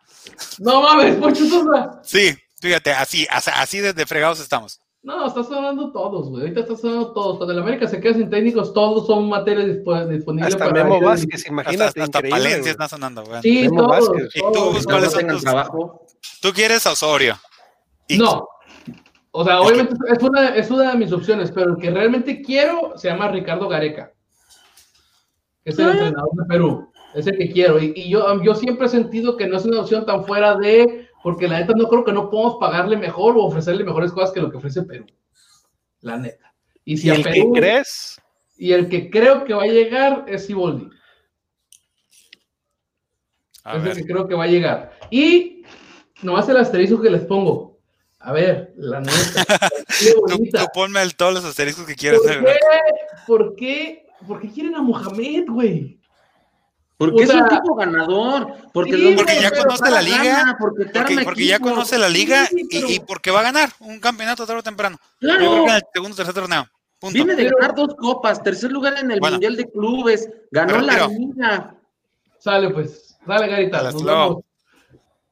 [0.58, 2.02] No mames, Poncho Sosa.
[2.04, 4.82] Sí, fíjate, así, así, así de, de fregados estamos.
[5.02, 6.42] No, está sonando todos, güey.
[6.42, 7.38] Ahorita está sonando todos.
[7.38, 11.00] Cuando el América se queda sin técnicos, todos son materias dispo- disponibles Hasta para Memo
[11.00, 12.22] Vázquez, imagínate, hasta.
[12.22, 13.42] Palencia está sonando, güey.
[13.42, 14.10] Sí, Memo todos.
[14.10, 14.30] Vázquez.
[14.36, 14.78] ¿Y todos.
[14.80, 16.06] tú, cuáles no son tus- trabajo.
[16.42, 17.38] Tú quieres a Osorio.
[18.10, 18.46] Y- No.
[19.32, 22.98] O sea, obviamente es una, es una de mis opciones, pero el que realmente quiero
[22.98, 24.12] se llama Ricardo Gareca.
[25.64, 26.92] que Es el entrenador de Perú.
[27.14, 27.80] Es el que quiero.
[27.80, 31.08] Y, y yo, yo siempre he sentido que no es una opción tan fuera de.
[31.24, 34.40] Porque la neta no creo que no podemos pagarle mejor o ofrecerle mejores cosas que
[34.42, 35.06] lo que ofrece Perú.
[36.02, 36.54] La neta.
[36.86, 38.22] Y si ¿Y a el que Perú- crees?
[38.58, 40.90] Y el que creo que va a llegar es Siboldi.
[43.64, 44.98] A es el que creo que va a llegar.
[45.12, 45.64] Y
[46.22, 47.80] nomás el asterisco que les pongo.
[48.20, 49.12] A ver, la neta.
[50.00, 52.20] tú, ponme el, todos los asteriscos que quieras.
[52.22, 52.48] ¿Por?
[53.28, 54.06] ¿Por qué?
[54.28, 55.99] ¿Por qué quieren a Mohamed, güey?
[57.00, 58.54] Porque O es un tipo ganador.
[58.74, 60.24] Porque, sí, lo- Porque ya conoce la liga.
[60.24, 63.44] gana, porque, Porque, porque ya conoce la liga Sí, y, pero- y porque va a
[63.44, 64.98] ganar un campeonato tarde o temprano.
[65.22, 65.40] Yo Claro.
[65.40, 66.68] creo que en el segundo o tercer torneo.
[67.00, 67.14] Punto.
[67.14, 69.36] Viene de Pero- ganar dos copas, tercer lugar en el Bueno.
[69.36, 71.76] Mundial de Clubes, ganó Pero, la pero- liga.
[72.38, 73.18] Sale, pues.
[73.26, 73.84] Sale, Garita.
[73.84, 74.38] Nos vemos.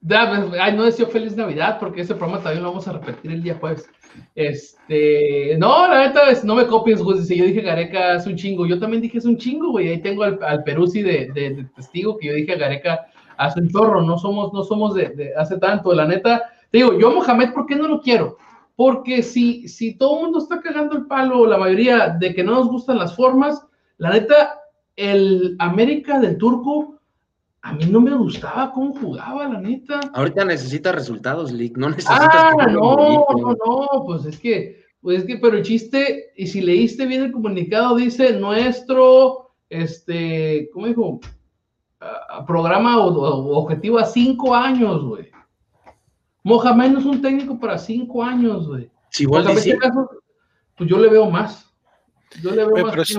[0.08, 3.44] Pues, Ay, no decía feliz Navidad porque ese programa también lo vamos a repetir el
[3.44, 3.90] día jueves.
[4.36, 7.20] Este, no, la neta, es- no me copies, güey.
[7.20, 9.90] Si yo dije Gareca es un chingo, yo también dije es un chingo, güey.
[9.90, 13.08] Ahí tengo al, al Peruzzi de, de- de testigo que yo dije Gareca
[13.38, 15.94] hace un chorro, no somos, no somos de, de hace tanto.
[15.94, 18.38] La neta, te digo, yo Mohamed, ¿por qué no lo quiero?
[18.76, 22.54] Porque si, si todo el mundo está cagando el palo, la mayoría de que no
[22.54, 23.66] nos gustan las formas,
[23.98, 24.60] la neta,
[24.96, 26.97] el América del Turco,
[27.68, 29.99] a mí no me gustaba cómo jugaba, la neta.
[30.14, 31.76] Ahorita necesita resultados, Lick.
[31.77, 36.31] No necesitas Ah, no, no, no, pues es que, pues es que, pero el chiste,
[36.38, 41.19] y si leíste bien el comunicado, dice nuestro, este, ¿cómo dijo?
[41.99, 45.30] Ah, programa o, o objetivo a cinco años, güey.
[46.44, 48.89] Mohamed no es un técnico para cinco años, güey.
[49.10, 49.72] Si en Boldi sí.
[49.72, 50.10] este caso,
[50.77, 51.69] pues yo le veo más.
[52.41, 53.18] Yo le veo Oye, más es-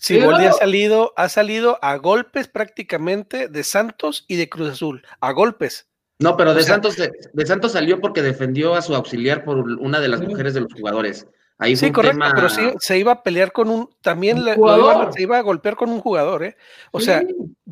[0.00, 5.02] Si Boldi ha salido, ha salido a golpes prácticamente de Santos y de Cruz Azul.
[5.20, 5.88] A golpes.
[6.18, 9.58] No, pero de O sea- Santos, de Santos salió porque defendió a su auxiliar por
[9.58, 11.26] una de las mujeres de los jugadores.
[11.58, 12.32] Ahí fue Sí, un correcto, tema.
[12.34, 15.42] pero sí, se iba a pelear con un, también Un le- iba- se iba a
[15.42, 16.56] golpear con un jugador, ¿eh?
[16.90, 17.06] O Sí.
[17.06, 17.22] sea,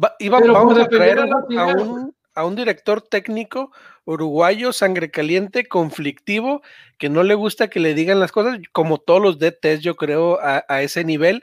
[0.01, 3.73] va- iba- vamos por a traer a a, un, a un director técnico
[4.05, 6.63] uruguayo, sangre caliente, conflictivo,
[6.99, 10.41] que no le gusta que le digan las cosas, como todos los DTs, yo creo,
[10.41, 11.43] a, a ese nivel,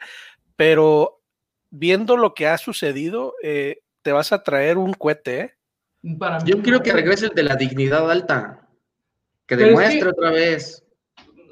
[0.57, 1.21] pero
[1.69, 5.53] viendo lo que ha sucedido, eh, te vas a traer un cohete, ¿eh?
[6.19, 8.67] Para mí Yo quiero que regrese el de la dignidad alta.
[9.45, 10.83] Que Pero es demuestre que- otra vez.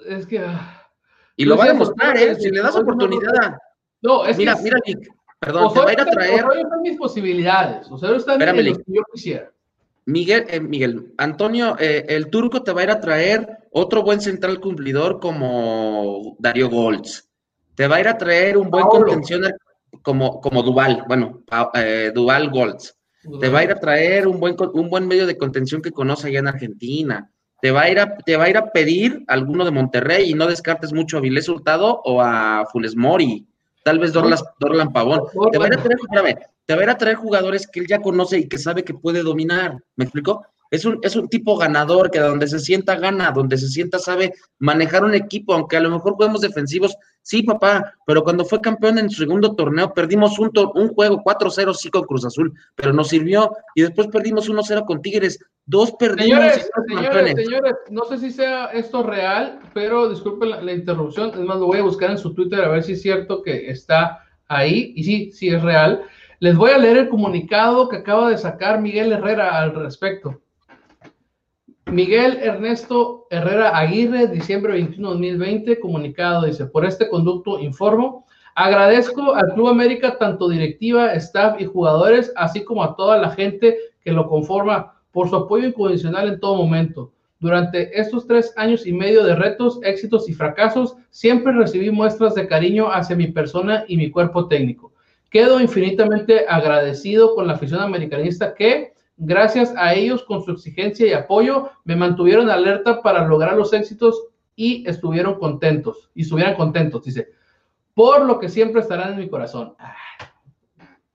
[0.07, 0.39] Es que.
[0.39, 0.89] ah,
[1.37, 2.35] Y lo va a demostrar, ¿eh?
[2.35, 3.57] Si le das oportunidad.
[4.01, 4.61] No, es Mira, que.
[4.63, 5.09] mira, Lick.
[5.39, 6.43] Perdón, te va a ir a traer.
[6.45, 7.87] Osorio está en mis posibilidades.
[7.91, 9.51] Está en Espérame, en lo que yo quisiera.
[10.05, 14.21] Miguel, eh, Miguel, Antonio, eh, el turco te va a ir a traer otro buen
[14.21, 17.24] central cumplidor como Darío Golds.
[17.75, 19.05] Te va a ir a traer un buen Paolo.
[19.05, 19.43] contención
[20.01, 21.43] como, como Duval, bueno,
[21.73, 22.97] eh, Duval Golds.
[23.39, 26.27] Te va a ir a traer un buen, un buen medio de contención que conoce
[26.27, 27.31] allá en Argentina.
[27.59, 30.35] Te va a ir a, te va a, ir a pedir alguno de Monterrey y
[30.35, 33.47] no descartes mucho a Vilés Hurtado o a Funes Mori.
[33.83, 35.21] Tal vez Dorlas, Dorlan Pavón.
[35.51, 36.35] Te va, a ir a traer, espérame,
[36.65, 38.93] te va a ir a traer jugadores que él ya conoce y que sabe que
[38.93, 39.77] puede dominar.
[39.95, 40.45] ¿Me explico?
[40.71, 44.33] Es un, es un tipo ganador que donde se sienta gana, donde se sienta sabe
[44.59, 48.97] manejar un equipo, aunque a lo mejor juguemos defensivos, sí, papá, pero cuando fue campeón
[48.97, 53.09] en su segundo torneo perdimos un, un juego 4-0 sí con Cruz Azul, pero nos
[53.09, 56.39] sirvió y después perdimos 1-0 con Tigres, dos perdimos.
[56.39, 61.39] Señores, señores, señores, no sé si sea esto real, pero disculpen la, la interrupción, es
[61.39, 64.25] más, lo voy a buscar en su Twitter a ver si es cierto que está
[64.47, 66.03] ahí, y sí, sí es real.
[66.39, 70.41] Les voy a leer el comunicado que acaba de sacar Miguel Herrera al respecto.
[71.91, 78.25] Miguel Ernesto Herrera Aguirre, diciembre 21 2020, comunicado, dice, por este conducto informo,
[78.55, 83.77] agradezco al Club América, tanto directiva, staff y jugadores, así como a toda la gente
[84.03, 87.11] que lo conforma, por su apoyo incondicional en todo momento.
[87.39, 92.47] Durante estos tres años y medio de retos, éxitos y fracasos, siempre recibí muestras de
[92.47, 94.91] cariño hacia mi persona y mi cuerpo técnico.
[95.29, 101.13] Quedo infinitamente agradecido con la afición americanista que, gracias a ellos, con su exigencia y
[101.13, 107.29] apoyo, me mantuvieron alerta para lograr los éxitos y estuvieron contentos, y estuvieran contentos, dice,
[107.93, 109.73] por lo que siempre estarán en mi corazón.
[109.79, 109.95] Ah,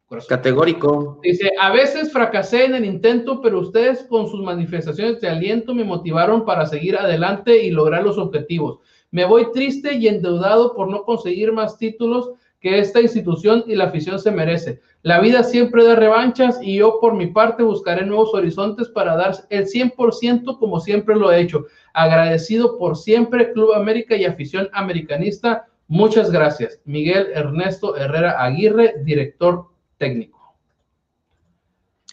[0.07, 0.29] corazón.
[0.29, 1.21] Categórico.
[1.23, 5.85] Dice, a veces fracasé en el intento, pero ustedes con sus manifestaciones de aliento me
[5.85, 8.81] motivaron para seguir adelante y lograr los objetivos.
[9.11, 13.85] Me voy triste y endeudado por no conseguir más títulos que esta institución y la
[13.85, 14.81] afición se merece.
[15.03, 19.35] La vida siempre da revanchas y yo por mi parte buscaré nuevos horizontes para dar
[19.49, 21.67] el 100% como siempre lo he hecho.
[21.95, 25.67] Agradecido por siempre Club América y afición americanista.
[25.89, 26.81] Muchas gracias.
[26.85, 30.55] Miguel Ernesto Herrera Aguirre, director técnico.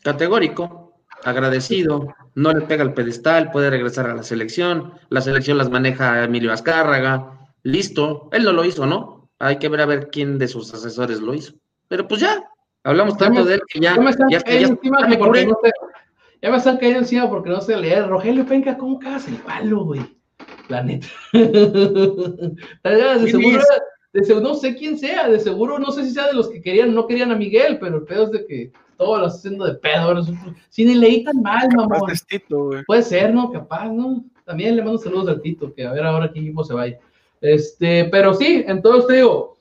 [0.02, 0.94] Categórico,
[1.26, 6.24] agradecido, no le pega el pedestal, puede regresar a la selección, la selección las maneja
[6.24, 9.17] Emilio Azcárraga, listo, él no lo hizo, ¿no?
[9.40, 11.54] Hay que ver a ver quién de sus asesores lo hizo.
[11.88, 12.44] Pero pues ya,
[12.84, 15.46] hablamos tanto de él que ya, Ya me están ya, cayendo ya- encima ya porque
[15.46, 15.72] no sé-
[16.42, 18.08] ya me están cayendo encima porque no sé leer.
[18.08, 20.02] Rogelio Penca, ¿cómo cagas el palo, güey?
[20.70, 21.08] La neta.
[21.34, 22.52] de
[22.84, 23.64] ¿Quién seguro,
[24.14, 26.94] de no sé quién sea, de seguro, no sé si sea de los que querían,
[26.94, 29.76] no querían a Miguel, pero el pedo es de que todo lo está haciendo de
[29.76, 30.24] pedo.
[30.70, 32.02] Si ni leí tan mal, mamón.
[32.86, 33.52] Puede ser, ¿no?
[33.52, 34.24] Capaz, ¿no?
[34.46, 36.98] También le mando saludos al Tito, que a ver ahora qué equipo se vaya.
[37.42, 39.58] Este, pero sí, entonces te digo,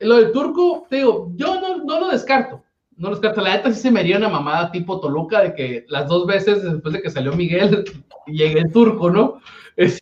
[0.00, 2.62] lo del turco, te digo, yo no, no lo descarto.
[2.96, 3.40] No lo descarto.
[3.40, 6.62] La neta sí se me haría una mamada tipo Toluca de que las dos veces
[6.62, 7.84] después de que salió Miguel,
[8.26, 9.40] llegue el turco, ¿no?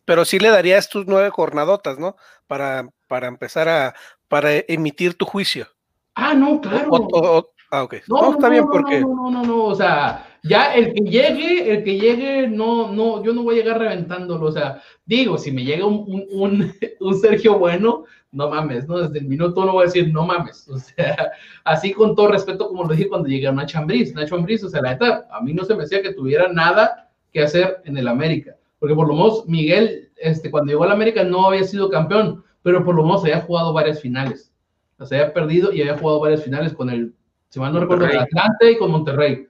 [0.05, 2.17] Pero sí le darías tus nueve jornadotas, ¿no?
[2.47, 3.95] Para, para empezar a,
[4.29, 5.69] para emitir tu juicio.
[6.15, 6.89] Ah, no, claro.
[6.91, 7.95] O- o- o- ah, ok.
[8.09, 9.01] No, está bien porque...
[9.01, 13.23] No, no, no, no, o sea, ya el que llegue, el que llegue, no, no,
[13.23, 16.73] yo no voy a llegar reventándolo, o sea, digo, si me llega un, un, un,
[17.01, 18.99] un Sergio Bueno, no mames, ¿no?
[18.99, 21.33] Desde el minuto no voy a decir, no mames, o sea,
[21.65, 24.69] así con todo respeto, como lo dije cuando llegué a Nacho Ambriz, Nacho Ambriz, o
[24.69, 27.99] sea, la neta, a mí no se me decía que tuviera nada que hacer en
[27.99, 31.91] el América, porque por lo menos Miguel, este, cuando llegó al América no había sido
[31.91, 34.53] campeón, pero por lo menos había jugado varias finales,
[34.99, 37.15] o sea, había perdido y había jugado varias finales con el,
[37.49, 38.29] si mal no recuerdo, el Monterrey.
[38.33, 39.50] Atlante y con Monterrey.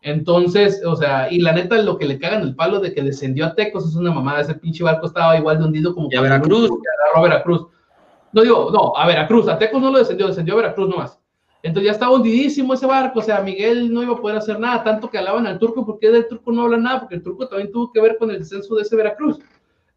[0.00, 3.46] Entonces, o sea, y la neta, lo que le cagan el palo de que descendió
[3.46, 4.40] a Tecos es una mamada.
[4.40, 6.70] Ese pinche barco estaba igual de hundido como Y a Veracruz.
[6.70, 7.66] agarró a Veracruz.
[8.32, 9.48] No digo, no, a Veracruz.
[9.48, 11.18] A Tecos no lo descendió, descendió a Veracruz nomás.
[11.62, 13.18] Entonces ya estaba hundidísimo ese barco.
[13.18, 14.84] O sea, Miguel no iba a poder hacer nada.
[14.84, 17.72] Tanto que alaban al turco, porque del turco no habla nada, porque el turco también
[17.72, 19.38] tuvo que ver con el descenso de ese Veracruz.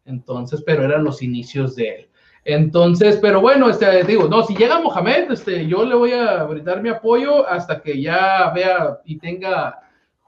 [0.04, 2.08] Entonces, pero eran los inicios de él.
[2.44, 6.82] Entonces, pero bueno, este, digo, no, si llega Mohamed, este, yo le voy a brindar
[6.82, 9.78] mi apoyo hasta que ya vea y tenga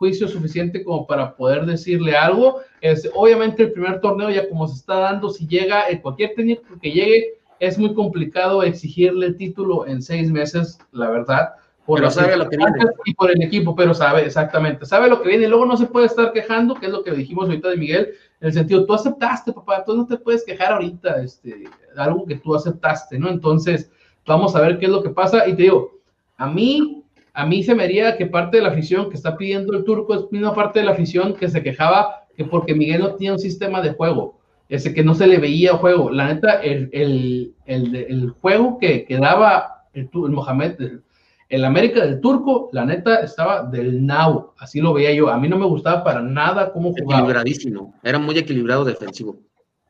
[0.04, 2.60] juicio suficiente como para poder decirle algo.
[2.82, 6.62] Es, obviamente el primer torneo ya como se está dando, si llega eh, cualquier técnico
[6.82, 11.54] que llegue, es muy complicado exigirle el título en seis meses, la verdad.
[11.86, 12.72] Por Pero sabe lo que viene.
[13.06, 15.44] Y por el equipo, pero sabe exactamente, sabe lo que viene.
[15.44, 18.08] Y luego no se puede estar quejando, que es lo que dijimos ahorita de Miguel,
[18.40, 21.64] en el sentido, tú aceptaste, papá, tú no te puedes quejar ahorita, este,
[21.96, 23.30] algo que tú aceptaste, ¿no?
[23.30, 23.90] Entonces,
[24.26, 25.48] vamos a ver qué es lo que pasa.
[25.48, 26.00] Y te digo,
[26.36, 27.03] a mí,
[27.34, 30.14] a mí se me haría que parte de la afición que está pidiendo el turco
[30.14, 33.38] es misma parte de la afición que se quejaba que porque Miguel no tenía un
[33.38, 34.38] sistema de juego,
[34.68, 36.10] ese que no se le veía juego.
[36.10, 41.00] La neta, el, el, el, el juego que, que daba el, Mohamed,
[41.48, 45.28] el, América del turco, la neta estaba del now, así lo veía yo.
[45.28, 47.20] A mí no me gustaba para nada cómo jugaba.
[47.20, 47.94] Equilibradísimo.
[48.02, 49.36] Era muy equilibrado defensivo.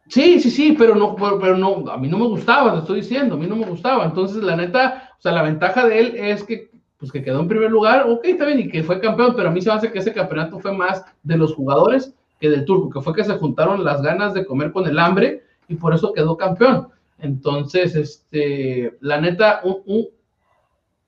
[0.09, 3.37] Sí, sí, sí, pero no, pero no, a mí no me gustaba, te estoy diciendo,
[3.37, 4.05] a mí no me gustaba.
[4.05, 7.49] Entonces, la neta, o sea, la ventaja de él es que, pues, que quedó en
[7.49, 9.93] primer lugar, ok, está bien, y que fue campeón, pero a mí se me hace
[9.93, 13.35] que ese campeonato fue más de los jugadores que del turco, que fue que se
[13.35, 16.89] juntaron las ganas de comer con el hambre y por eso quedó campeón.
[17.19, 20.09] Entonces, este, la neta, un, un-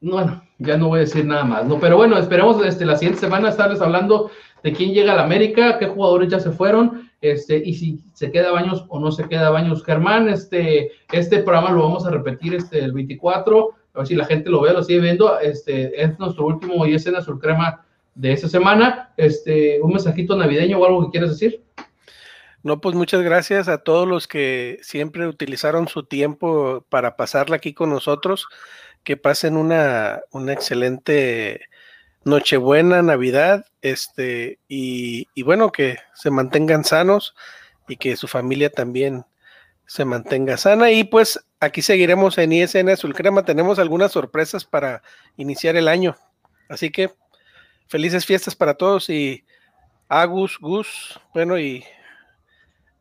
[0.01, 1.79] bueno, ya no voy a decir nada más, ¿no?
[1.81, 4.31] Pero bueno, esperemos este, la siguiente semana estarles hablando
[4.63, 8.31] de quién llega a la América, qué jugadores ya se fueron, este, y si se
[8.31, 12.55] queda Baños o no se queda Baños Germán, este, este programa lo vamos a repetir
[12.55, 16.19] este, el 24, a ver si la gente lo ve, lo sigue viendo, este, es
[16.19, 21.13] nuestro último ISN Azul Crema de esta semana, este, un mensajito navideño o algo que
[21.13, 21.63] quieras decir.
[22.63, 27.73] No, pues muchas gracias a todos los que siempre utilizaron su tiempo para pasarla aquí
[27.73, 28.49] con nosotros.
[29.05, 31.61] Que pasen una, una excelente
[32.25, 37.37] Nochebuena, Navidad, este, y, y, bueno, que se mantengan sanos
[37.87, 39.27] y que su familia también
[39.87, 40.91] se mantenga sana.
[40.91, 43.45] Y pues aquí seguiremos en ISN Azul Crema.
[43.45, 45.03] Tenemos algunas sorpresas para
[45.37, 46.17] iniciar el año.
[46.69, 47.13] Así que
[47.89, 49.45] felices fiestas para todos y
[50.09, 51.85] Agus, Gus, bueno, y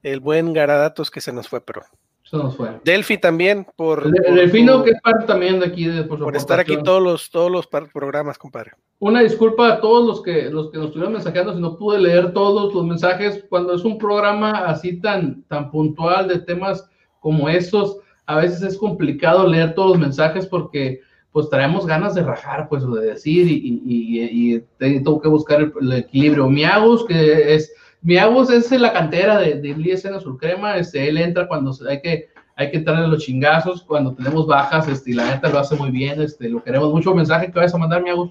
[0.02, 1.86] el buen Garadatos que se nos fue, pero.
[2.26, 2.70] Se nos fue.
[2.84, 4.04] Delphi también, por.
[4.04, 5.86] El, Delfino, que es parte también de aquí.
[5.86, 8.72] De, por, por estar aquí todos los, todos los programas, compadre.
[8.98, 12.34] Una disculpa a todos los que, los que nos estuvieron mensajeando, si no pude leer
[12.34, 13.46] todos los mensajes.
[13.48, 16.90] Cuando es un programa así tan, tan puntual de temas
[17.20, 22.24] como estos, a veces es complicado leer todos los mensajes porque pues traemos ganas de
[22.24, 26.50] rajar, pues, de decir, y, y, y, tengo que buscar el, el equilibrio.
[26.50, 27.72] Miagos, que es
[28.06, 32.70] Miagos es la cantera de, de Azul Crema, este, él entra cuando hay que, hay
[32.70, 36.22] que entrarle los chingazos, cuando tenemos bajas, este, y la neta lo hace muy bien,
[36.22, 37.16] este, lo queremos mucho.
[37.16, 38.30] ¿Mensaje que vas a mandar, Miagos?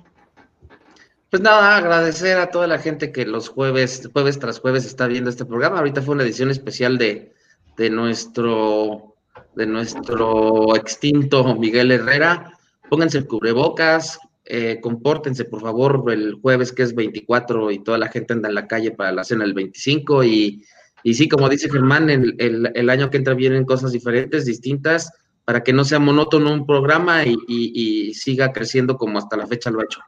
[1.28, 5.28] Pues nada, agradecer a toda la gente que los jueves, jueves tras jueves está viendo
[5.28, 5.78] este programa.
[5.78, 7.32] Ahorita fue una edición especial de,
[7.76, 9.16] de nuestro,
[9.56, 12.56] de nuestro extinto Miguel Herrera.
[12.88, 18.08] Pónganse el cubrebocas, eh, compórtense, por favor, el jueves que es 24 y toda la
[18.08, 20.62] gente anda en la calle para la cena el 25 y,
[21.02, 25.10] y sí, como dice Germán, el, el, año que entra vienen cosas diferentes, distintas,
[25.44, 29.46] para que no sea monótono un programa y, y, y siga creciendo como hasta la
[29.46, 30.00] fecha lo ha hecho.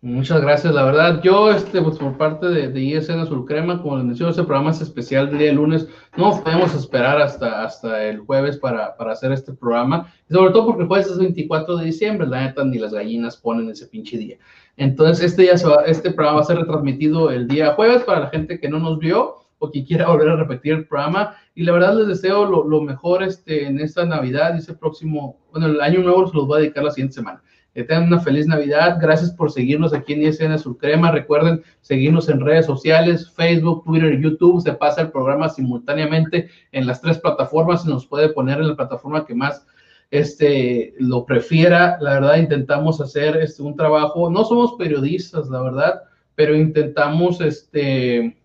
[0.00, 3.96] Muchas gracias, la verdad, yo, este, pues por parte de, de ISN Azul Crema, como
[3.96, 8.04] les mencioné, este programa es especial del día de lunes, no podemos esperar hasta, hasta
[8.04, 11.78] el jueves para, para hacer este programa, y sobre todo porque el jueves es 24
[11.78, 14.38] de diciembre, la neta, ni las gallinas ponen ese pinche día.
[14.76, 18.20] Entonces, este, día se va, este programa va a ser retransmitido el día jueves para
[18.20, 21.64] la gente que no nos vio o que quiera volver a repetir el programa, y
[21.64, 25.66] la verdad les deseo lo, lo mejor este, en esta Navidad y ese próximo, bueno,
[25.66, 27.42] el año nuevo se los voy a dedicar la siguiente semana.
[27.78, 28.98] Que tengan una feliz Navidad.
[29.00, 31.12] Gracias por seguirnos aquí en ISN Azul Crema.
[31.12, 34.60] Recuerden seguirnos en redes sociales, Facebook, Twitter, YouTube.
[34.60, 37.84] Se pasa el programa simultáneamente en las tres plataformas.
[37.84, 39.64] Se nos puede poner en la plataforma que más
[40.10, 41.98] este, lo prefiera.
[42.00, 44.28] La verdad, intentamos hacer este, un trabajo.
[44.28, 46.02] No somos periodistas, la verdad,
[46.34, 48.36] pero intentamos este,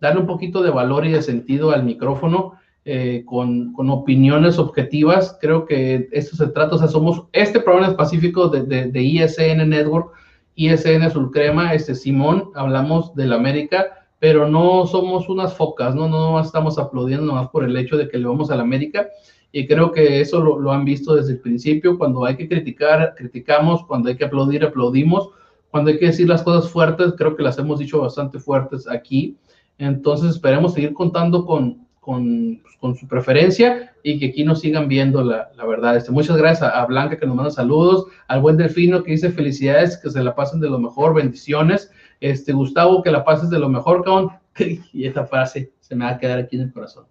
[0.00, 2.52] darle un poquito de valor y de sentido al micrófono
[2.84, 5.36] eh, con, con, opiniones objetivas.
[5.40, 9.68] Creo que esto se trata, o sea, somos este programa específico de, de, de ISN
[9.68, 10.12] Network,
[10.54, 16.08] ISN Azul Crema, este Simón, hablamos del América, pero no somos unas focas, ¿no?
[16.08, 19.08] No estamos aplaudiendo nomás por el hecho de que le vamos al América.
[19.52, 21.98] Y creo que eso lo, lo han visto desde el principio.
[21.98, 23.84] Cuando hay que criticar, criticamos.
[23.84, 25.30] Cuando hay que aplaudir, aplaudimos.
[25.70, 29.36] Cuando hay que decir las cosas fuertes, creo que las hemos dicho bastante fuertes aquí.
[29.78, 35.22] Entonces esperemos seguir contando con, con, con, su preferencia y que aquí nos sigan viendo
[35.22, 35.96] la, la verdad.
[35.96, 39.96] Este, muchas gracias a, Blanca que nos manda saludos, al buen Delfino que dice felicidades,
[39.96, 41.92] que se la pasen de lo mejor, bendiciones.
[42.20, 44.30] Este, Gustavo, que la pases de lo mejor, cabrón.
[44.92, 47.04] Y esta frase se me va a quedar aquí en el corazón.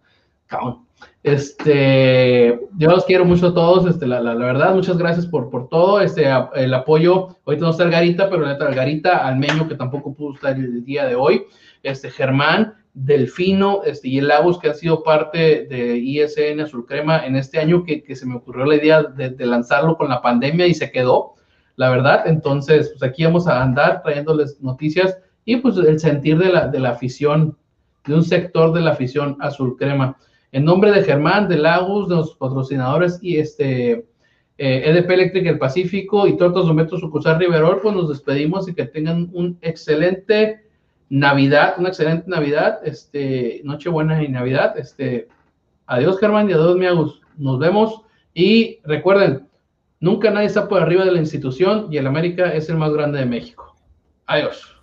[0.48, 0.86] Cabrón.
[1.24, 5.50] Este, yo los quiero mucho a todos, este, la, la, la verdad, muchas gracias por,
[5.50, 9.76] por todo, este, el apoyo, ahorita no está el Garita, pero el Garita, Almeño, que
[9.76, 11.44] tampoco pudo estar el día de hoy,
[11.84, 17.26] este, Germán, Delfino este, y el Lagos, que han sido parte de ISN Azul Crema
[17.26, 20.74] en este año, que, se me ocurrió la idea de, lanzarlo con la pandemia y
[20.74, 21.36] se quedó,
[21.78, 22.24] la verdad.
[22.26, 26.80] Entonces, pues aquí vamos a andar trayéndoles noticias y pues el sentir de la, de
[26.80, 27.58] la afición,
[28.06, 30.18] de un sector de la afición Azul Crema.
[30.52, 34.04] En nombre de Germán, de Lagos, de los patrocinadores y este eh,
[34.58, 38.86] EDP Electric El Pacífico y Tortas de Metro Sucursal Riverol, pues nos despedimos y que
[38.86, 40.69] tengan un excelente
[41.10, 44.78] Navidad, una excelente Navidad, este, Nochebuena y Navidad.
[44.78, 45.28] Este,
[45.88, 47.22] adiós, Germán, y adiós, Miagus.
[47.38, 48.02] Nos vemos.
[48.34, 49.48] Y recuerden,
[50.00, 53.20] nunca nadie está por arriba de la institución y el América es el más grande
[53.20, 53.76] de México.
[54.28, 54.79] Adiós.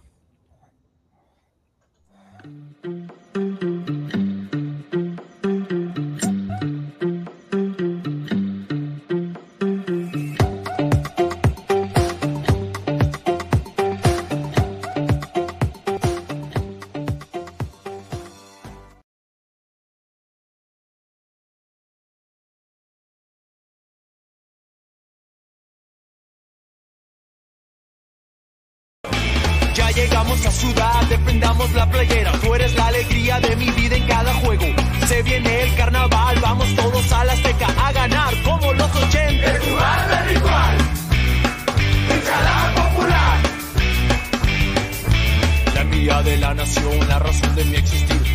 [31.09, 32.33] defendamos la playera.
[32.41, 34.65] Tú eres la alegría de mi vida en cada juego.
[35.07, 39.53] Se viene el carnaval, vamos todos a la Azteca a ganar como los 80.
[39.53, 40.77] El lugar del ritual,
[42.75, 43.39] popular.
[45.75, 48.26] La mía de la nación, la razón de mi existir